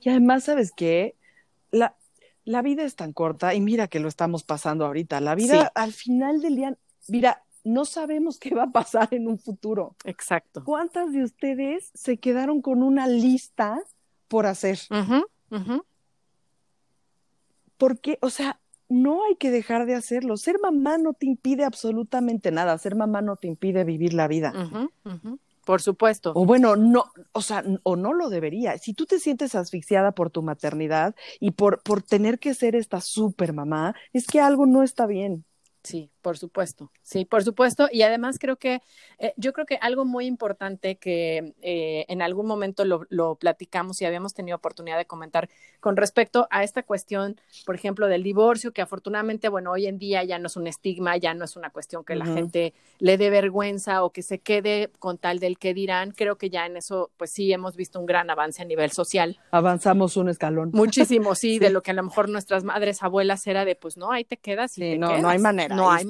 Y 0.00 0.10
además, 0.10 0.44
¿sabes 0.44 0.72
qué? 0.74 1.16
La, 1.70 1.96
la 2.44 2.62
vida 2.62 2.84
es 2.84 2.94
tan 2.94 3.12
corta 3.12 3.54
y 3.54 3.60
mira 3.60 3.88
que 3.88 4.00
lo 4.00 4.08
estamos 4.08 4.44
pasando 4.44 4.86
ahorita. 4.86 5.20
La 5.20 5.34
vida 5.34 5.72
al 5.74 5.92
final 5.92 6.40
del 6.40 6.56
día, 6.56 6.78
mira, 7.08 7.42
no 7.66 7.84
sabemos 7.84 8.38
qué 8.38 8.54
va 8.54 8.64
a 8.64 8.70
pasar 8.70 9.08
en 9.10 9.28
un 9.28 9.38
futuro. 9.38 9.96
Exacto. 10.04 10.62
¿Cuántas 10.64 11.12
de 11.12 11.24
ustedes 11.24 11.90
se 11.94 12.18
quedaron 12.18 12.62
con 12.62 12.82
una 12.82 13.06
lista 13.06 13.78
por 14.28 14.46
hacer? 14.46 14.78
Porque, 17.76 18.18
o 18.22 18.30
sea, 18.30 18.60
no 18.88 19.24
hay 19.24 19.36
que 19.36 19.50
dejar 19.50 19.84
de 19.86 19.94
hacerlo. 19.94 20.36
Ser 20.36 20.58
mamá 20.62 20.96
no 20.96 21.12
te 21.12 21.26
impide 21.26 21.64
absolutamente 21.64 22.50
nada. 22.52 22.78
Ser 22.78 22.94
mamá 22.94 23.20
no 23.20 23.36
te 23.36 23.48
impide 23.48 23.84
vivir 23.84 24.14
la 24.14 24.28
vida. 24.28 24.52
Por 25.64 25.82
supuesto. 25.82 26.32
O 26.36 26.44
bueno, 26.44 26.76
no, 26.76 27.06
o 27.32 27.42
sea, 27.42 27.64
o 27.82 27.96
no 27.96 28.12
lo 28.12 28.30
debería. 28.30 28.78
Si 28.78 28.94
tú 28.94 29.06
te 29.06 29.18
sientes 29.18 29.56
asfixiada 29.56 30.12
por 30.12 30.30
tu 30.30 30.40
maternidad 30.40 31.16
y 31.40 31.50
por, 31.50 31.82
por 31.82 32.02
tener 32.02 32.38
que 32.38 32.54
ser 32.54 32.76
esta 32.76 33.00
super 33.00 33.52
mamá, 33.52 33.96
es 34.12 34.28
que 34.28 34.40
algo 34.40 34.66
no 34.66 34.84
está 34.84 35.06
bien. 35.06 35.44
Sí, 35.82 36.10
Por 36.26 36.38
supuesto, 36.38 36.90
sí, 37.02 37.24
por 37.24 37.44
supuesto. 37.44 37.88
Y 37.92 38.02
además 38.02 38.40
creo 38.40 38.56
que, 38.56 38.82
eh, 39.20 39.32
yo 39.36 39.52
creo 39.52 39.64
que 39.64 39.78
algo 39.80 40.04
muy 40.04 40.26
importante 40.26 40.96
que 40.96 41.54
eh, 41.62 42.04
en 42.08 42.20
algún 42.20 42.46
momento 42.46 42.84
lo, 42.84 43.06
lo, 43.10 43.36
platicamos 43.36 44.02
y 44.02 44.06
habíamos 44.06 44.34
tenido 44.34 44.56
oportunidad 44.56 44.98
de 44.98 45.04
comentar 45.04 45.48
con 45.78 45.96
respecto 45.96 46.48
a 46.50 46.64
esta 46.64 46.82
cuestión, 46.82 47.40
por 47.64 47.76
ejemplo, 47.76 48.08
del 48.08 48.24
divorcio, 48.24 48.72
que 48.72 48.82
afortunadamente, 48.82 49.48
bueno, 49.48 49.70
hoy 49.70 49.86
en 49.86 49.98
día 50.00 50.24
ya 50.24 50.40
no 50.40 50.48
es 50.48 50.56
un 50.56 50.66
estigma, 50.66 51.16
ya 51.16 51.32
no 51.32 51.44
es 51.44 51.54
una 51.54 51.70
cuestión 51.70 52.02
que 52.02 52.16
la 52.16 52.26
gente 52.26 52.74
le 52.98 53.18
dé 53.18 53.30
vergüenza 53.30 54.02
o 54.02 54.10
que 54.10 54.22
se 54.22 54.40
quede 54.40 54.90
con 54.98 55.18
tal 55.18 55.38
del 55.38 55.58
que 55.58 55.74
dirán. 55.74 56.10
Creo 56.10 56.38
que 56.38 56.50
ya 56.50 56.66
en 56.66 56.76
eso, 56.76 57.12
pues 57.16 57.30
sí, 57.30 57.52
hemos 57.52 57.76
visto 57.76 58.00
un 58.00 58.06
gran 58.06 58.30
avance 58.30 58.62
a 58.62 58.64
nivel 58.64 58.90
social. 58.90 59.38
Avanzamos 59.52 60.16
un 60.16 60.28
escalón. 60.28 60.72
Muchísimo, 60.72 61.34
sí, 61.36 61.60
de 61.60 61.70
lo 61.70 61.84
que 61.84 61.92
a 61.92 61.94
lo 61.94 62.02
mejor 62.02 62.28
nuestras 62.28 62.64
madres, 62.64 63.04
abuelas 63.04 63.46
era 63.46 63.64
de, 63.64 63.76
pues 63.76 63.96
no, 63.96 64.10
ahí 64.10 64.24
te 64.24 64.38
quedas 64.38 64.76
y 64.76 64.80
Sí, 64.80 64.90
te 64.90 64.98
no, 64.98 65.06
quedas. 65.06 65.22
no 65.22 65.28
hay 65.28 65.38
manera. 65.38 65.76
No 65.76 65.88
hay 65.92 66.04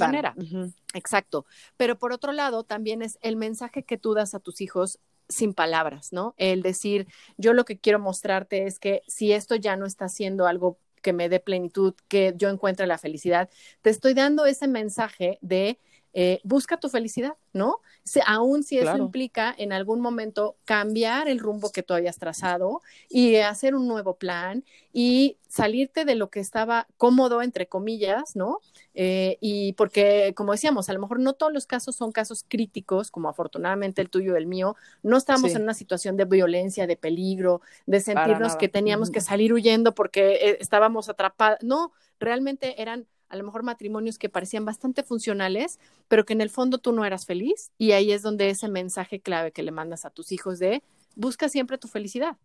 Exacto. 0.95 1.47
Pero 1.77 1.99
por 1.99 2.13
otro 2.13 2.33
lado, 2.33 2.65
también 2.65 3.03
es 3.03 3.19
el 3.23 3.37
mensaje 3.37 3.83
que 3.83 3.99
tú 3.99 4.15
das 4.15 4.35
a 4.35 4.41
tus 4.41 4.61
hijos 4.61 4.99
sin 5.29 5.55
palabras, 5.55 6.13
¿no? 6.13 6.35
El 6.37 6.63
decir, 6.63 7.07
yo 7.37 7.53
lo 7.53 7.65
que 7.65 7.79
quiero 7.79 7.99
mostrarte 7.99 8.67
es 8.67 8.79
que 8.79 9.03
si 9.09 9.33
esto 9.33 9.57
ya 9.57 9.77
no 9.77 9.87
está 9.87 10.07
haciendo 10.07 10.47
algo 10.47 10.79
que 11.03 11.13
me 11.13 11.29
dé 11.29 11.41
plenitud, 11.41 11.95
que 12.09 12.35
yo 12.37 12.49
encuentre 12.49 12.87
la 12.87 12.99
felicidad, 12.99 13.49
te 13.83 13.91
estoy 13.91 14.15
dando 14.15 14.47
ese 14.47 14.69
mensaje 14.69 15.39
de 15.41 15.79
eh, 16.19 16.41
busca 16.45 16.79
tu 16.81 16.89
felicidad, 16.89 17.35
¿no? 17.53 17.81
Si, 18.03 18.21
aún 18.27 18.63
si 18.63 18.79
eso 18.79 18.97
implica 18.97 19.55
en 19.59 19.75
algún 19.75 20.01
momento 20.01 20.57
cambiar 20.65 21.29
el 21.29 21.39
rumbo 21.39 21.71
que 21.73 21.83
tú 21.83 21.93
habías 21.93 22.19
trazado 22.19 22.81
y 23.11 23.37
hacer 23.37 23.75
un 23.75 23.87
nuevo 23.87 24.15
plan 24.17 24.65
y 24.95 25.37
salirte 25.47 26.07
de 26.07 26.15
lo 26.15 26.31
que 26.31 26.41
estaba 26.41 26.87
cómodo, 26.97 27.43
entre 27.43 27.67
comillas, 27.67 28.35
¿no? 28.35 28.61
Eh, 28.95 29.37
y 29.43 29.75
porque, 29.75 30.33
como 30.35 30.53
decíamos, 30.53 30.89
a 30.89 30.95
lo 30.95 31.01
mejor 31.01 31.21
no 31.21 31.35
todos 31.35 31.53
los 31.53 31.67
casos 31.67 31.97
son 31.97 32.13
casos 32.13 32.47
críticos, 32.49 33.11
como 33.11 33.29
afortunadamente 33.29 34.01
el 34.01 34.09
tuyo 34.09 34.33
y 34.35 34.39
el 34.39 34.47
mío, 34.47 34.75
no 35.03 35.19
estamos 35.19 35.51
Sí. 35.51 35.57
en 35.59 35.65
una 35.65 35.75
situación 35.75 36.17
de 36.17 36.25
violencia, 36.25 36.87
de 36.87 36.97
peligro, 36.97 37.61
de 37.85 38.01
sentirnos 38.01 38.57
que 38.57 38.69
teníamos 38.71 39.11
que 39.11 39.21
salir 39.21 39.53
huyendo 39.53 39.95
porque 39.95 40.33
eh, 40.41 40.57
estábamos 40.61 41.11
atrapados. 41.11 41.59
No, 41.63 41.93
realmente 42.19 42.81
eran 42.81 43.07
a 43.29 43.37
lo 43.37 43.45
mejor 43.45 43.63
matrimonios 43.63 44.19
que 44.19 44.29
parecían 44.29 44.65
bastante 44.65 45.03
funcionales, 45.03 45.79
pero 46.09 46.25
que 46.25 46.33
en 46.33 46.41
el 46.41 46.51
fondo 46.51 46.79
tú 46.79 46.93
no 46.93 47.05
eras 47.05 47.27
feliz 47.27 47.71
y 47.79 47.93
ahí 47.93 48.13
es 48.13 48.23
donde 48.23 48.51
ese 48.51 48.69
mensaje 48.69 49.21
clave 49.21 49.53
que 49.53 49.63
le 49.63 49.73
mandas 49.73 50.05
a 50.05 50.11
tus 50.11 50.33
hijos 50.33 50.59
de 50.59 50.83
busca 51.15 51.49
siempre 51.49 51.79
tu 51.79 51.89
felicidad. 51.89 52.37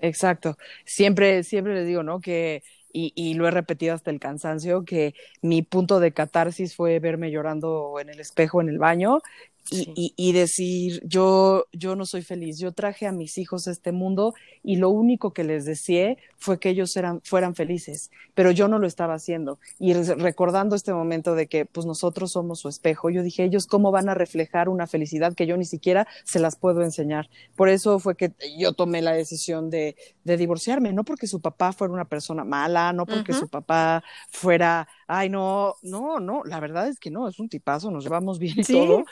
Exacto. 0.00 0.56
Siempre, 0.84 1.44
siempre 1.44 1.74
les 1.74 1.86
digo, 1.86 2.02
¿no? 2.02 2.20
Que, 2.20 2.62
y, 2.92 3.12
y 3.14 3.34
lo 3.34 3.46
he 3.46 3.50
repetido 3.50 3.94
hasta 3.94 4.10
el 4.10 4.20
cansancio, 4.20 4.84
que 4.84 5.14
mi 5.40 5.62
punto 5.62 6.00
de 6.00 6.12
catarsis 6.12 6.74
fue 6.74 6.98
verme 6.98 7.30
llorando 7.30 7.98
en 8.00 8.08
el 8.08 8.20
espejo 8.20 8.60
en 8.60 8.68
el 8.68 8.78
baño 8.78 9.20
y, 9.70 9.76
Sí. 9.76 9.92
y, 9.96 10.14
y 10.16 10.32
decir, 10.32 11.00
yo, 11.06 11.66
yo 11.72 11.96
no 11.96 12.04
soy 12.06 12.22
feliz, 12.22 12.58
yo 12.58 12.72
traje 12.72 13.06
a 13.06 13.12
mis 13.12 13.38
hijos 13.38 13.66
a 13.66 13.70
este 13.70 13.92
mundo 13.92 14.34
y 14.62 14.76
lo 14.76 14.90
único 14.90 15.32
que 15.32 15.42
les 15.42 15.64
deseé 15.64 16.18
fue 16.36 16.58
que 16.60 16.68
ellos 16.68 16.94
eran, 16.96 17.22
fueran 17.24 17.54
felices, 17.54 18.10
pero 18.34 18.50
yo 18.50 18.68
no 18.68 18.78
lo 18.78 18.86
estaba 18.86 19.14
haciendo. 19.14 19.58
Y 19.78 19.94
re- 19.94 20.14
recordando 20.16 20.76
este 20.76 20.92
momento 20.92 21.34
de 21.34 21.46
que 21.46 21.64
pues 21.64 21.86
nosotros 21.86 22.32
somos 22.32 22.60
su 22.60 22.68
espejo, 22.68 23.08
yo 23.10 23.22
dije, 23.22 23.44
ellos 23.44 23.66
cómo 23.66 23.90
van 23.90 24.08
a 24.10 24.14
reflejar 24.14 24.68
una 24.68 24.86
felicidad 24.86 25.34
que 25.34 25.46
yo 25.46 25.56
ni 25.56 25.64
siquiera 25.64 26.06
se 26.24 26.40
las 26.40 26.56
puedo 26.56 26.82
enseñar. 26.82 27.30
Por 27.56 27.68
eso 27.70 27.98
fue 27.98 28.16
que 28.16 28.32
yo 28.58 28.72
tomé 28.74 29.00
la 29.00 29.12
decisión 29.12 29.70
de, 29.70 29.96
de 30.24 30.36
divorciarme, 30.36 30.92
no 30.92 31.04
porque 31.04 31.26
su 31.26 31.40
papá 31.40 31.72
fuera 31.72 31.92
una 31.94 32.04
persona 32.04 32.44
mala, 32.44 32.92
no 32.92 33.06
porque 33.06 33.32
su 33.32 33.48
papá 33.48 34.02
fuera, 34.30 34.86
ay, 35.06 35.30
no, 35.30 35.74
no, 35.82 36.20
no, 36.20 36.42
la 36.44 36.60
verdad 36.60 36.88
es 36.88 36.98
que 36.98 37.10
no, 37.10 37.28
es 37.28 37.38
un 37.38 37.48
tipazo, 37.48 37.90
nos 37.90 38.04
llevamos 38.04 38.38
bien 38.38 38.58
y 38.60 38.64
Sí. 38.64 38.72
todo. 38.72 39.04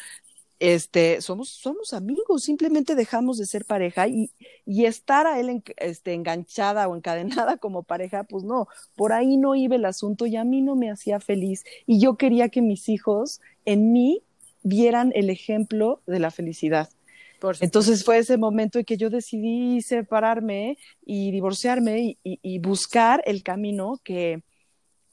Este, 0.64 1.20
somos, 1.22 1.48
somos 1.48 1.92
amigos, 1.92 2.44
simplemente 2.44 2.94
dejamos 2.94 3.36
de 3.38 3.46
ser 3.46 3.64
pareja 3.64 4.06
y, 4.06 4.30
y 4.64 4.84
estar 4.84 5.26
a 5.26 5.40
él 5.40 5.48
en- 5.48 5.64
este, 5.78 6.14
enganchada 6.14 6.86
o 6.86 6.94
encadenada 6.96 7.56
como 7.58 7.82
pareja, 7.82 8.22
pues 8.24 8.44
no, 8.44 8.68
por 8.94 9.12
ahí 9.12 9.36
no 9.38 9.56
iba 9.56 9.74
el 9.74 9.84
asunto 9.84 10.24
y 10.26 10.36
a 10.36 10.44
mí 10.44 10.62
no 10.62 10.76
me 10.76 10.88
hacía 10.90 11.18
feliz. 11.18 11.64
Y 11.86 11.98
yo 12.00 12.16
quería 12.16 12.48
que 12.48 12.62
mis 12.62 12.88
hijos 12.88 13.40
en 13.64 13.92
mí 13.92 14.22
vieran 14.62 15.10
el 15.16 15.30
ejemplo 15.30 16.00
de 16.06 16.20
la 16.20 16.30
felicidad. 16.30 16.88
Entonces 17.60 18.04
fue 18.04 18.18
ese 18.18 18.36
momento 18.36 18.78
en 18.78 18.84
que 18.84 18.96
yo 18.96 19.10
decidí 19.10 19.82
separarme 19.82 20.78
y 21.04 21.32
divorciarme 21.32 22.00
y, 22.00 22.18
y- 22.22 22.38
y 22.42 22.58
buscar 22.60 23.20
el 23.26 23.42
camino 23.42 24.00
que, 24.04 24.44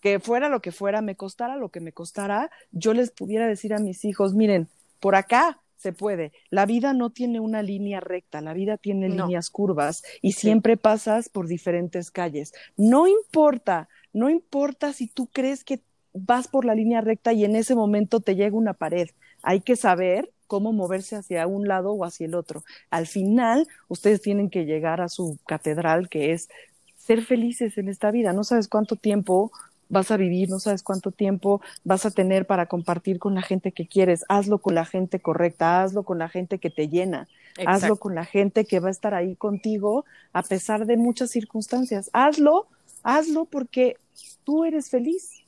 que 0.02 0.20
fuera 0.20 0.50
lo 0.50 0.62
que 0.62 0.72
fuera, 0.72 1.02
me 1.02 1.16
costara 1.16 1.58
lo 1.58 1.70
que 1.70 1.82
me 1.82 1.92
costara, 1.94 2.50
yo 2.72 2.94
les 2.94 3.12
pudiera 3.12 3.48
decir 3.48 3.74
a 3.74 3.80
mis 3.80 4.06
hijos, 4.06 4.34
miren, 4.34 4.70
por 5.00 5.16
acá 5.16 5.60
se 5.78 5.94
puede. 5.94 6.34
La 6.50 6.66
vida 6.66 6.94
no 6.94 7.10
tiene 7.10 7.40
una 7.40 7.62
línea 7.64 8.02
recta, 8.02 8.42
la 8.42 8.54
vida 8.54 8.78
tiene 8.78 9.08
No. 9.08 9.26
líneas 9.26 9.50
curvas 9.50 10.04
y 10.22 10.34
Sí. 10.34 10.42
siempre 10.42 10.76
pasas 10.76 11.30
por 11.30 11.48
diferentes 11.48 12.12
calles. 12.12 12.54
No 12.76 13.08
importa, 13.08 13.88
no 14.12 14.30
importa 14.30 14.92
si 14.94 15.08
tú 15.08 15.28
crees 15.28 15.64
que 15.64 15.80
vas 16.14 16.48
por 16.48 16.66
la 16.66 16.76
línea 16.76 17.02
recta 17.02 17.32
y 17.34 17.46
en 17.46 17.56
ese 17.56 17.76
momento 17.76 18.20
te 18.20 18.36
llega 18.36 18.58
una 18.58 18.74
pared. 18.74 19.10
Hay 19.42 19.62
que 19.62 19.76
saber 19.78 20.32
cómo 20.48 20.74
moverse 20.74 21.16
hacia 21.16 21.48
un 21.48 21.68
lado 21.68 21.94
o 21.94 22.04
hacia 22.04 22.26
el 22.26 22.36
otro. 22.36 22.64
Al 22.90 23.08
final, 23.08 23.68
ustedes 23.88 24.22
tienen 24.22 24.50
que 24.50 24.66
llegar 24.66 25.00
a 25.00 25.08
su 25.08 25.38
catedral, 25.46 26.10
que 26.10 26.34
es 26.34 26.50
ser 26.98 27.22
felices 27.24 27.78
en 27.78 27.88
esta 27.88 28.12
vida. 28.12 28.34
No 28.34 28.44
sabes 28.44 28.68
cuánto 28.68 28.96
tiempo 28.96 29.52
vas 29.90 30.12
a 30.12 30.18
vivir, 30.18 30.50
no 30.50 30.60
sabes 30.60 30.84
cuánto 30.84 31.12
tiempo 31.12 31.62
vas 31.84 32.06
a 32.06 32.12
tener 32.12 32.46
para 32.46 32.68
compartir 32.68 33.20
con 33.20 33.36
la 33.36 33.42
gente 33.42 33.72
que 33.72 33.88
quieres. 33.88 34.24
Hazlo 34.30 34.60
con 34.60 34.76
la 34.76 34.86
gente 34.86 35.20
correcta, 35.20 35.84
hazlo 35.84 36.04
con 36.04 36.20
la 36.20 36.30
gente 36.30 36.60
que 36.60 36.70
te 36.70 36.88
llena, 36.88 37.28
hazlo 37.66 37.98
con 37.98 38.16
la 38.16 38.26
gente 38.26 38.66
que 38.66 38.80
va 38.80 38.88
a 38.88 38.92
estar 38.92 39.14
ahí 39.14 39.36
contigo 39.36 40.06
a 40.32 40.44
pesar 40.44 40.86
de 40.86 40.98
muchas 40.98 41.32
circunstancias. 41.32 42.10
Hazlo, 42.14 42.68
hazlo 43.04 43.46
porque 43.46 43.98
tú 44.44 44.64
eres 44.64 44.90
feliz. 44.90 45.44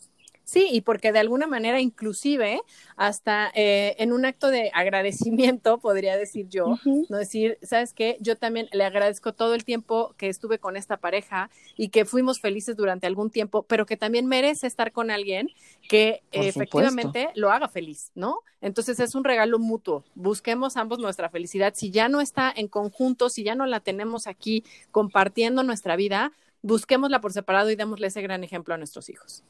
Sí, 0.51 0.67
y 0.69 0.81
porque 0.81 1.13
de 1.13 1.19
alguna 1.19 1.47
manera, 1.47 1.79
inclusive, 1.79 2.59
hasta 2.97 3.49
eh, 3.55 3.95
en 3.99 4.11
un 4.11 4.25
acto 4.25 4.49
de 4.49 4.69
agradecimiento, 4.73 5.77
podría 5.79 6.17
decir 6.17 6.49
yo, 6.49 6.77
no 6.83 7.17
decir, 7.17 7.57
¿sabes 7.61 7.93
qué? 7.93 8.17
Yo 8.19 8.35
también 8.35 8.67
le 8.73 8.83
agradezco 8.83 9.31
todo 9.31 9.55
el 9.55 9.63
tiempo 9.63 10.13
que 10.17 10.27
estuve 10.27 10.59
con 10.59 10.75
esta 10.75 10.97
pareja 10.97 11.49
y 11.77 11.87
que 11.87 12.03
fuimos 12.03 12.41
felices 12.41 12.75
durante 12.75 13.07
algún 13.07 13.29
tiempo, 13.29 13.63
pero 13.63 13.85
que 13.85 13.95
también 13.95 14.25
merece 14.25 14.67
estar 14.67 14.91
con 14.91 15.09
alguien 15.09 15.47
que 15.87 16.21
eh, 16.33 16.49
efectivamente 16.49 17.29
lo 17.35 17.49
haga 17.49 17.69
feliz, 17.69 18.11
¿no? 18.13 18.39
Entonces 18.59 18.99
es 18.99 19.15
un 19.15 19.23
regalo 19.23 19.57
mutuo. 19.57 20.03
Busquemos 20.15 20.75
ambos 20.75 20.99
nuestra 20.99 21.29
felicidad. 21.29 21.75
Si 21.77 21.91
ya 21.91 22.09
no 22.09 22.19
está 22.19 22.51
en 22.53 22.67
conjunto, 22.67 23.29
si 23.29 23.43
ya 23.43 23.55
no 23.55 23.65
la 23.67 23.79
tenemos 23.79 24.27
aquí 24.27 24.65
compartiendo 24.91 25.63
nuestra 25.63 25.95
vida, 25.95 26.33
busquémosla 26.61 27.21
por 27.21 27.31
separado 27.31 27.69
y 27.69 27.77
démosle 27.77 28.07
ese 28.07 28.21
gran 28.21 28.43
ejemplo 28.43 28.73
a 28.73 28.77
nuestros 28.77 29.07
hijos. 29.07 29.45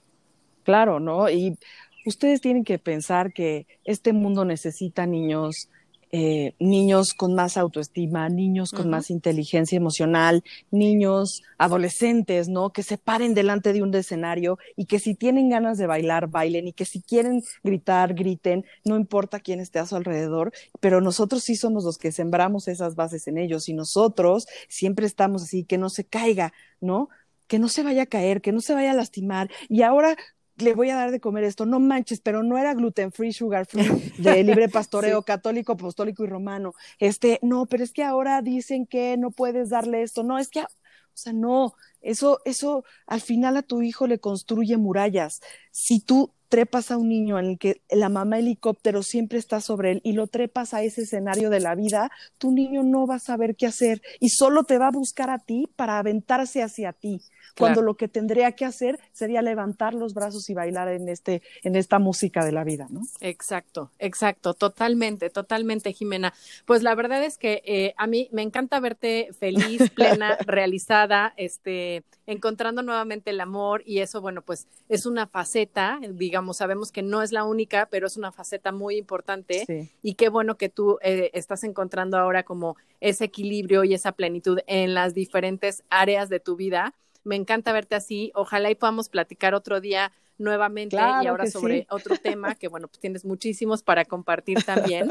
Claro, 0.64 1.00
¿no? 1.00 1.30
Y 1.30 1.58
ustedes 2.06 2.42
tienen 2.42 2.64
que 2.64 2.80
pensar 2.80 3.34
que 3.34 3.68
este 3.84 4.14
mundo 4.14 4.46
necesita 4.46 5.06
niños, 5.06 5.70
eh, 6.14 6.56
niños 6.60 7.14
con 7.14 7.36
más 7.36 7.56
autoestima, 7.56 8.28
niños 8.28 8.72
con 8.72 8.90
más 8.90 9.10
inteligencia 9.10 9.78
emocional, 9.78 10.44
niños, 10.70 11.42
adolescentes, 11.58 12.50
¿no? 12.50 12.72
Que 12.72 12.84
se 12.84 12.98
paren 12.98 13.34
delante 13.34 13.72
de 13.72 13.82
un 13.82 13.96
escenario 13.96 14.58
y 14.76 14.86
que 14.86 15.00
si 15.00 15.16
tienen 15.16 15.50
ganas 15.50 15.78
de 15.78 15.88
bailar, 15.88 16.28
bailen 16.28 16.68
y 16.68 16.74
que 16.74 16.86
si 16.86 17.02
quieren 17.02 17.44
gritar, 17.64 18.14
griten, 18.14 18.66
no 18.84 18.98
importa 18.98 19.40
quién 19.40 19.62
esté 19.62 19.80
a 19.80 19.86
su 19.86 19.96
alrededor, 19.96 20.52
pero 20.82 21.00
nosotros 21.00 21.44
sí 21.44 21.56
somos 21.56 21.86
los 21.86 21.98
que 21.98 22.12
sembramos 22.12 22.68
esas 22.68 22.96
bases 22.96 23.28
en 23.28 23.38
ellos 23.38 23.70
y 23.70 23.74
nosotros 23.74 24.48
siempre 24.68 25.06
estamos 25.06 25.44
así, 25.44 25.64
que 25.64 25.78
no 25.78 25.90
se 25.90 26.04
caiga, 26.04 26.52
¿no? 26.82 27.08
Que 27.48 27.58
no 27.58 27.70
se 27.70 27.84
vaya 27.84 28.04
a 28.04 28.06
caer, 28.08 28.42
que 28.42 28.52
no 28.52 28.60
se 28.60 28.74
vaya 28.74 28.92
a 28.92 28.96
lastimar. 28.96 29.50
Y 29.70 29.84
ahora 29.84 30.18
le 30.58 30.74
voy 30.74 30.90
a 30.90 30.96
dar 30.96 31.12
de 31.12 31.20
comer 31.20 31.44
esto, 31.44 31.66
no 31.66 31.80
manches, 31.80 32.22
pero 32.22 32.44
no 32.44 32.58
era 32.58 32.74
gluten 32.74 33.12
free, 33.12 33.34
sugar 33.34 33.66
free, 33.66 33.84
de 34.18 34.44
libre 34.44 34.70
pastoreo, 34.70 35.24
católico, 35.24 35.74
apostólico 35.74 36.24
y 36.24 36.28
romano. 36.28 36.74
Este, 37.00 37.40
no, 37.42 37.66
pero 37.66 37.84
es 37.84 37.92
que 37.92 38.04
ahora 38.04 38.42
dicen 38.42 38.86
que 38.86 39.18
no 39.18 39.32
puedes 39.32 39.70
darle 39.70 40.04
esto, 40.04 40.24
no, 40.24 40.38
es 40.38 40.50
que, 40.50 40.62
o 40.62 40.68
sea, 41.14 41.34
no, 41.34 41.76
eso, 42.02 42.40
eso 42.46 42.84
al 43.06 43.22
final 43.22 43.58
a 43.58 43.62
tu 43.62 43.82
hijo 43.82 44.08
le 44.08 44.20
construye 44.20 44.78
murallas. 44.78 45.42
Si 45.72 46.00
tú 46.00 46.34
trepas 46.50 46.92
a 46.92 46.98
un 46.98 47.08
niño 47.08 47.40
en 47.40 47.46
el 47.46 47.58
que 47.58 47.82
la 47.90 48.10
mamá 48.10 48.40
helicóptero 48.40 49.04
siempre 49.04 49.40
está 49.40 49.62
sobre 49.62 49.92
él 49.94 50.02
y 50.04 50.12
lo 50.12 50.28
trepas 50.28 50.74
a 50.74 50.84
ese 50.84 51.04
escenario 51.04 51.50
de 51.50 51.62
la 51.62 51.76
vida, 51.76 52.12
tu 52.38 52.52
niño 52.52 52.84
no 52.84 53.08
va 53.08 53.16
a 53.16 53.20
saber 53.20 53.56
qué 53.56 53.68
hacer 53.68 54.02
y 54.20 54.30
solo 54.30 54.66
te 54.66 54.78
va 54.78 54.88
a 54.88 54.92
buscar 54.92 55.30
a 55.30 55.40
ti 55.40 55.70
para 55.78 55.98
aventarse 55.98 56.62
hacia 56.62 56.92
ti 56.92 57.22
cuando 57.58 57.82
Claro. 57.82 57.86
lo 57.86 57.96
que 57.96 58.08
tendría 58.08 58.52
que 58.54 58.66
hacer 58.66 59.00
sería 59.12 59.42
levantar 59.42 59.94
los 59.94 60.14
brazos 60.14 60.50
y 60.50 60.54
bailar 60.54 60.90
en 60.90 61.08
este 61.08 61.42
en 61.64 61.76
esta 61.76 62.00
música 62.00 62.44
de 62.44 62.52
la 62.52 62.64
vida, 62.64 62.88
¿no? 62.90 63.02
Exacto, 63.20 63.92
exacto, 64.00 64.54
totalmente, 64.54 65.30
totalmente, 65.30 65.94
Jimena. 65.94 66.34
Pues 66.66 66.84
la 66.84 66.96
verdad 66.96 67.24
es 67.24 67.38
que 67.38 67.62
eh, 67.66 67.94
a 67.98 68.08
mí 68.08 68.30
me 68.32 68.42
encanta 68.42 68.80
verte 68.80 69.30
feliz, 69.40 69.90
plena, 69.96 70.38
realizada, 70.46 71.34
este, 71.38 72.04
encontrando 72.26 72.82
nuevamente 72.82 73.30
el 73.30 73.40
amor 73.42 73.84
y 73.86 74.00
eso, 74.00 74.22
bueno, 74.22 74.42
pues 74.42 74.68
es 74.90 75.06
una 75.06 75.28
faceta, 75.28 76.00
digamos 76.02 76.32
digamos, 76.32 76.56
sabemos 76.56 76.94
que 76.94 77.02
no 77.02 77.22
es 77.22 77.34
la 77.34 77.44
única, 77.44 77.88
pero 77.92 78.08
es 78.08 78.16
una 78.16 78.32
faceta 78.32 78.72
muy 78.72 78.96
importante 78.96 79.90
y 80.02 80.14
qué 80.14 80.30
bueno 80.30 80.56
que 80.56 80.70
tú 80.70 80.98
eh, 81.02 81.30
estás 81.34 81.66
encontrando 81.66 82.18
ahora 82.18 82.44
como 82.44 82.78
ese 83.02 83.26
equilibrio 83.26 83.84
y 83.84 83.94
esa 83.94 84.14
plenitud 84.14 84.60
en 84.66 84.94
las 84.94 85.14
diferentes 85.14 85.84
áreas 85.90 86.30
de 86.30 86.40
tu 86.40 86.56
vida. 86.56 86.94
Me 87.24 87.36
encanta 87.36 87.74
verte 87.74 87.96
así. 87.96 88.32
Ojalá 88.36 88.72
y 88.72 88.76
podamos 88.76 89.10
platicar 89.10 89.54
otro 89.54 89.82
día 89.82 90.12
nuevamente 90.38 90.98
y 90.98 91.28
ahora 91.28 91.46
sobre 91.46 91.86
otro 91.90 92.18
tema 92.18 92.56
que, 92.56 92.68
bueno, 92.68 92.88
pues 92.88 93.00
tienes 93.00 93.26
muchísimos 93.26 93.84
para 93.84 94.06
compartir 94.06 94.64
también. 94.64 95.10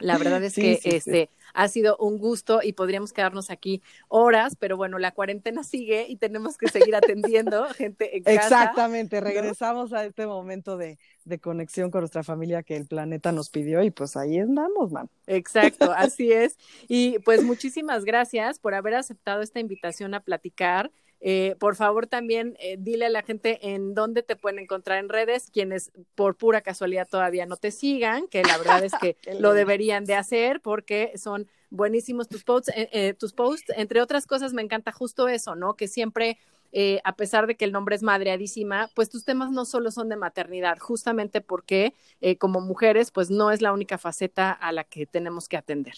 La 0.00 0.16
verdad 0.16 0.42
es 0.44 0.54
que 0.54 0.78
este 0.84 1.28
ha 1.54 1.66
sido 1.66 1.96
un 1.96 2.18
gusto 2.18 2.60
y 2.62 2.72
podríamos 2.72 3.12
quedarnos 3.12 3.50
aquí 3.50 3.82
horas, 4.06 4.54
pero 4.56 4.76
bueno, 4.76 4.98
la 4.98 5.10
cuarentena 5.10 5.64
sigue 5.64 6.06
y 6.08 6.16
tenemos 6.16 6.56
que 6.56 6.68
seguir 6.68 6.94
atendiendo 6.94 7.64
gente 7.74 8.16
en 8.16 8.22
casa. 8.22 8.44
Exactamente, 8.44 9.20
regresamos 9.20 9.92
a 9.92 10.04
este 10.04 10.26
momento 10.26 10.76
de, 10.76 10.98
de, 11.24 11.40
conexión 11.40 11.90
con 11.90 12.02
nuestra 12.02 12.22
familia 12.22 12.62
que 12.62 12.76
el 12.76 12.86
planeta 12.86 13.32
nos 13.32 13.50
pidió 13.50 13.82
y 13.82 13.90
pues 13.90 14.16
ahí 14.16 14.38
andamos, 14.38 14.92
man. 14.92 15.10
Exacto, 15.26 15.90
así 15.96 16.30
es. 16.30 16.58
Y 16.86 17.18
pues 17.20 17.42
muchísimas 17.42 18.04
gracias 18.04 18.60
por 18.60 18.74
haber 18.74 18.94
aceptado 18.94 19.42
esta 19.42 19.58
invitación 19.58 20.14
a 20.14 20.20
platicar. 20.20 20.92
Eh, 21.20 21.56
por 21.58 21.74
favor, 21.74 22.06
también 22.06 22.56
eh, 22.60 22.76
dile 22.78 23.06
a 23.06 23.10
la 23.10 23.22
gente 23.22 23.74
en 23.74 23.94
dónde 23.94 24.22
te 24.22 24.36
pueden 24.36 24.60
encontrar 24.60 24.98
en 24.98 25.08
redes, 25.08 25.50
quienes 25.52 25.90
por 26.14 26.36
pura 26.36 26.60
casualidad 26.60 27.08
todavía 27.08 27.44
no 27.46 27.56
te 27.56 27.70
sigan, 27.70 28.28
que 28.28 28.42
la 28.42 28.56
verdad 28.56 28.84
es 28.84 28.92
que 29.00 29.16
lo 29.40 29.52
deberían 29.52 30.04
de 30.04 30.14
hacer 30.14 30.60
porque 30.60 31.12
son 31.16 31.48
buenísimos 31.70 32.28
tus 32.28 32.44
posts, 32.44 32.70
eh, 32.74 33.14
tus 33.18 33.32
posts. 33.32 33.72
Entre 33.76 34.00
otras 34.00 34.26
cosas, 34.26 34.52
me 34.52 34.62
encanta 34.62 34.92
justo 34.92 35.28
eso, 35.28 35.54
¿no? 35.54 35.74
Que 35.74 35.88
siempre, 35.88 36.38
a 37.02 37.16
pesar 37.16 37.46
de 37.46 37.56
que 37.56 37.64
el 37.64 37.72
nombre 37.72 37.96
es 37.96 38.02
madreadísima, 38.02 38.90
pues 38.94 39.10
tus 39.10 39.24
temas 39.24 39.50
no 39.50 39.64
solo 39.64 39.90
son 39.90 40.08
de 40.08 40.16
maternidad, 40.16 40.78
justamente 40.78 41.40
porque 41.40 41.94
como 42.38 42.60
mujeres, 42.60 43.10
pues 43.10 43.30
no 43.30 43.50
es 43.50 43.60
la 43.60 43.72
única 43.72 43.98
faceta 43.98 44.52
a 44.52 44.72
la 44.72 44.84
que 44.84 45.06
tenemos 45.06 45.48
que 45.48 45.56
atender. 45.56 45.94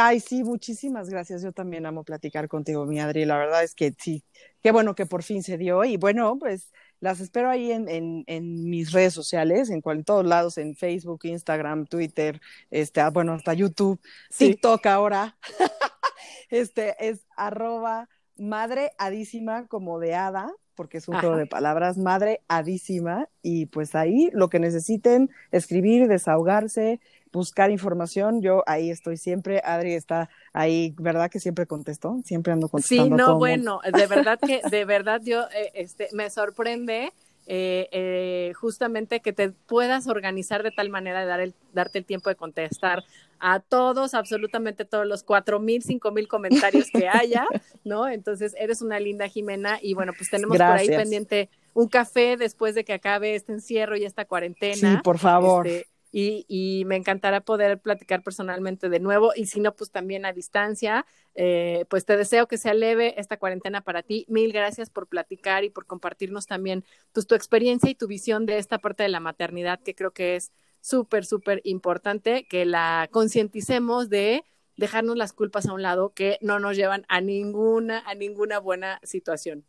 Ay, 0.00 0.20
sí, 0.20 0.42
muchísimas 0.42 1.08
gracias. 1.08 1.42
Yo 1.42 1.52
también 1.52 1.86
amo 1.86 2.02
platicar 2.02 2.48
contigo, 2.48 2.86
mi 2.86 2.98
Adri. 3.00 3.24
La 3.24 3.38
verdad 3.38 3.62
es 3.62 3.74
que 3.74 3.94
sí, 3.96 4.24
qué 4.60 4.72
bueno 4.72 4.94
que 4.94 5.06
por 5.06 5.22
fin 5.22 5.42
se 5.42 5.58
dio. 5.58 5.84
Y 5.84 5.96
bueno, 5.96 6.36
pues 6.38 6.72
las 7.00 7.20
espero 7.20 7.50
ahí 7.50 7.70
en, 7.70 7.88
en, 7.88 8.24
en 8.26 8.68
mis 8.68 8.90
redes 8.92 9.14
sociales, 9.14 9.70
en, 9.70 9.80
cual, 9.80 10.04
todos 10.04 10.24
lados, 10.24 10.58
en 10.58 10.74
Facebook, 10.74 11.20
Instagram, 11.24 11.86
Twitter, 11.86 12.40
este, 12.70 13.00
ah, 13.00 13.10
bueno, 13.10 13.32
hasta 13.34 13.54
YouTube, 13.54 14.00
TikTok 14.36 14.84
ahora. 14.86 15.36
este 16.50 16.96
es 17.06 17.26
arroba 17.36 18.08
madre 18.36 18.92
adísima 18.98 19.66
como 19.68 20.00
de 20.00 20.14
hada, 20.14 20.52
porque 20.74 20.98
es 20.98 21.06
un 21.06 21.18
juego 21.18 21.36
de 21.36 21.46
palabras, 21.46 21.98
madre 21.98 22.40
adísima. 22.48 23.28
Y 23.42 23.66
pues 23.66 23.94
ahí 23.94 24.30
lo 24.32 24.48
que 24.48 24.58
necesiten, 24.58 25.30
escribir, 25.52 26.08
desahogarse, 26.08 27.00
buscar 27.34 27.70
información, 27.70 28.40
yo 28.40 28.62
ahí 28.66 28.90
estoy 28.90 29.16
siempre. 29.16 29.60
Adri 29.64 29.94
está 29.94 30.30
ahí, 30.52 30.94
¿verdad? 30.98 31.30
Que 31.30 31.40
siempre 31.40 31.66
contesto, 31.66 32.20
siempre 32.24 32.52
ando 32.52 32.68
contestando. 32.68 33.04
Sí, 33.04 33.10
no, 33.10 33.38
bueno, 33.38 33.80
de 33.84 34.06
verdad 34.06 34.38
que, 34.38 34.62
de 34.70 34.84
verdad 34.84 35.20
yo, 35.22 35.42
eh, 35.54 35.72
este, 35.74 36.08
me 36.12 36.30
sorprende. 36.30 37.12
Eh, 37.46 37.90
eh, 37.92 38.52
justamente 38.54 39.20
que 39.20 39.34
te 39.34 39.50
puedas 39.50 40.06
organizar 40.06 40.62
de 40.62 40.70
tal 40.70 40.88
manera 40.88 41.20
de 41.20 41.26
dar 41.26 41.40
el, 41.40 41.52
darte 41.74 41.98
el 41.98 42.06
tiempo 42.06 42.30
de 42.30 42.36
contestar 42.36 43.04
a 43.38 43.60
todos, 43.60 44.14
absolutamente 44.14 44.86
todos 44.86 45.06
los 45.06 45.22
cuatro 45.22 45.60
mil, 45.60 45.82
cinco 45.82 46.10
mil 46.10 46.26
comentarios 46.26 46.88
que 46.90 47.06
haya, 47.06 47.46
¿no? 47.84 48.08
Entonces, 48.08 48.54
eres 48.58 48.80
una 48.80 48.98
linda 48.98 49.28
Jimena 49.28 49.78
y 49.82 49.92
bueno, 49.92 50.14
pues 50.16 50.30
tenemos 50.30 50.56
por 50.56 50.66
ahí 50.66 50.88
pendiente 50.88 51.50
un 51.74 51.88
café 51.88 52.38
después 52.38 52.74
de 52.74 52.84
que 52.84 52.94
acabe 52.94 53.34
este 53.34 53.52
encierro 53.52 53.94
y 53.98 54.06
esta 54.06 54.24
cuarentena. 54.24 54.96
Sí, 54.96 55.02
por 55.02 55.18
favor. 55.18 55.66
Este, 55.66 55.93
y, 56.16 56.84
me 56.86 56.94
encantará 56.94 57.40
poder 57.40 57.80
platicar 57.80 58.22
personalmente 58.22 58.88
de 58.88 59.00
nuevo 59.00 59.32
y 59.34 59.46
si 59.46 59.58
no, 59.58 59.74
pues 59.74 59.90
también 59.90 60.24
a 60.24 60.32
distancia. 60.32 61.06
Eh, 61.34 61.86
pues 61.88 62.04
te 62.04 62.16
deseo 62.16 62.46
que 62.46 62.56
sea 62.56 62.72
leve 62.72 63.18
esta 63.18 63.36
cuarentena 63.36 63.80
para 63.80 64.02
ti. 64.02 64.24
Mil 64.28 64.52
gracias 64.52 64.90
por 64.90 65.08
platicar 65.08 65.64
y 65.64 65.70
por 65.70 65.86
compartirnos 65.86 66.46
también 66.46 66.84
pues, 67.12 67.26
tu 67.26 67.34
experiencia 67.34 67.90
y 67.90 67.96
tu 67.96 68.06
visión 68.06 68.46
de 68.46 68.58
esta 68.58 68.78
parte 68.78 69.02
de 69.02 69.08
la 69.08 69.18
maternidad 69.18 69.80
que 69.80 69.96
creo 69.96 70.12
que 70.12 70.36
es 70.36 70.52
súper, 70.80 71.24
súper 71.24 71.60
importante 71.64 72.46
que 72.46 72.64
la 72.64 73.08
concienticemos 73.10 74.08
de 74.08 74.44
dejarnos 74.76 75.16
las 75.16 75.32
culpas 75.32 75.66
a 75.66 75.72
un 75.72 75.82
lado 75.82 76.12
que 76.14 76.38
no 76.40 76.60
nos 76.60 76.76
llevan 76.76 77.04
a 77.08 77.20
ninguna, 77.20 78.04
a 78.06 78.14
ninguna 78.14 78.60
buena 78.60 79.00
situación. 79.02 79.64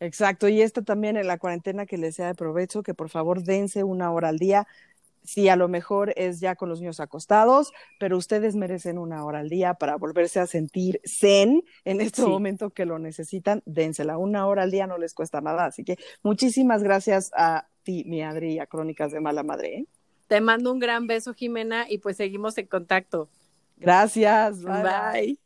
Exacto, 0.00 0.48
y 0.48 0.60
esta 0.60 0.82
también 0.82 1.16
en 1.16 1.28
la 1.28 1.38
cuarentena 1.38 1.86
que 1.86 1.98
les 1.98 2.16
sea 2.16 2.26
de 2.26 2.34
provecho, 2.34 2.82
que 2.82 2.94
por 2.94 3.08
favor 3.08 3.42
dense 3.42 3.84
una 3.84 4.10
hora 4.10 4.28
al 4.28 4.38
día, 4.38 4.66
sí, 5.24 5.48
a 5.48 5.56
lo 5.56 5.68
mejor 5.68 6.12
es 6.16 6.40
ya 6.40 6.54
con 6.54 6.68
los 6.68 6.80
niños 6.80 7.00
acostados, 7.00 7.72
pero 7.98 8.16
ustedes 8.16 8.54
merecen 8.54 8.98
una 8.98 9.24
hora 9.24 9.40
al 9.40 9.48
día 9.48 9.74
para 9.74 9.96
volverse 9.96 10.38
a 10.40 10.46
sentir 10.46 11.00
zen 11.04 11.62
en 11.84 12.00
este 12.00 12.22
momento 12.22 12.70
que 12.70 12.84
lo 12.84 12.98
necesitan. 12.98 13.62
Dénsela, 13.66 14.18
una 14.18 14.46
hora 14.46 14.62
al 14.62 14.70
día 14.70 14.86
no 14.86 14.98
les 14.98 15.14
cuesta 15.14 15.40
nada. 15.40 15.66
Así 15.66 15.84
que 15.84 15.96
muchísimas 16.22 16.82
gracias 16.82 17.30
a 17.34 17.68
ti, 17.82 18.04
mi 18.06 18.22
Adri, 18.22 18.54
y 18.54 18.58
a 18.58 18.66
Crónicas 18.66 19.12
de 19.12 19.20
Mala 19.20 19.42
Madre. 19.42 19.74
¿eh? 19.74 19.86
Te 20.28 20.40
mando 20.40 20.72
un 20.72 20.78
gran 20.78 21.06
beso, 21.06 21.34
Jimena, 21.34 21.86
y 21.88 21.98
pues 21.98 22.16
seguimos 22.16 22.56
en 22.58 22.66
contacto. 22.66 23.28
Gracias. 23.76 24.62
bye. 24.62 25.38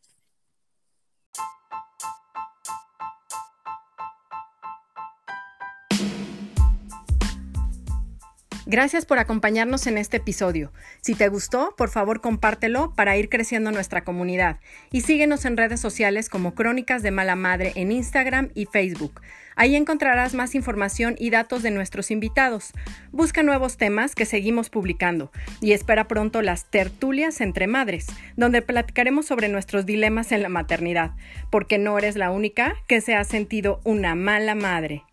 Gracias 8.70 9.06
por 9.06 9.18
acompañarnos 9.18 9.86
en 9.86 9.96
este 9.96 10.18
episodio. 10.18 10.74
Si 11.00 11.14
te 11.14 11.28
gustó, 11.28 11.74
por 11.78 11.88
favor 11.88 12.20
compártelo 12.20 12.92
para 12.94 13.16
ir 13.16 13.30
creciendo 13.30 13.70
nuestra 13.70 14.04
comunidad 14.04 14.58
y 14.92 15.00
síguenos 15.00 15.46
en 15.46 15.56
redes 15.56 15.80
sociales 15.80 16.28
como 16.28 16.54
Crónicas 16.54 17.02
de 17.02 17.10
Mala 17.10 17.34
Madre 17.34 17.72
en 17.76 17.92
Instagram 17.92 18.50
y 18.54 18.66
Facebook. 18.66 19.22
Ahí 19.56 19.74
encontrarás 19.74 20.34
más 20.34 20.54
información 20.54 21.16
y 21.18 21.30
datos 21.30 21.62
de 21.62 21.70
nuestros 21.70 22.10
invitados. 22.10 22.74
Busca 23.10 23.42
nuevos 23.42 23.78
temas 23.78 24.14
que 24.14 24.26
seguimos 24.26 24.68
publicando 24.68 25.32
y 25.62 25.72
espera 25.72 26.06
pronto 26.06 26.42
las 26.42 26.66
tertulias 26.66 27.40
entre 27.40 27.68
madres, 27.68 28.08
donde 28.36 28.60
platicaremos 28.60 29.24
sobre 29.24 29.48
nuestros 29.48 29.86
dilemas 29.86 30.30
en 30.30 30.42
la 30.42 30.50
maternidad, 30.50 31.12
porque 31.48 31.78
no 31.78 31.96
eres 31.96 32.16
la 32.16 32.30
única 32.30 32.74
que 32.86 33.00
se 33.00 33.14
ha 33.14 33.24
sentido 33.24 33.80
una 33.84 34.14
mala 34.14 34.54
madre. 34.54 35.07